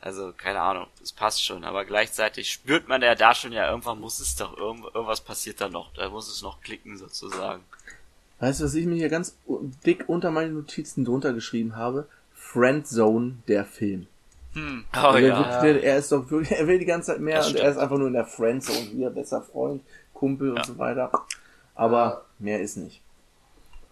[0.00, 4.00] also keine Ahnung, das passt schon, aber gleichzeitig spürt man ja da schon ja irgendwann
[4.00, 7.62] muss es doch irgend, irgendwas passiert da noch, da muss es noch klicken sozusagen.
[8.38, 12.08] Weißt du, was ich mir hier ganz u- dick unter meine Notizen drunter geschrieben habe?
[12.34, 14.06] Friendzone, der Film.
[14.54, 14.84] Hm.
[14.96, 15.38] Oh Weil er, ja.
[15.38, 17.76] wirklich, der, er ist doch wirklich, er will die ganze Zeit mehr und er ist
[17.76, 19.82] einfach nur in der Friendzone, hier bester Freund,
[20.14, 21.12] Kumpel und so weiter.
[21.74, 23.00] Aber mehr ist nicht.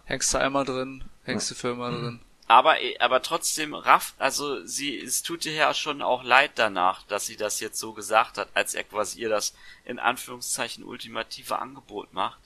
[0.06, 2.20] Hängst du einmal drin, hängst du für immer drin.
[2.48, 7.26] Aber, aber trotzdem rafft, also sie, es tut ihr ja schon auch leid danach, dass
[7.26, 9.52] sie das jetzt so gesagt hat, als er quasi ihr das
[9.84, 12.38] in Anführungszeichen ultimative Angebot macht.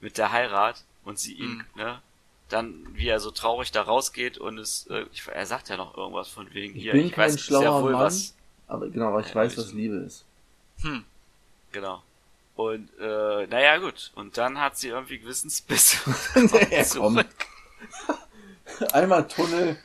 [0.00, 2.00] Mit der Heirat und sie ihn, ne,
[2.48, 5.96] dann, wie er so traurig da rausgeht und es, äh, ich, er sagt ja noch
[5.96, 8.02] irgendwas von wegen Ich hier, bin ich kein weiß schlauer sehr wohl Mann.
[8.02, 8.34] was,
[8.68, 10.24] Aber genau, aber ich Ja, weiß, was Liebe ist.
[11.72, 12.02] genau.
[12.54, 14.12] Und, äh, naja, gut.
[14.14, 15.98] Und dann hat sie irgendwie Gewissensbisse.
[16.70, 17.14] Ja, komm.
[17.14, 17.26] zurück.
[18.92, 19.76] Einmal Tunnel,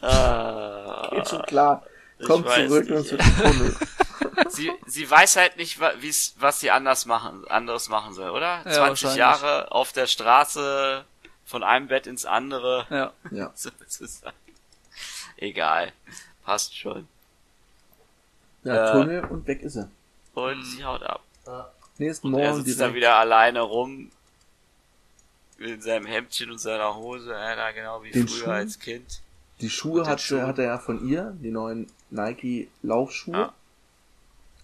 [0.00, 1.82] Ah, Geht schon klar.
[2.26, 3.76] Kommt zurück nicht, und wird Tunnel.
[4.48, 8.62] sie, sie weiß halt nicht, wie's, was sie anders machen, anderes machen soll, oder?
[8.64, 9.16] Ja, 20 wahrscheinlich.
[9.18, 11.04] Jahre auf der Straße,
[11.44, 12.86] von einem Bett ins andere.
[12.90, 13.12] Ja.
[13.30, 13.52] Ja.
[13.56, 13.70] So
[14.06, 14.32] sein.
[15.36, 15.92] Egal.
[16.44, 17.08] Passt schon.
[18.64, 18.92] Ja, Äh.
[18.92, 19.88] Tunnel und weg ist er.
[20.34, 21.22] Und sie haut ab.
[21.96, 22.96] Nächsten Er Morgen sitzt da direkt.
[22.96, 24.10] wieder alleine rum.
[25.58, 28.50] In seinem Hemdchen und seiner Hose, äh, da genau wie Den früher Schuhen?
[28.52, 29.20] als Kind.
[29.60, 30.46] Die Schuhe hat, Schuhen.
[30.46, 33.34] hat er ja von ihr, die neuen Nike Laufschuhe.
[33.34, 33.52] Ja.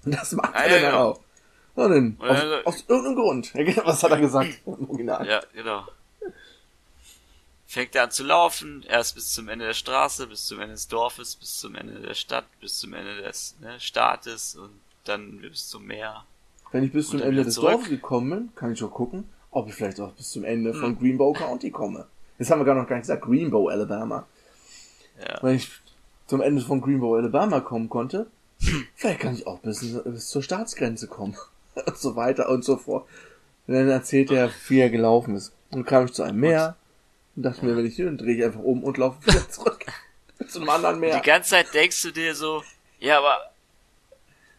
[0.05, 1.05] Und das macht Ah, er ja, dann genau.
[1.11, 1.21] auch.
[1.75, 3.55] Und dann, Und aus, dann- aus irgendeinem Grund.
[3.85, 4.61] Was hat er gesagt?
[4.67, 5.27] Im Original.
[5.27, 5.85] Ja, genau.
[7.67, 10.87] Fängt er an zu laufen, erst bis zum Ende der Straße, bis zum Ende des
[10.87, 14.71] Dorfes, bis zum Ende der Stadt, bis zum Ende des ne, Staates und
[15.05, 16.25] dann bis zum Meer.
[16.71, 17.73] Wenn ich bis zum Ende des zurück.
[17.73, 20.81] Dorfes gekommen bin, kann ich schon gucken, ob ich vielleicht auch bis zum Ende Hm.
[20.81, 22.07] von Greenbow County komme.
[22.39, 23.23] Das haben wir gar noch gar nicht gesagt.
[23.23, 24.27] Greenbow, Alabama.
[25.21, 25.39] Ja.
[25.43, 25.71] Wenn ich
[26.27, 28.27] zum Ende von Greenbow, Alabama kommen konnte,
[28.95, 31.37] vielleicht kann ich auch bis, bis zur Staatsgrenze kommen.
[31.87, 33.09] und so weiter und so fort.
[33.67, 35.53] Und dann erzählt er, wie er gelaufen ist.
[35.71, 36.77] Und dann kam ich zu einem Meer
[37.37, 39.85] und dachte mir, wenn ich hier, dann drehe ich einfach um und laufe wieder zurück.
[40.49, 41.17] zu einem anderen Meer.
[41.17, 42.63] Die ganze Zeit denkst du dir so,
[42.99, 43.51] ja, aber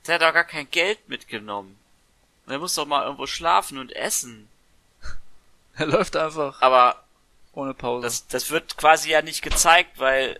[0.08, 1.78] der hat doch gar kein Geld mitgenommen.
[2.50, 4.48] Der muss doch mal irgendwo schlafen und essen.
[5.78, 7.04] Er läuft einfach Aber
[7.54, 8.04] ohne Pause.
[8.04, 10.40] das, das wird quasi ja nicht gezeigt, weil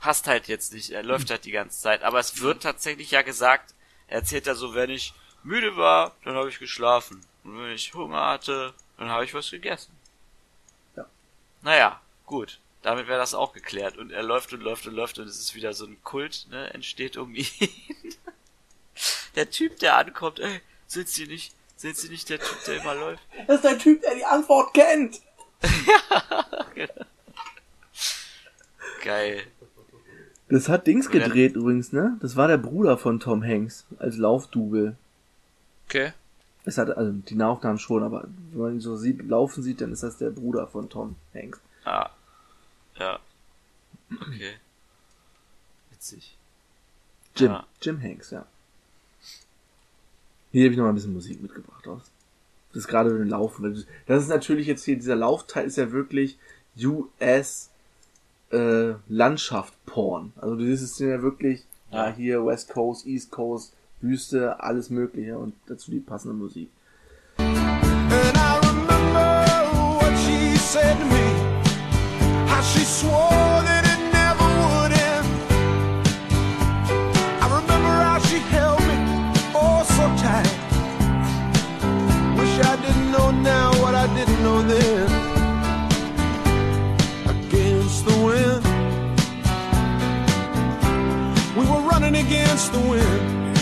[0.00, 0.90] passt halt jetzt nicht.
[0.90, 2.02] Er läuft halt die ganze Zeit.
[2.02, 3.74] Aber es wird tatsächlich ja gesagt,
[4.06, 7.24] er erzählt ja so, wenn ich müde war, dann habe ich geschlafen.
[7.44, 9.92] Und wenn ich Hunger hatte, dann habe ich was gegessen.
[10.96, 11.06] Ja.
[11.62, 12.60] Naja, gut.
[12.82, 13.96] Damit wäre das auch geklärt.
[13.96, 16.72] Und er läuft und läuft und läuft und es ist wieder so ein Kult, ne,
[16.72, 17.48] entsteht um ihn.
[19.34, 22.94] der Typ, der ankommt, ey, sind Sie nicht, sind Sie nicht der Typ, der immer
[22.94, 23.22] läuft?
[23.46, 25.20] Das ist der Typ, der die Antwort kennt.
[29.02, 29.42] Geil.
[30.48, 32.16] Das hat Dings gedreht übrigens, ne?
[32.20, 34.96] Das war der Bruder von Tom Hanks als Laufdubel.
[35.88, 36.12] okay.
[36.64, 39.92] Es hat, also die Nahaufnahmen schon, aber wenn man ihn so sieht, laufen sieht, dann
[39.92, 41.60] ist das der Bruder von Tom Hanks.
[41.84, 42.10] Ah.
[42.98, 43.20] Ja.
[44.20, 44.54] Okay.
[45.90, 46.36] Witzig.
[47.36, 47.66] Jim, Ja.
[47.80, 48.46] Jim Hanks, ja.
[50.56, 52.00] Hier habe ich noch ein bisschen Musik mitgebracht aus.
[52.72, 53.84] Das ist gerade mit dem Laufen.
[54.06, 56.38] das- ist natürlich jetzt hier, dieser Laufteil ist ja wirklich
[56.82, 57.68] US
[58.52, 60.32] äh, Landschaft Porn.
[60.36, 62.08] Also das ist ja wirklich, ja.
[62.08, 62.14] Ja.
[62.16, 66.70] hier West Coast, East Coast, Wüste, alles mögliche und dazu die passende Musik.
[67.36, 72.48] And I remember what she said to me.
[72.48, 73.35] How she swore
[83.16, 85.06] know now what I didn't know then.
[87.34, 88.62] Against the wind.
[91.56, 93.58] We were running against the wind.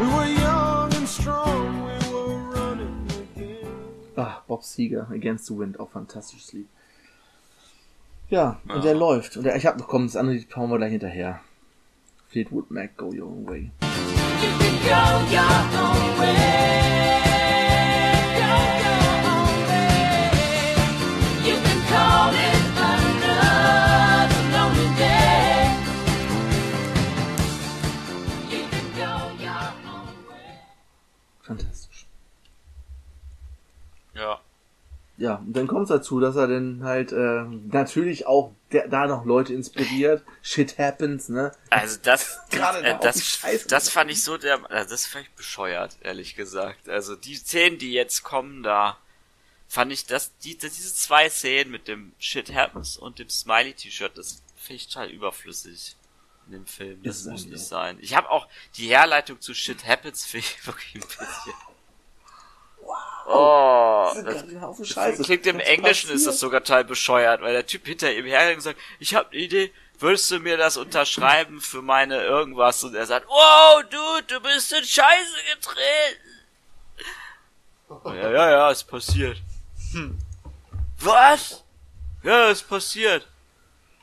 [0.00, 1.84] We were young and strong.
[1.86, 3.06] We were running
[3.36, 3.68] again.
[4.16, 6.68] Ah, Bob Seger, Against the Wind, auch fantastisches Lied.
[8.30, 8.82] Ja, und Ja.
[8.82, 9.36] der läuft.
[9.36, 11.40] Und der, ich hab noch, komm, das andere Lied hauen wir gleich hinterher.
[12.28, 13.70] Fleetwood Mac, Go Your Own Way.
[14.88, 16.91] Fantastisch.
[35.32, 39.06] Ja, und dann kommt es dazu, dass er dann halt äh, natürlich auch der, da
[39.06, 40.22] noch Leute inspiriert.
[40.42, 41.52] Shit happens, ne?
[41.70, 43.68] Also das, Gerade äh, das, Scheiße.
[43.68, 46.88] das fand ich so der, äh, das fand ich bescheuert, ehrlich gesagt.
[46.88, 48.98] Also die Szenen, die jetzt kommen, da
[49.68, 54.16] fand ich das, die, das diese zwei Szenen mit dem Shit Happens und dem Smiley-T-Shirt,
[54.16, 55.96] das finde ich total überflüssig
[56.46, 57.02] in dem Film.
[57.02, 57.98] Das Ist es muss nicht sein.
[58.00, 61.71] Ich habe auch die Herleitung zu Shit Happens finde ich wirklich ein bisschen.
[63.26, 64.44] Oh, Das
[65.16, 66.40] das klingt im Englischen ist das passiert?
[66.40, 69.72] sogar total bescheuert, weil der Typ hinter ihm hergeht und sagt, ich habe eine Idee,
[69.98, 72.82] würdest du mir das unterschreiben für meine irgendwas?
[72.82, 76.28] Und er sagt, wow, Dude, du bist in Scheiße getreten.
[78.16, 79.40] Ja, ja, ja, ist passiert.
[79.92, 80.18] Hm.
[80.98, 81.62] Was?
[82.22, 83.28] Ja, ist passiert.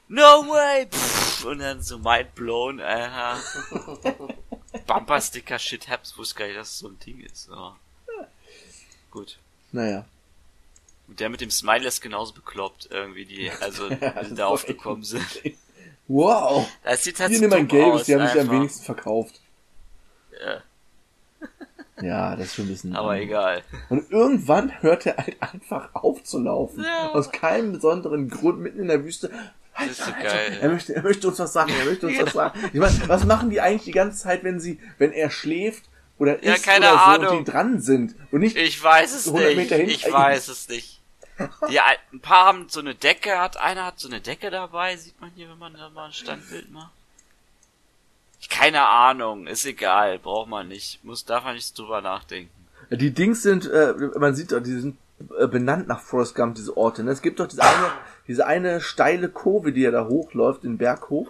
[0.07, 0.87] No way.
[0.89, 3.37] Pff, und dann so mind blown, Alter.
[4.87, 7.49] Bumpersticker Shit Haps, wusste gar nicht, dass es so ein Ding ist.
[7.49, 7.75] Ja.
[9.11, 9.39] Gut.
[9.71, 10.05] Naja.
[11.07, 15.25] Und der mit dem Smiley ist genauso bekloppt, irgendwie, die, also, die da aufgekommen sind.
[16.07, 16.67] Wow.
[16.83, 18.53] Das sieht halt Hier so nimm ein gelbes, aus, die haben sich am einfach.
[18.53, 19.41] wenigsten verkauft.
[20.43, 20.61] Ja,
[22.01, 22.95] Ja, das ist schon ein bisschen.
[22.95, 23.63] aber egal.
[23.89, 26.83] Und irgendwann hört er halt einfach auf zu laufen.
[26.83, 27.09] Ja.
[27.11, 29.29] Aus keinem besonderen Grund mitten in der Wüste.
[29.77, 30.69] Das ist so Er geil.
[30.69, 32.59] möchte, er möchte uns was sagen, er möchte uns was sagen.
[32.73, 35.89] Ich meine, was machen die eigentlich die ganze Zeit, wenn sie, wenn er schläft
[36.19, 37.37] oder Ja, keine oder so Ahnung.
[37.39, 39.57] und die dran sind und nicht Ich weiß es 100 nicht.
[39.57, 40.99] Meter hin- Ich weiß es nicht.
[41.69, 41.79] Die,
[42.11, 45.31] ein paar haben so eine Decke, hat einer hat so eine Decke dabei, sieht man
[45.35, 46.91] hier, wenn man da mal ein Standbild macht.
[48.49, 51.03] Keine Ahnung, ist egal, braucht man nicht.
[51.03, 52.49] Muss, darf man nicht drüber nachdenken.
[52.89, 54.97] Die Dings sind, äh, man sieht doch, die sind
[55.37, 57.03] äh, benannt nach Forrest Gump, diese Orte.
[57.03, 57.11] Ne?
[57.11, 57.91] Es gibt doch diese eine,
[58.27, 61.29] diese eine steile Kurve, die er da hochläuft, den Berg hoch.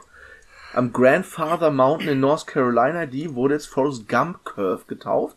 [0.74, 5.36] Am Grandfather Mountain in North Carolina, die wurde jetzt Forrest Gump Curve getauft.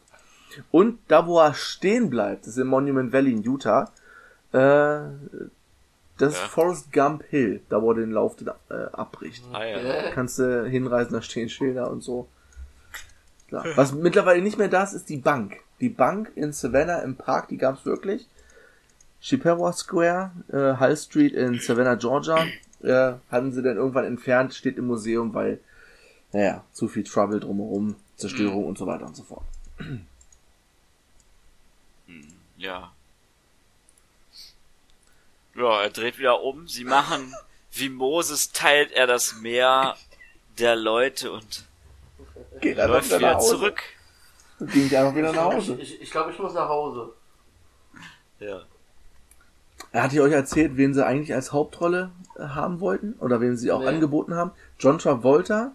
[0.70, 3.90] Und da, wo er stehen bleibt, das ist im Monument Valley in Utah,
[4.52, 4.58] äh,
[6.18, 6.48] das ist Ja.
[6.48, 9.42] Forrest Gump Hill, da wo er den Lauf den, äh, abbricht.
[9.52, 10.10] Ah, ja.
[10.10, 12.28] Kannst du hinreisen, da stehen Schilder und so.
[13.48, 13.64] Klar.
[13.76, 15.56] Was mittlerweile nicht mehr da ist, ist die Bank.
[15.80, 18.28] Die Bank in Savannah im Park, die gab's wirklich.
[19.20, 22.44] Chippewa Square, äh, High Street in Savannah, Georgia,
[22.82, 25.60] äh, hatten sie dann irgendwann entfernt, steht im Museum, weil,
[26.32, 29.44] naja, zu viel Trouble drumherum, Zerstörung und so weiter und so fort.
[32.56, 32.92] Ja.
[35.54, 36.68] Ja, er dreht wieder um.
[36.68, 37.34] Sie machen,
[37.72, 39.96] wie Moses teilt er das Meer
[40.58, 41.64] der Leute und
[42.60, 43.82] Geht einfach läuft wieder zurück.
[44.60, 45.78] Ging einfach wieder nach Ich, Hause.
[45.80, 47.12] ich, ich glaube, ich muss nach Hause.
[48.38, 48.62] Ja.
[49.90, 53.14] Er hatte ich euch erzählt, wen sie eigentlich als Hauptrolle äh, haben wollten?
[53.18, 53.88] Oder wen sie auch Nee.
[53.88, 54.52] angeboten haben?
[54.78, 55.72] John Travolta,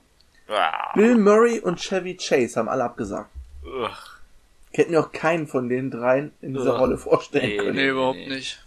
[0.50, 3.30] Ah, Bill Murray und Chevy Chase haben alle abgesagt.
[3.66, 3.90] ugh.
[4.72, 6.78] Hätten mir auch keinen von den dreien in dieser Ja.
[6.78, 7.58] Rolle vorstellen Nee.
[7.58, 7.76] können.
[7.76, 8.30] Nee, überhaupt nee.
[8.30, 8.64] nicht.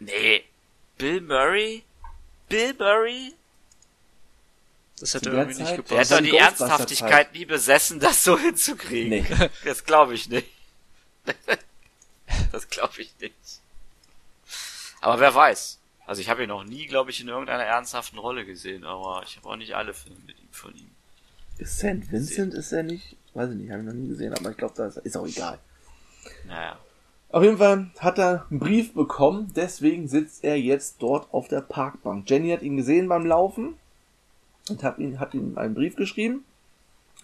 [0.00, 0.44] Nee.
[0.98, 1.82] Bill Murray?
[2.48, 3.32] Bill Murray?
[4.98, 6.12] Das hätte irgendwie Zeit- nicht Der hat gepasst.
[6.12, 6.36] doch die.
[6.36, 9.10] Ernsthaftigkeit nie besessen, das so hinzukriegen.
[9.10, 9.48] Nee.
[9.64, 10.46] Das glaube ich nicht.
[12.52, 13.60] Das glaube ich nicht.
[15.00, 15.78] Aber wer weiß.
[16.06, 19.36] Also ich habe ihn noch nie, glaube ich, in irgendeiner ernsthaften Rolle gesehen, aber ich
[19.36, 20.90] habe auch nicht alle Filme mit ihm von ihm.
[21.64, 22.10] St.
[22.10, 23.16] Vincent ist er nicht?
[23.34, 25.58] Weiß ich nicht, habe ich noch nie gesehen, aber ich glaube, das ist auch egal.
[26.46, 26.78] Naja.
[27.28, 31.60] Auf jeden Fall hat er einen Brief bekommen, deswegen sitzt er jetzt dort auf der
[31.60, 32.28] Parkbank.
[32.28, 33.76] Jenny hat ihn gesehen beim Laufen
[34.68, 36.44] und hat ihm, hat ihm einen Brief geschrieben.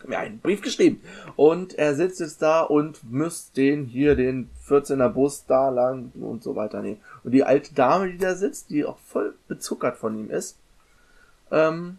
[0.08, 1.00] Ja, einen Brief geschrieben.
[1.36, 6.42] Und er sitzt jetzt da und müsst den hier, den 14er Bus da lang und
[6.42, 7.00] so weiter nehmen.
[7.24, 10.58] Und die alte Dame, die da sitzt, die auch voll bezuckert von ihm ist,
[11.50, 11.98] ähm,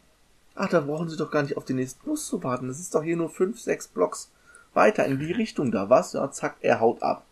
[0.55, 2.67] ach, da brauchen sie doch gar nicht auf den nächsten Bus zu warten.
[2.67, 4.31] Das ist doch hier nur fünf, sechs Blocks
[4.73, 6.13] weiter in die Richtung da, was?
[6.13, 7.23] Ja, zack, er haut ab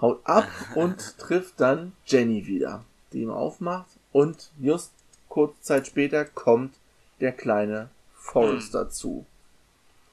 [0.00, 3.90] haut ab und trifft dann Jenny wieder, die ihm aufmacht.
[4.12, 4.92] Und just
[5.28, 6.74] kurze Zeit später kommt
[7.20, 9.26] der kleine Forrest dazu.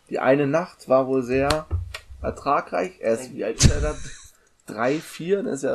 [0.09, 1.65] Die eine Nacht war wohl sehr
[2.21, 2.93] ertragreich.
[2.99, 3.95] Er ist, wie alt ist er da?
[4.65, 5.43] Drei, vier?
[5.43, 5.73] Das ist ja,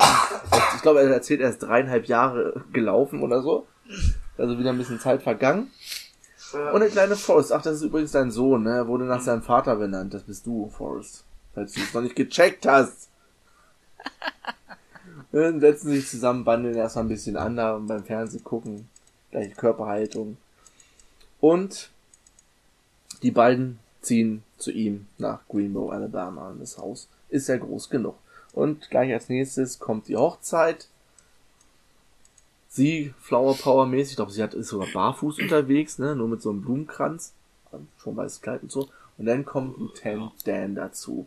[0.76, 3.66] ich glaube, er erzählt, er ist dreieinhalb Jahre gelaufen oder so.
[4.38, 5.70] Also wieder ein bisschen Zeit vergangen.
[6.72, 8.76] Und der kleine Forrest, ach, das ist übrigens dein Sohn, ne?
[8.76, 10.14] Er wurde nach seinem Vater benannt.
[10.14, 11.24] Das bist du, Forrest.
[11.54, 13.08] Falls du es noch nicht gecheckt hast.
[15.32, 18.88] Dann setzen sich zusammen, bandeln erstmal ein bisschen an da beim Fernsehen gucken.
[19.30, 20.38] Gleiche Körperhaltung.
[21.40, 21.90] Und
[23.22, 26.50] die beiden ziehen zu ihm nach Greenbow, Alabama.
[26.50, 28.16] Und das Haus ist ja groß genug.
[28.52, 30.88] Und gleich als nächstes kommt die Hochzeit.
[32.68, 36.42] Sie, Flower Power mäßig, ich glaube, sie hat, ist sogar barfuß unterwegs, ne, nur mit
[36.42, 37.32] so einem Blumenkranz.
[38.02, 38.88] Schon weißes Kleid und so.
[39.16, 41.26] Und dann kommt Lieutenant Dan dazu.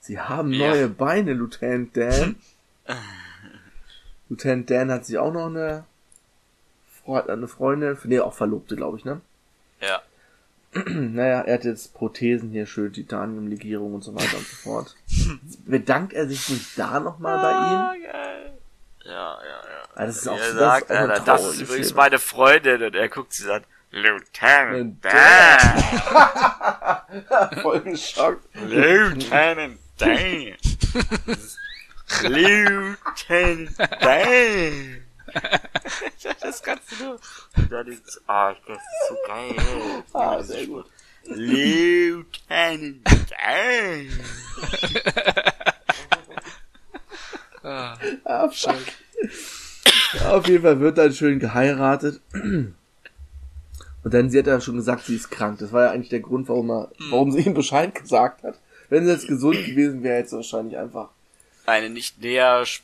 [0.00, 0.68] Sie haben Ja.
[0.70, 2.36] neue Beine, Lieutenant Dan.
[4.28, 5.84] Lieutenant Dan hat sich auch noch eine,
[7.04, 9.20] Fre eine Freundin, nee, auch Verlobte, glaube ich, ne?
[9.80, 10.00] Ja.
[10.86, 14.94] Naja, er hat jetzt Prothesen hier, schön Titaniumlegierung und so weiter und so fort.
[15.66, 18.12] Bedankt er sich nicht da nochmal bei ihm?
[18.12, 18.52] geil.
[19.04, 19.82] Ja, ja, ja.
[19.94, 21.96] Ah, das ist auch, er das sagt, ist auch Alter, das ist übrigens Szene.
[21.96, 23.64] meine Freundin und er guckt sie an.
[23.92, 25.12] Lieutenant Dan.
[25.12, 25.92] Dan.
[27.62, 28.44] Voll geschockt.
[28.54, 30.56] Lieutenant Dan.
[32.22, 35.05] Lieutenant Dan.
[36.40, 37.20] Das kannst du nur.
[37.70, 39.54] Das ist, ah, das ist so geil.
[40.12, 40.86] Ah, sehr gut.
[41.24, 44.08] Lieutenant Dan.
[47.62, 48.76] Ah, Ah, fuck.
[50.24, 52.20] Auf jeden Fall wird dann schön geheiratet.
[52.32, 52.74] Und
[54.04, 55.58] dann, sie hat ja schon gesagt, sie ist krank.
[55.58, 58.58] Das war ja eigentlich der Grund, warum, er, warum sie ihm Bescheid gesagt hat.
[58.88, 61.08] Wenn sie jetzt gesund gewesen wäre, hätte sie wahrscheinlich einfach
[61.66, 62.82] Eine nicht näher sch-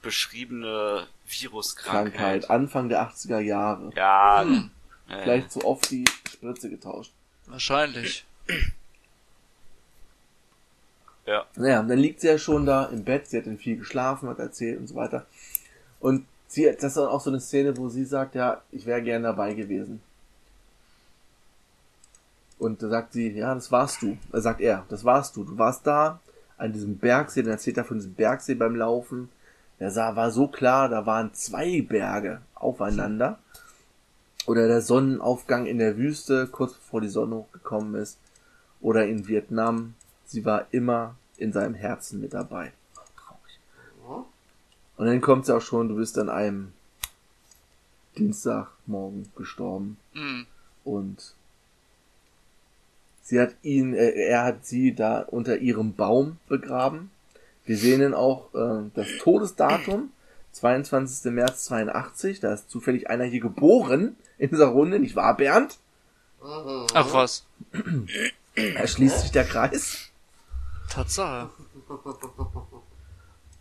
[0.00, 2.14] beschriebene Viruskrankheit.
[2.14, 2.50] Krankheit.
[2.50, 3.90] Anfang der 80er Jahre.
[3.96, 4.68] Ja, äh,
[5.22, 7.12] Vielleicht zu oft die Spritze getauscht.
[7.46, 8.24] wahrscheinlich.
[11.26, 11.44] ja.
[11.56, 14.28] Naja, und dann liegt sie ja schon da im Bett, sie hat dann viel geschlafen,
[14.28, 15.26] hat erzählt und so weiter.
[16.00, 19.22] Und sie, das ist auch so eine Szene, wo sie sagt, ja, ich wäre gern
[19.22, 20.00] dabei gewesen.
[22.58, 24.16] Und da sagt sie, ja, das warst du.
[24.32, 25.44] Da sagt er, das warst du.
[25.44, 26.20] Du warst da
[26.56, 29.28] an diesem Bergsee, dann erzählt er von diesem Bergsee beim Laufen.
[29.80, 33.38] Der sah, war so klar, da waren zwei Berge aufeinander.
[34.46, 38.18] Oder der Sonnenaufgang in der Wüste, kurz bevor die Sonne hochgekommen ist.
[38.80, 39.94] Oder in Vietnam.
[40.26, 42.72] Sie war immer in seinem Herzen mit dabei.
[43.16, 43.58] Traurig.
[44.96, 46.72] Und dann kommt es auch schon, du bist an einem
[48.16, 49.96] Dienstagmorgen gestorben.
[50.12, 50.46] Mhm.
[50.84, 51.34] Und
[53.22, 57.10] sie hat ihn, äh, er hat sie da unter ihrem Baum begraben.
[57.64, 60.10] Wir sehen dann auch äh, das Todesdatum,
[60.52, 61.32] 22.
[61.32, 62.40] März 82.
[62.40, 65.78] Da ist zufällig einer hier geboren in dieser Runde, nicht wahr, Bernd?
[66.42, 67.46] Ach was.
[68.54, 70.10] Da schließt sich der Kreis.
[70.90, 71.50] Tatsache.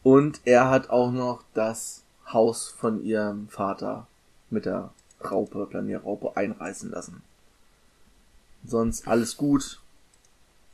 [0.03, 4.07] Und er hat auch noch das Haus von ihrem Vater
[4.49, 4.91] mit der
[5.23, 7.23] Raupe, Planierraupe einreißen lassen.
[8.65, 9.81] Sonst alles gut.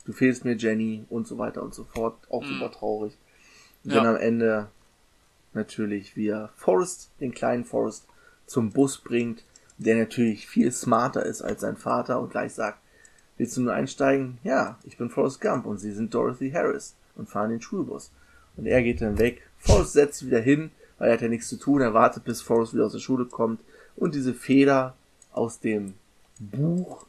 [0.04, 2.16] Du fehlst mir, Jenny, und so weiter und so fort.
[2.30, 3.16] Auch super traurig.
[3.84, 4.10] Und dann Ja.
[4.10, 4.68] am Ende
[5.52, 8.04] natürlich, wie er Forrest, den kleinen Forrest,
[8.46, 9.44] zum Bus bringt,
[9.78, 12.78] der natürlich viel smarter ist als sein Vater und gleich sagt,
[13.38, 14.38] willst du nur einsteigen?
[14.42, 18.10] Ja, ich bin Forrest Gump und sie sind Dorothy Harris und fahren den Schulbus.
[18.56, 19.42] Und er geht dann weg.
[19.58, 21.80] Forrest setzt sich wieder hin, weil er hat ja nichts zu tun.
[21.80, 23.60] Er wartet, bis Forrest wieder aus der Schule kommt.
[23.96, 24.94] Und diese Feder
[25.32, 25.94] aus dem
[26.38, 27.06] Buch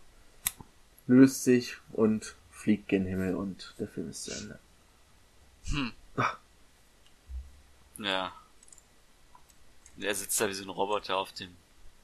[1.07, 4.59] löst sich und fliegt gen Himmel und der Film ist zu Ende.
[7.97, 8.33] Ja.
[9.99, 11.55] Er sitzt da wie so ein Roboter auf dem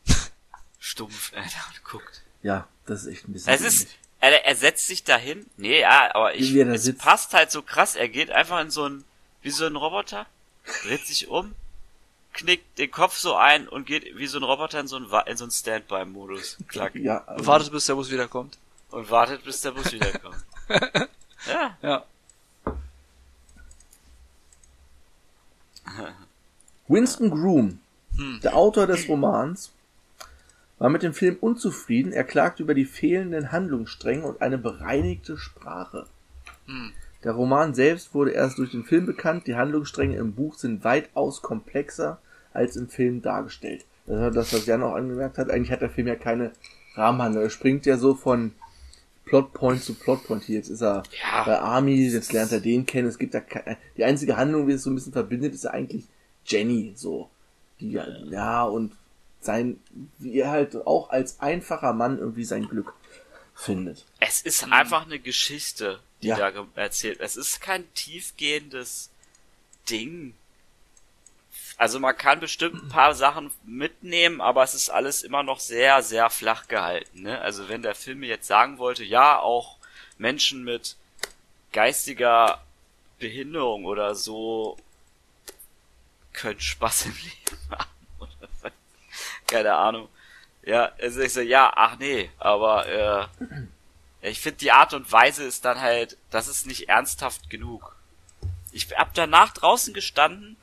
[0.79, 2.23] Stumpf, Alter, und guckt.
[2.43, 3.89] Ja, das ist echt ein bisschen Es ist,
[4.19, 5.45] er, er setzt sich dahin.
[5.57, 7.01] Nee, ja, aber ich, es sitzt.
[7.01, 7.95] passt halt so krass.
[7.95, 9.03] Er geht einfach in so ein,
[9.41, 10.25] wie so ein Roboter,
[10.83, 11.55] dreht sich um,
[12.33, 15.37] knickt den Kopf so ein und geht wie so ein Roboter in so ein, in
[15.37, 16.57] so ein Standby-Modus.
[16.67, 16.95] Klack.
[16.95, 18.57] Ja, also, Wartet, bis der Bus wiederkommt.
[18.89, 20.37] Und wartet, bis der Bus wiederkommt.
[21.81, 22.03] Ja.
[25.97, 26.13] Ja.
[26.87, 27.79] Winston Groom,
[28.43, 29.71] der Autor des Romans,
[30.79, 32.11] war mit dem Film unzufrieden.
[32.11, 36.05] Er klagte über die fehlenden Handlungsstränge und eine bereinigte Sprache.
[37.23, 39.47] Der Roman selbst wurde erst durch den Film bekannt.
[39.47, 42.19] Die Handlungsstränge im Buch sind weitaus komplexer
[42.53, 43.85] als im Film dargestellt.
[44.05, 45.49] Das das, was Jan auch angemerkt hat.
[45.49, 46.51] Eigentlich hat der Film ja keine
[46.95, 47.43] Rahmenhandlung.
[47.43, 48.53] Er springt ja so von
[49.27, 50.43] Plotpoint zu Plotpoint.
[50.43, 51.43] Hier, jetzt ist er Ja.
[51.43, 53.07] bei Army, jetzt lernt er den kennen.
[53.07, 55.71] Es gibt da keine, die einzige Handlung, die es so ein bisschen verbindet, ist ja
[55.71, 56.05] eigentlich
[56.45, 57.29] Jenny, so.
[57.79, 58.93] Die, ja, ja, und
[59.41, 59.79] sein,
[60.17, 62.93] wie er halt auch als einfacher Mann irgendwie sein Glück
[63.53, 64.05] findet.
[64.19, 66.37] Es ist einfach eine Geschichte, die Ja.
[66.51, 67.19] da erzählt.
[67.19, 69.09] Es ist kein tiefgehendes
[69.89, 70.33] Ding.
[71.77, 76.01] Also man kann bestimmt ein paar Sachen mitnehmen, aber es ist alles immer noch sehr,
[76.01, 77.21] sehr flach gehalten.
[77.21, 77.39] Ne?
[77.39, 79.77] Also wenn der Film mir jetzt sagen wollte, ja, auch
[80.17, 80.95] Menschen mit
[81.71, 82.63] geistiger
[83.19, 84.77] Behinderung oder so
[86.33, 87.89] können Spaß im Leben haben.
[88.19, 88.71] Oder was.
[89.45, 90.09] Keine Ahnung.
[90.63, 93.29] Ja, also ich so, ja, ach nee, aber
[94.21, 97.95] äh, ich finde die Art und Weise ist dann halt, das ist nicht ernsthaft genug.
[98.71, 100.57] Ich hab danach draußen gestanden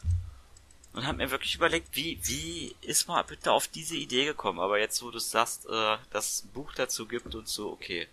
[0.94, 4.60] und hab mir wirklich überlegt, wie, wie ist man bitte auf diese Idee gekommen?
[4.60, 8.08] Aber jetzt, wo du sagst, äh, ein Buch dazu gibt und so, okay,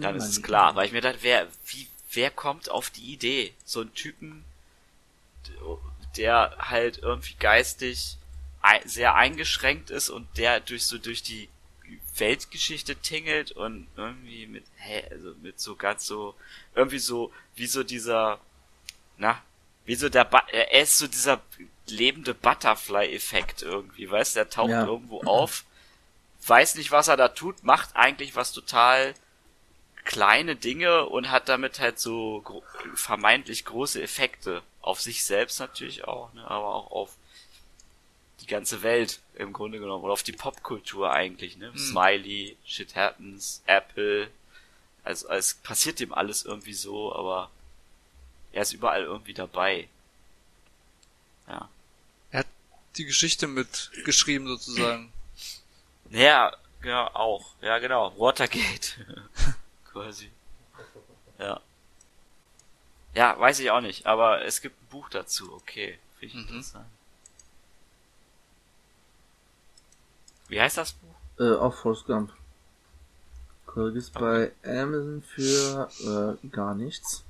[0.00, 0.74] dann ist es klar.
[0.74, 4.44] Weil ich mir dachte, wer, wie, wer kommt auf die Idee, so einen Typen,
[6.16, 8.16] der halt irgendwie geistig
[8.62, 11.48] ei- sehr eingeschränkt ist und der durch so durch die
[12.16, 16.34] Weltgeschichte tingelt und irgendwie mit, hä, also mit so ganz so,
[16.74, 18.40] irgendwie so, wie so dieser,
[19.18, 19.42] na,
[19.86, 21.40] wie so der, Bu- er ist so dieser
[21.88, 24.84] lebende Butterfly-Effekt irgendwie, weißt du, der taucht Ja.
[24.84, 25.64] irgendwo auf,
[26.46, 29.14] weiß nicht, was er da tut, macht eigentlich was total
[30.04, 32.62] kleine Dinge und hat damit halt so gro
[32.94, 34.62] vermeintlich große Effekte.
[34.80, 37.16] Auf sich selbst natürlich auch, ne, aber auch auf
[38.40, 40.04] die ganze Welt im Grunde genommen.
[40.04, 41.72] Oder auf die Popkultur eigentlich, ne?
[41.76, 44.30] Smiley, Shit Happens, Apple.
[45.02, 47.50] Also es passiert dem alles irgendwie so, aber
[48.56, 49.88] er ist überall irgendwie dabei.
[51.46, 51.68] Ja.
[52.30, 52.46] Er hat
[52.96, 55.12] die Geschichte mitgeschrieben sozusagen.
[56.10, 57.54] Ja, ja, auch.
[57.60, 58.18] Ja, genau.
[58.18, 59.06] Watergate.
[59.92, 60.30] Quasi.
[61.38, 61.60] Ja.
[63.14, 65.98] Ja, weiß ich auch nicht, aber es gibt ein Buch dazu, okay.
[66.18, 66.48] Finde ich Mhm.
[66.48, 66.86] interessant.
[70.48, 71.14] Wie heißt das Buch?
[71.40, 72.32] Äh, auch Forrest Gump.
[73.66, 77.24] Kriegst bei Amazon für äh, gar nichts.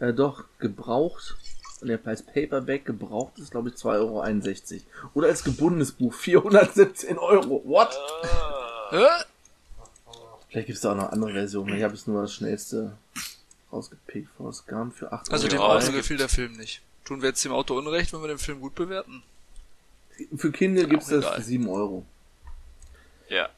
[0.00, 1.36] Äh, doch, gebraucht
[1.80, 4.82] Und der als Paperback gebraucht ist, glaube ich, 2,61 Euro.
[5.14, 7.62] Oder als gebundenes Buch 417 Euro.
[7.64, 7.96] What?
[8.90, 9.06] Hä?
[10.48, 11.76] Vielleicht gibt es da auch noch andere Versionen.
[11.76, 12.96] Ich habe jetzt nur das schnellste
[13.72, 14.28] rausgepickt.
[14.36, 15.74] Forrest Gump für 8 Also dem Euro.
[15.76, 16.80] Auto gefiel der Film nicht.
[17.04, 19.22] Tun wir jetzt dem Auto Unrecht, wenn wir den Film gut bewerten?
[20.36, 21.36] Für Kinder gibt's Auch das egal.
[21.36, 22.04] für 7 Euro.
[23.28, 23.48] Ja.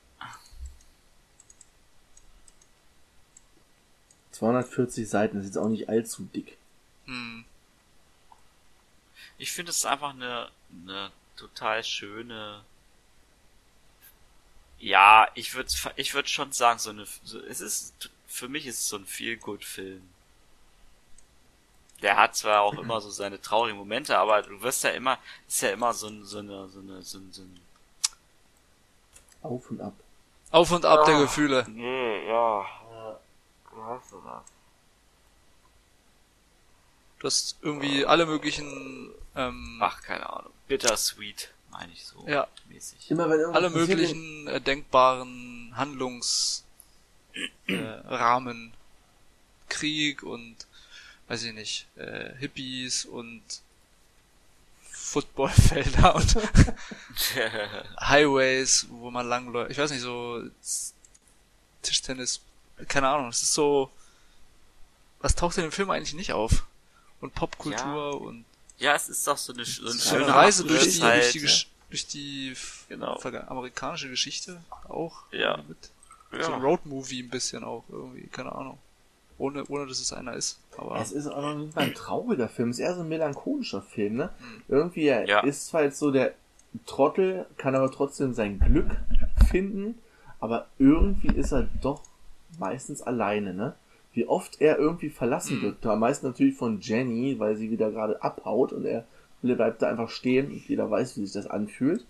[4.40, 6.56] 240 Seiten, das ist jetzt auch nicht allzu dick.
[7.04, 7.44] Hm.
[9.36, 10.50] Ich finde es einfach eine,
[10.82, 12.64] eine total schöne.
[14.78, 18.80] Ja, ich würde ich würd schon sagen, so eine, so, es ist, für mich ist
[18.80, 20.02] es so ein Feel-Good-Film.
[22.00, 25.60] Der hat zwar auch immer so seine traurigen Momente, aber du wirst ja immer, ist
[25.60, 27.60] ja immer so, ein, so eine, so eine, so ein, so ein
[29.42, 29.92] Auf und ab.
[30.50, 31.20] Auf und ab der Ah.
[31.20, 31.66] Gefühle.
[31.68, 32.64] Nee, ja.
[33.81, 34.43] Wie heißt das?
[37.19, 40.52] Du hast irgendwie alle möglichen, ähm, Ach, keine Ahnung.
[40.69, 42.24] Bittersweet, meine ich so.
[42.27, 42.48] Ja.
[42.69, 43.11] Mäßig.
[43.11, 46.65] Immer wenn alle möglichen äh, denkbaren Handlungsrahmen.
[47.66, 48.70] Äh.
[49.70, 50.57] Krieg und,
[51.28, 53.43] weiß ich nicht, äh, Hippies und
[54.82, 56.36] Footballfelder und
[58.01, 59.70] Highways, wo man langläuft.
[59.70, 60.43] Ich weiß nicht, so
[61.82, 62.40] Tischtennis,
[62.89, 63.28] keine Ahnung.
[63.28, 63.90] Es ist so,
[65.20, 66.66] was taucht in dem Film eigentlich nicht auf?
[67.20, 68.16] Und Popkultur Ja.
[68.16, 68.44] und
[68.78, 71.32] ja, es ist doch so eine, so eine eine schöne Reise durch die, Abschlusszeit, durch
[71.32, 71.44] die, ja.
[71.47, 72.57] Gesch- durch die
[72.89, 73.20] Genau.
[73.48, 75.23] amerikanische Geschichte auch.
[75.32, 75.59] Ja.
[75.69, 75.77] Mit
[76.32, 76.44] Ja.
[76.44, 78.78] So ein Roadmovie ein bisschen auch irgendwie, keine Ahnung.
[79.36, 80.59] Ohne, ohne dass es einer ist.
[80.77, 83.09] Aber Es ist auch noch nicht mal ein trauriger Film, es ist eher so ein
[83.09, 84.31] melancholischer Film, ne?
[84.69, 85.40] Irgendwie, er Ja.
[85.40, 86.35] ist zwar jetzt so der
[86.86, 88.97] Trottel, kann aber trotzdem sein Glück
[89.51, 89.98] finden,
[90.39, 92.02] aber irgendwie ist er doch
[92.61, 93.74] meistens alleine, ne?
[94.12, 98.23] Wie oft er irgendwie verlassen wird, am meisten natürlich von Jenny, weil sie wieder gerade
[98.23, 99.05] abhaut und er
[99.43, 102.05] bleibt da einfach stehen und jeder weiß, wie sich das anfühlt.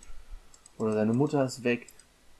[0.77, 1.87] Oder seine Mutter ist weg.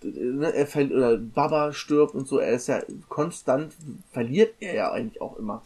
[0.01, 3.73] Ne, Er fällt, oder Baba stirbt und so, er ist ja konstant,
[4.11, 5.61] verliert er ja eigentlich auch immer.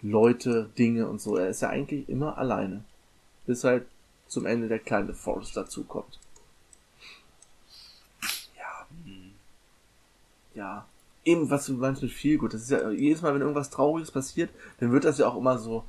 [0.00, 1.36] Leute, Dinge und so.
[1.36, 2.84] Er ist ja eigentlich immer alleine.
[3.46, 3.86] Bis halt
[4.28, 6.18] zum Ende der kleine Forrest dazukommt.
[8.56, 8.86] Ja.
[10.54, 10.86] Ja.
[11.24, 12.52] Eben, was du meinst mit viel gut.
[12.52, 14.50] Das ist ja jedes Mal, wenn irgendwas Trauriges passiert,
[14.80, 15.84] dann wird das ja auch immer so.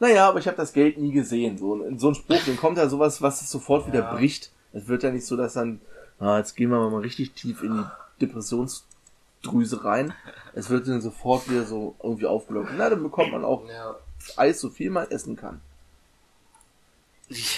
[0.00, 1.58] Naja, aber ich habe das Geld nie gesehen.
[1.58, 4.50] So, in so ein Spruch, dann kommt ja sowas, was es sofort wieder bricht.
[4.72, 5.80] Es wird ja nicht so, dass dann,
[6.18, 10.12] ah, jetzt gehen wir mal richtig tief in die Depressionsdrüse rein.
[10.52, 12.70] Es wird dann sofort wieder so irgendwie aufgelockt.
[12.76, 13.96] Na, dann bekommt man auch Ja.
[14.36, 15.60] Eis, so viel man essen kann.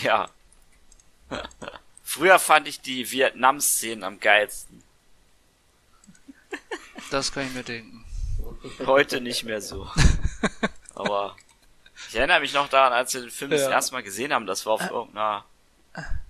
[0.03, 0.29] Ja.
[2.03, 4.83] Früher fand ich die Vietnam-Szenen am geilsten.
[7.11, 8.05] Das kann ich mir denken.
[8.87, 9.91] Heute nicht mehr so.
[10.95, 11.37] Aber
[12.09, 13.71] ich erinnere mich noch daran, als wir den Film das Ja.
[13.71, 15.45] erste Mal gesehen haben, das war auf irgendeiner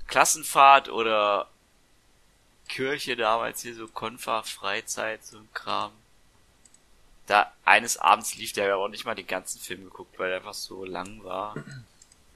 [0.06, 1.48] Klassenfahrt oder
[2.68, 5.92] Kirche damals hier so Konfa, Freizeit, so ein Kram.
[7.26, 10.30] Da eines Abends lief der, wir haben auch nicht mal den ganzen Film geguckt, weil
[10.30, 11.54] er einfach so lang war.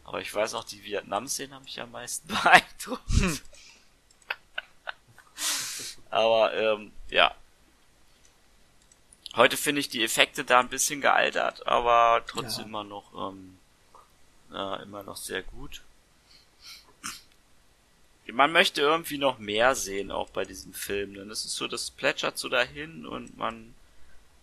[0.04, 3.02] Aber ich weiß noch, die Vietnam-Szenen haben mich am meisten beeindruckt.
[6.10, 7.34] Aber ähm, ja,
[9.36, 12.68] Heute finde ich die Effekte da ein bisschen gealtert, aber trotzdem Ja.
[12.68, 13.58] immer noch ähm,
[14.52, 15.82] ja, immer noch sehr gut.
[18.26, 21.14] Man möchte irgendwie noch mehr sehen, auch bei diesem Film.
[21.14, 23.74] Denn es ist so, das plätschert so dahin und man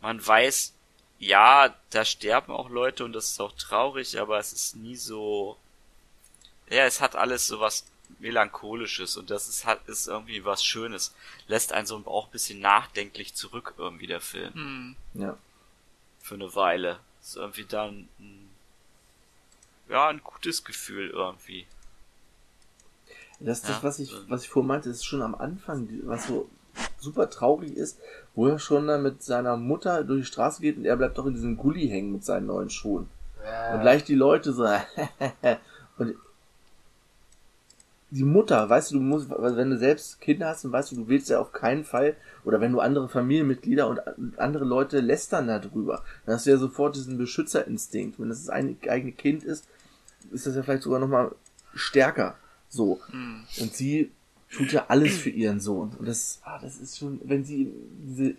[0.01, 0.73] man weiß,
[1.19, 5.57] ja, da sterben auch Leute und das ist auch traurig, aber es ist nie so.
[6.69, 7.85] Ja, es hat alles so was
[8.19, 11.13] melancholisches und das ist hat ist irgendwie was Schönes.
[11.47, 14.95] Lässt einen so auch ein bisschen nachdenklich zurück irgendwie der Film Hm.
[15.13, 15.37] Ja.
[16.21, 16.99] für eine Weile.
[17.21, 18.49] Ist irgendwie dann ein,
[19.89, 21.67] ja ein gutes Gefühl irgendwie.
[23.39, 23.83] Das, das Ja.
[23.83, 26.49] was ich, was ich vorhin meinte, ist schon am Anfang, was so
[26.99, 27.99] super traurig ist,
[28.33, 31.25] wo er schon dann mit seiner Mutter durch die Straße geht und er bleibt doch
[31.27, 33.09] in diesem Gully hängen mit seinen neuen Schuhen.
[33.73, 34.63] Und gleich die Leute so,
[35.97, 36.15] und
[38.09, 40.95] die Mutter, weißt du, du musst, also wenn du selbst Kinder hast, dann weißt du,
[40.95, 42.15] du willst ja auf keinen Fall,
[42.45, 43.99] oder wenn du andere Familienmitglieder und
[44.37, 48.19] andere Leute lästern darüber, dann hast du ja sofort diesen Beschützerinstinkt.
[48.19, 49.67] Wenn das das eigene Kind ist,
[50.31, 51.31] ist das ja vielleicht sogar nochmal
[51.73, 52.35] stärker.
[52.69, 53.01] So.
[53.59, 54.11] Und sie
[54.51, 55.91] tut ja alles für ihren Sohn.
[55.99, 57.73] Und das, ah, das ist schon, wenn sie
[58.05, 58.35] diese,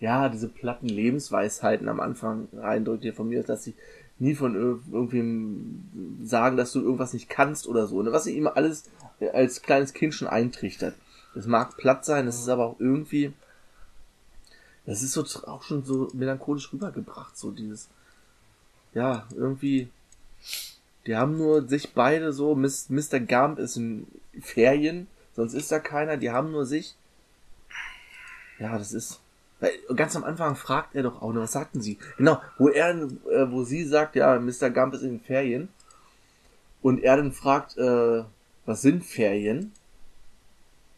[0.00, 3.74] ja, diese platten Lebensweisheiten am Anfang reindrückt, hier von mir, dass sie
[4.22, 8.02] nie von ir- irgendwem sagen, dass du irgendwas nicht kannst oder so.
[8.02, 8.12] Ne?
[8.12, 8.84] Was sie ihm alles
[9.32, 10.94] als kleines Kind schon eintrichtert.
[11.34, 13.32] Das mag platt sein, das ist aber auch irgendwie,
[14.86, 17.88] das ist so auch schon so melancholisch rübergebracht, so dieses,
[18.94, 19.88] ja, irgendwie,
[21.06, 23.18] Die haben nur sich beide so, Mr.
[23.20, 24.06] Gump ist in
[24.40, 26.94] Ferien, sonst ist da keiner, die haben nur sich.
[28.60, 29.20] Ja, das ist.
[29.62, 31.96] Weil ganz am Anfang fragt er doch auch, noch, was sagten sie?
[32.18, 34.70] Genau, wo er, äh, wo sie sagt, ja, Mr.
[34.70, 35.68] Gump ist in den Ferien.
[36.82, 38.24] Und er dann fragt, äh,
[38.66, 39.72] was sind Ferien?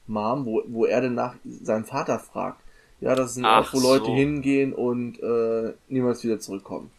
[0.06, 2.58] Mom, wo, wo er dann nach seinem Vater fragt.
[3.02, 4.14] Ja, das Ach Ort, wo Leute so.
[4.14, 6.90] hingehen und äh, niemals wieder zurückkommen.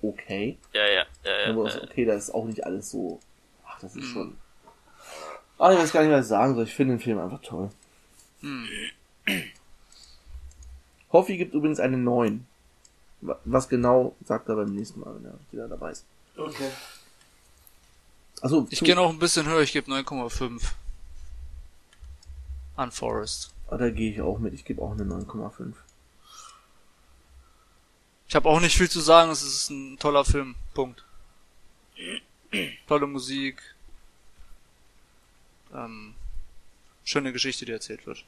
[0.00, 0.56] Okay.
[0.72, 1.74] Ja, ja, ja, Aber ja.
[1.74, 3.20] ist okay, da ist auch nicht alles so.
[3.66, 4.38] Ach, das ist schon.
[5.58, 6.64] Ah, ich weiß gar nicht, was ich sagen soll.
[6.64, 7.68] Ich finde den Film einfach toll.
[11.12, 12.46] Hoffi gibt übrigens eine 9.
[13.20, 16.04] Wa- Was genau, sagt er beim nächsten Mal, wenn er wieder dabei ist.
[16.36, 16.70] Okay.
[18.40, 20.62] Also, Ich gehe noch ein bisschen höher, ich gebe 9,5.
[22.76, 23.52] An Forest.
[23.68, 24.54] Ah, Da gehe ich auch mit.
[24.54, 25.74] Ich gebe auch eine 9,5.
[28.28, 30.54] Ich habe auch nicht viel zu sagen, es ist ein toller Film.
[30.74, 31.04] Punkt.
[32.88, 33.62] Tolle Musik.
[35.74, 36.14] Ähm,
[37.04, 38.24] schöne Geschichte, die erzählt wird.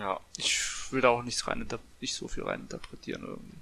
[0.00, 0.20] Ja.
[0.36, 1.66] Ich will da auch nicht rein,
[2.00, 3.58] nicht so viel rein interpretieren irgendwie.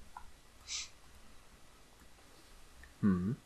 [3.00, 3.36] Mhm.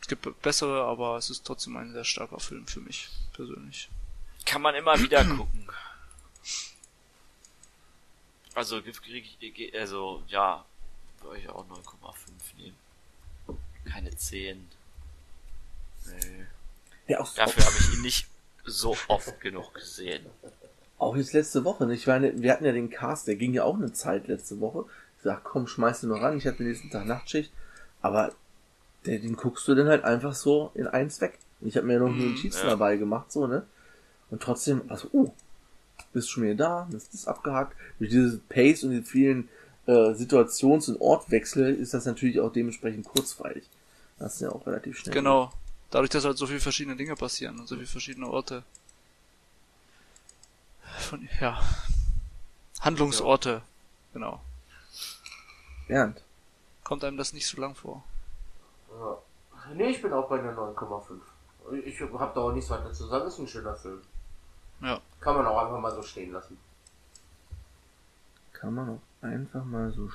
[0.00, 3.88] Es gibt bessere, aber es ist trotzdem ein sehr starker Film für mich persönlich.
[4.44, 5.68] Kann man immer wieder gucken.
[8.54, 10.64] Also, krieg ich, also, ja,
[11.20, 12.14] würde ich auch 9,5
[12.56, 12.76] nehmen.
[13.84, 14.70] Keine 10.
[16.06, 16.46] Nee.
[17.08, 18.26] Ja, Dafür habe ich ihn nicht
[18.64, 20.26] so oft genug gesehen.
[20.98, 21.86] Auch jetzt letzte Woche.
[21.86, 22.00] nicht?
[22.00, 24.84] Ich meine, wir hatten ja den Cast, der ging ja auch eine Zeit letzte Woche.
[25.18, 26.38] Ich sag, komm, schmeiß den noch ran.
[26.38, 27.52] Ich hatte den nächsten Tag Nachtschicht.
[28.02, 28.32] Aber
[29.04, 31.38] der, den guckst du dann halt einfach so in eins weg.
[31.60, 32.70] Ich habe mir ja noch Mhm, Notizen ja.
[32.70, 33.64] dabei gemacht, so, ne?
[34.30, 35.30] Und trotzdem, also, uh,
[36.12, 37.76] bist schon wieder da, das ist abgehakt.
[37.98, 39.48] Durch dieses Pace und die vielen
[39.86, 43.68] äh, Situations- und Ortwechsel ist das natürlich auch dementsprechend kurzweilig.
[44.18, 45.14] Das ist ja auch relativ schnell.
[45.14, 45.52] Genau.
[45.90, 48.64] Dadurch, dass halt so viele verschiedene Dinge passieren und so viele verschiedene Orte.
[50.98, 51.60] Von, ja.
[52.80, 53.62] Handlungsorte.
[54.12, 54.40] Genau.
[55.88, 56.22] Bernd.
[56.84, 58.04] Kommt einem das nicht so lang vor.
[58.90, 59.18] Ja.
[59.74, 61.20] Nee, ich bin auch bei einer 9,5.
[61.84, 63.26] Ich hab da auch nichts weiter zu sagen.
[63.26, 64.00] Ist ein schöner Film.
[64.80, 65.00] Ja.
[65.20, 66.58] Kann man auch einfach mal so stehen lassen.
[68.52, 70.08] Kann man auch einfach mal so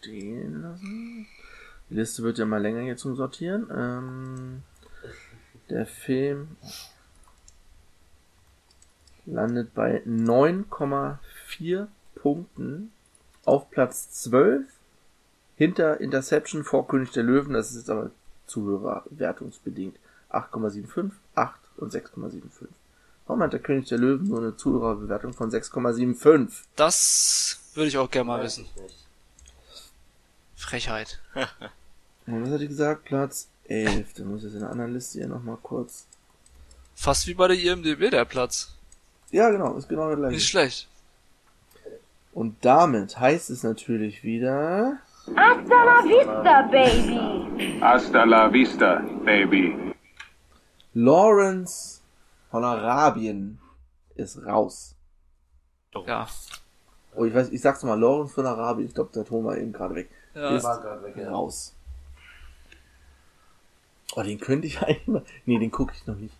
[0.00, 1.26] stehen lassen.
[1.90, 3.68] Die Liste wird ja mal länger hier zum Sortieren.
[3.74, 4.62] Ähm,
[5.68, 6.56] der Film
[9.26, 12.92] landet bei 9,4 Punkten
[13.44, 14.66] auf Platz 12
[15.56, 17.52] hinter Interception vor König der Löwen.
[17.52, 18.10] Das ist jetzt aber
[18.46, 19.96] Zuhörerwertungsbedingt.
[20.30, 22.66] 8,75, 8 und 6,75.
[23.26, 26.64] Warum hat der König der Löwen nur eine Zuhörerbewertung von 6,75?
[26.76, 28.66] Das würde ich auch gerne mal wissen.
[30.56, 31.20] Frechheit.
[32.26, 33.04] Und was hat die gesagt?
[33.04, 34.14] Platz 11.
[34.14, 36.06] Da muss ich jetzt in der anderen Liste hier nochmal kurz.
[36.94, 38.73] Fast wie bei der IMDB der Platz.
[39.34, 40.46] Ja, genau, ist genau der Nicht gleiche.
[40.46, 40.88] schlecht.
[42.32, 44.98] Und damit heißt es natürlich wieder.
[45.34, 47.80] Hasta la vista, baby.
[47.80, 49.92] Hasta la vista, baby.
[50.92, 52.00] Lawrence
[52.48, 53.58] von Arabien
[54.14, 54.94] ist raus.
[56.06, 56.28] Ja.
[57.16, 58.86] Oh, ich weiß, ich sag's mal, Lawrence von Arabien.
[58.86, 60.10] Ich glaube, der Ton war eben gerade weg.
[60.34, 60.54] Ja.
[60.54, 61.74] Ist War weg, raus.
[64.14, 65.24] Oh, den könnte ich eigentlich mal.
[65.44, 66.34] Nee, den gucke ich noch nicht.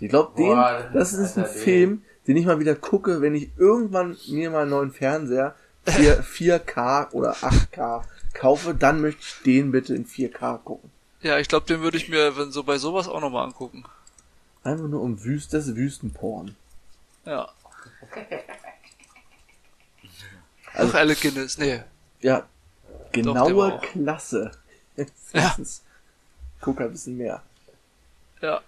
[0.00, 0.56] Ich glaube, den,
[0.92, 4.70] das ist ein Film, den ich mal wieder gucke, wenn ich irgendwann mir mal einen
[4.70, 5.54] neuen Fernseher
[5.86, 8.04] 4, 4K oder 8K
[8.34, 10.90] kaufe, dann möchte ich den bitte in 4K gucken.
[11.20, 13.84] Ja, ich glaube, den würde ich mir wenn so bei sowas auch nochmal angucken.
[14.64, 16.56] Einfach nur um Wüst, das Wüstenporn.
[17.24, 17.48] Ja.
[20.74, 21.58] Also- Ach, Alec Guinness.
[21.58, 21.82] Nee.
[22.20, 22.46] Ja,
[23.12, 23.82] genaue auch.
[23.82, 24.52] Klasse.
[25.32, 25.56] Ja.
[26.60, 27.42] Guck ein bisschen mehr.
[28.40, 28.60] Ja.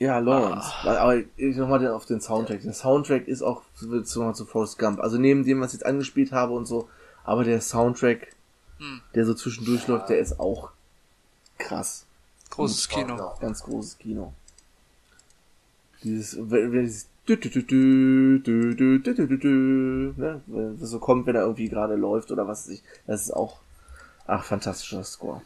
[0.00, 0.66] Ja, Lawrence.
[0.84, 0.96] Ah.
[0.96, 2.62] Aber ich nochmal auf den Soundtrack.
[2.62, 4.98] Der Soundtrack ist auch nochmal zu Forrest Gump.
[4.98, 6.88] Also neben dem, was ich jetzt angespielt habe und so,
[7.22, 8.34] aber der Soundtrack,
[8.78, 9.02] Hm.
[9.14, 10.70] der so zwischendurch läuft, der ist auch
[11.58, 12.06] krass.
[12.48, 13.16] Großes Kino.
[13.16, 13.34] Ja.
[13.40, 14.32] Ganz großes Kino.
[16.02, 20.40] Dieses, wenn wenn dieses dü- dü- dü- dü- dü- dü- dü- dü- dü, ne?
[20.80, 22.82] Das so kommt, wenn er irgendwie gerade läuft oder was weiß ich.
[23.06, 23.60] Das ist auch,
[24.26, 25.42] ach, fantastischer Score.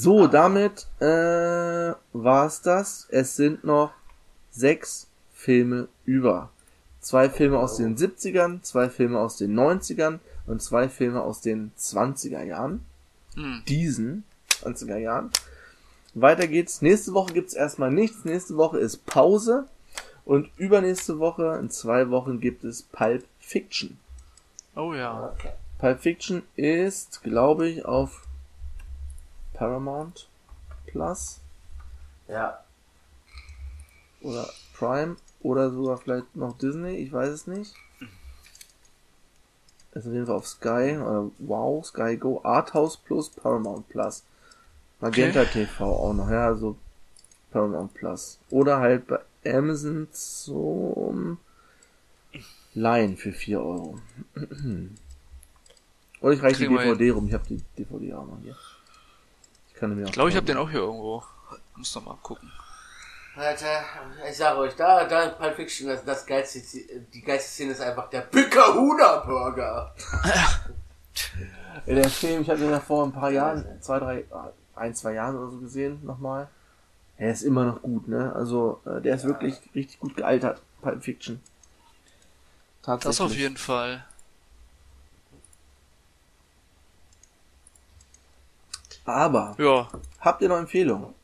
[0.00, 3.08] So, damit äh, war's das.
[3.10, 3.90] Es sind noch
[4.48, 6.50] sechs Filme über.
[7.00, 11.72] Zwei Filme aus den 70ern, zwei Filme aus den 90ern und zwei Filme aus den
[11.76, 12.84] 20er Jahren.
[13.34, 13.64] Hm.
[13.66, 14.22] Diesen
[14.62, 15.32] 20er Jahren.
[16.14, 16.80] Weiter geht's.
[16.80, 18.24] Nächste Woche gibt's erstmal nichts.
[18.24, 19.66] Nächste Woche ist Pause.
[20.24, 23.98] Und übernächste Woche, in zwei Wochen, gibt es Pulp Fiction.
[24.76, 25.34] Oh ja.
[25.80, 28.27] Pulp Fiction ist, glaube ich, auf
[29.58, 30.28] Paramount
[30.86, 31.40] Plus
[32.28, 32.62] Ja.
[34.22, 37.74] oder Prime oder sogar vielleicht noch Disney, ich weiß es nicht.
[39.92, 44.22] Ist auf jeden Fall auf Sky oder Wow, Sky Go, Arthouse Plus, Paramount Plus.
[45.00, 46.76] Magenta TV auch noch, ja, also
[47.50, 48.38] Paramount Plus.
[48.50, 51.38] Oder halt bei Amazon zum
[52.74, 53.98] Leihen für 4 Euro.
[56.20, 58.56] Oder ich reiche die DVD rum, ich habe die DVD auch noch hier.
[59.78, 61.22] Ich kann mir auch Ich glaube, ich habe den auch hier irgendwo.
[61.76, 62.50] Muss noch mal gucken.
[63.36, 63.84] Alter,
[64.28, 66.60] ich sage euch, da, da in Pulp Fiction, das, das geilste,
[67.14, 69.94] die geilste Szene ist einfach der Picahuna Burger.
[71.86, 74.24] Ja, der Film, ich hatte den ja vor ein paar Jahren, zwei, drei,
[74.74, 76.48] ein, zwei Jahren oder so gesehen, nochmal.
[77.16, 78.32] Er ist immer noch gut, ne?
[78.34, 81.40] Also, äh, der ist wirklich richtig gut gealtert, Pulp Fiction.
[82.82, 83.16] Tatsächlich.
[83.16, 84.04] Das auf jeden Fall.
[89.08, 89.88] Aber, Ja,
[90.20, 91.14] habt ihr noch Empfehlungen?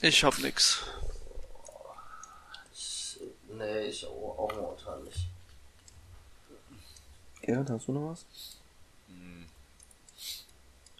[0.00, 0.82] ich hab nix.
[3.48, 5.26] Nee, ich auch, momentan nicht.
[7.42, 8.24] Gerhard, hast du noch was?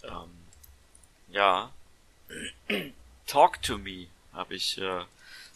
[0.03, 0.31] Ähm,
[1.29, 1.71] ja.
[3.27, 5.05] Talk to Me habe ich äh,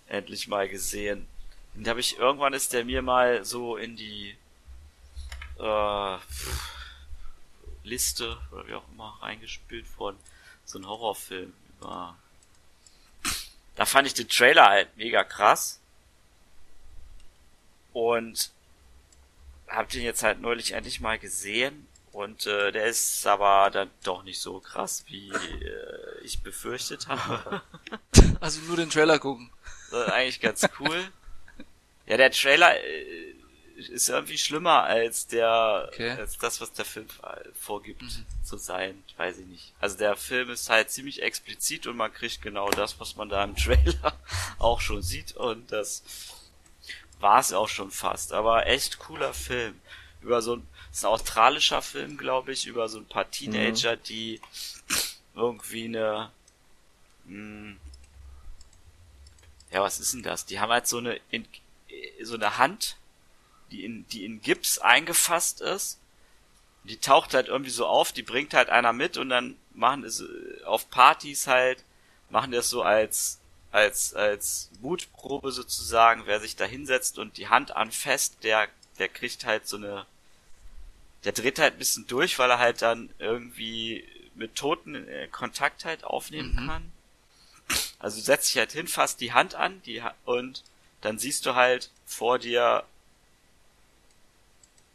[0.09, 1.27] endlich mal gesehen.
[1.75, 4.37] Den habe ich irgendwann ist der mir mal so in die
[5.59, 6.17] äh,
[7.85, 10.17] Liste oder wie auch immer reingespielt von
[10.65, 12.17] so ein Horrorfilm über.
[13.77, 15.81] Da fand ich den Trailer halt mega krass
[17.93, 18.51] und
[19.69, 24.23] hab den jetzt halt neulich endlich mal gesehen und äh, der ist aber dann doch
[24.23, 27.63] nicht so krass, wie äh, ich befürchtet habe.
[28.41, 29.51] Also nur den Trailer gucken.
[29.91, 31.09] Das ist eigentlich ganz cool.
[32.07, 33.34] Ja, der Trailer äh,
[33.77, 36.11] ist irgendwie schlimmer als der Okay.
[36.11, 37.07] als das, was der Film
[37.59, 38.05] vorgibt
[38.45, 39.03] zu sein.
[39.17, 39.73] Weiß ich nicht.
[39.81, 43.43] Also der Film ist halt ziemlich explizit und man kriegt genau das, was man da
[43.45, 44.19] im Trailer
[44.59, 46.03] auch schon sieht und das
[47.21, 48.33] war es auch schon fast.
[48.33, 49.81] Aber echt cooler Film
[50.23, 54.41] über so ein ist ein australischer Film, glaube ich, über so ein paar Teenager, die
[55.35, 56.31] irgendwie eine
[57.25, 57.77] mh,
[59.73, 60.47] ja, was ist denn das?
[60.47, 61.47] Die haben halt so eine in,
[62.23, 62.97] so eine Hand,
[63.71, 65.99] die in die in Gips eingefasst ist.
[66.85, 70.21] Die taucht halt irgendwie so auf, die bringt halt einer mit und dann machen es
[70.21, 71.83] äh, auf Partys halt
[72.31, 73.39] machen das so als
[73.71, 78.69] als als Mutprobe sozusagen, wer sich da hinsetzt und die Hand anfasst, der
[78.99, 80.07] der kriegt halt so eine
[81.25, 85.85] der dreht halt ein bisschen durch, weil er halt dann irgendwie mit Toten äh, Kontakt
[85.85, 86.93] halt aufnehmen kann.
[87.99, 90.63] Also setzt dich halt hin, fasst die Hand an, die und
[91.01, 92.85] dann siehst du halt vor dir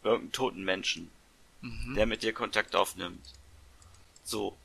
[0.03, 1.11] irgendeinen toten Menschen,
[1.95, 3.33] der mit dir Kontakt aufnimmt.
[4.23, 4.57] So.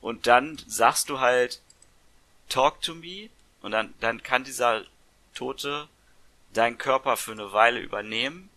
[0.00, 1.60] Und dann sagst du halt,
[2.48, 3.28] talk to me,
[3.60, 4.84] und dann, dann kann dieser
[5.34, 5.88] Tote
[6.52, 8.50] deinen Körper für eine Weile übernehmen.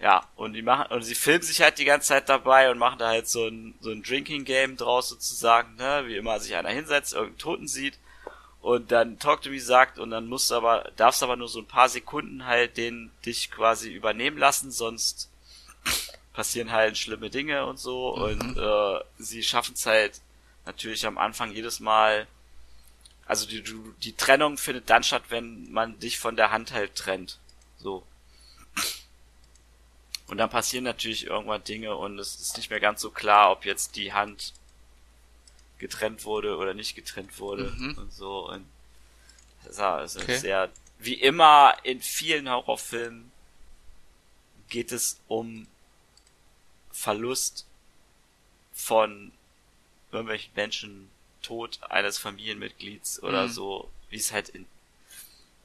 [0.00, 2.98] Ja, und die machen, und sie filmen sich halt die ganze Zeit dabei und machen
[2.98, 6.68] da halt so ein, so ein Drinking Game draus sozusagen, ne, wie immer sich einer
[6.68, 7.98] hinsetzt, irgendeinen Toten sieht
[8.64, 11.58] und dann Talk to Me sagt und dann musst du aber, darfst aber nur so
[11.58, 15.30] ein paar Sekunden halt den dich quasi übernehmen lassen, sonst
[16.32, 20.22] passieren halt schlimme Dinge und so und äh, sie schaffen es halt
[20.64, 22.26] natürlich am Anfang jedes Mal,
[23.26, 23.62] also die,
[24.02, 27.38] die Trennung findet dann statt, wenn man dich von der Hand halt trennt.
[27.76, 28.02] So.
[30.26, 33.66] Und dann passieren natürlich irgendwann Dinge und es ist nicht mehr ganz so klar, ob
[33.66, 34.54] jetzt die Hand
[35.84, 37.94] getrennt wurde oder nicht getrennt wurde Mhm.
[37.98, 38.48] und so.
[38.48, 38.64] Und
[39.64, 40.38] das ist Okay.
[40.38, 43.30] sehr, wie immer in vielen Horrorfilmen
[44.70, 45.66] geht es um
[46.90, 47.66] Verlust
[48.72, 49.30] von
[50.10, 51.10] irgendwelchen Menschen,
[51.42, 53.52] Tod eines Familienmitglieds oder Mhm.
[53.52, 54.64] so, wie es halt in,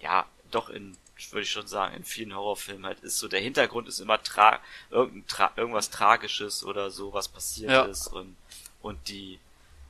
[0.02, 0.98] ja, doch in,
[1.32, 4.60] würde ich schon sagen, in vielen Horrorfilmen halt ist so, der Hintergrund ist immer tra
[4.90, 7.84] irgendein tra irgendwas Tragisches oder so, was passiert Ja.
[7.86, 8.36] ist und,
[8.82, 9.40] und die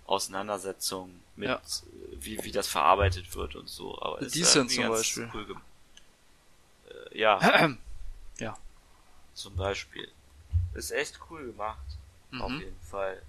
[0.10, 1.56] Auseinandersetzung mit, Ja.
[1.56, 1.62] äh,
[2.20, 5.32] wie, wie das verarbeitet wird und so, aber The ist Descent irgendwie zum Beispiel.
[5.34, 5.56] Cool
[7.14, 7.70] äh, ja.
[8.40, 8.58] Ja.
[9.34, 10.10] Zum Beispiel.
[10.74, 11.86] Ist echt cool gemacht.
[12.40, 12.60] Auf Mhm.
[12.62, 13.22] jeden Fall.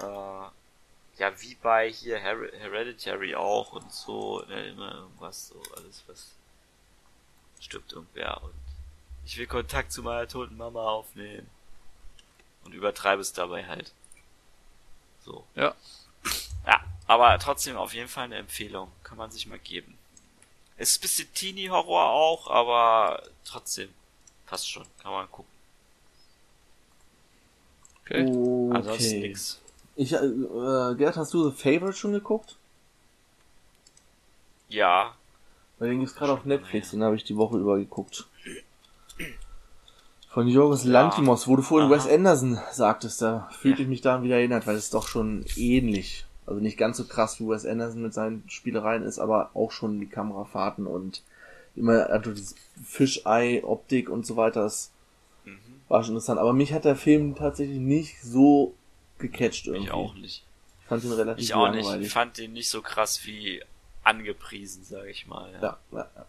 [0.00, 0.04] Äh,
[1.18, 6.28] ja, wie bei hier Her Hereditary auch und so, ne, immer irgendwas so, alles was
[7.60, 8.54] stirbt irgendwer und
[9.24, 11.48] ich will Kontakt zu meiner toten Mama aufnehmen.
[12.64, 13.92] Und übertreibe es dabei halt.
[15.24, 15.44] So.
[15.54, 15.74] Ja.
[16.66, 18.90] Ja, aber trotzdem auf jeden Fall eine Empfehlung.
[19.02, 19.96] Kann man sich mal geben.
[20.76, 23.88] Es ist ein bisschen Teenie-Horror auch, aber trotzdem
[24.46, 25.50] passt schon, kann man gucken.
[28.04, 28.22] Okay.
[28.22, 29.20] Ansonsten Okay.
[29.20, 29.60] nix.
[29.94, 32.56] Ich, äh, äh, Gerd, hast du The Favorite schon geguckt?
[34.68, 35.14] Ja,
[35.78, 38.26] Weil den gibt's gerade auf Netflix, den habe ich die Woche über geguckt.
[40.32, 41.96] Von Jorgos Lantimos, wo du vorhin Aha.
[41.96, 46.24] Wes Anderson sagtest, da fühlte ich mich daran wieder erinnert, weil es doch schon ähnlich,
[46.46, 50.00] also nicht ganz so krass wie Wes Anderson mit seinen Spielereien ist, aber auch schon
[50.00, 51.22] die Kamerafahrten und
[51.76, 52.54] immer also dieses
[52.84, 54.90] Fischei-Optik und so weiter, das
[55.44, 55.58] Mhm.
[55.88, 56.38] war schon interessant.
[56.40, 58.74] Aber mich hat der Film tatsächlich nicht so
[59.18, 59.84] gecatcht irgendwie.
[59.86, 60.44] ich auch nicht.
[60.82, 61.82] Ich fand ihn relativ Ich auch nicht.
[61.84, 62.06] langweilig.
[62.06, 63.62] Ich fand den nicht so krass wie
[64.04, 65.50] angepriesen, sag ich mal.
[65.52, 65.60] Ja.
[65.62, 65.78] Ja,
[66.16, 66.26] ja,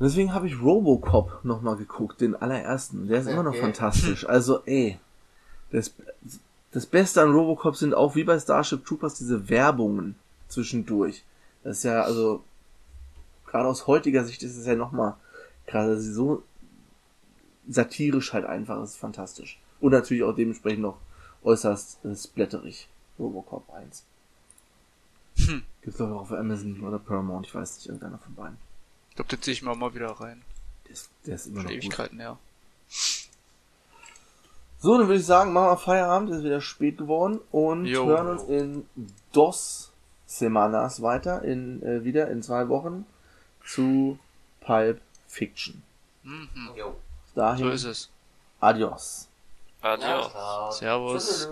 [0.00, 3.06] Deswegen habe ich Robocop nochmal geguckt, den allerersten.
[3.08, 3.60] Der ist immer noch Okay.
[3.60, 4.24] fantastisch.
[4.28, 4.98] Also, ey.
[5.70, 5.92] Das,
[6.72, 10.16] das Beste an Robocop sind auch wie bei Starship Troopers diese Werbungen
[10.48, 11.22] zwischendurch.
[11.62, 12.42] Das ist ja, also,
[13.46, 15.14] gerade aus heutiger Sicht ist es ja nochmal
[15.66, 16.42] gerade so
[17.68, 19.58] satirisch halt einfach, das ist fantastisch.
[19.80, 20.98] Und natürlich auch dementsprechend noch
[21.44, 22.88] äußerst äh, splatterig.
[23.18, 24.04] Robocop 1.
[25.38, 25.62] Hm.
[25.82, 28.58] Gibt's glaube ich auch auf Amazon oder Paramount, ich weiß nicht, irgendeiner von beiden.
[29.14, 30.42] Ich glaube, den ziehe ich mir auch mal wieder rein.
[30.86, 31.82] Der ist, der ist immer Schon noch gut.
[31.84, 32.36] Ewigkeiten, ja.
[34.80, 38.06] So, dann würde ich sagen, machen wir Feierabend, ist wieder spät geworden und Jo.
[38.06, 38.88] hören uns in
[39.32, 39.92] dos
[40.26, 43.06] Semanas weiter, in, äh, wieder in zwei Wochen
[43.64, 44.18] zu
[44.60, 45.82] Pulp Fiction.
[46.24, 46.48] Mhm.
[46.76, 46.96] Jo.
[47.24, 48.10] Bis dahin, So ist es.
[48.60, 49.28] adios.
[49.80, 50.78] Adios.
[50.78, 51.24] Servus.
[51.28, 51.48] Tschüss.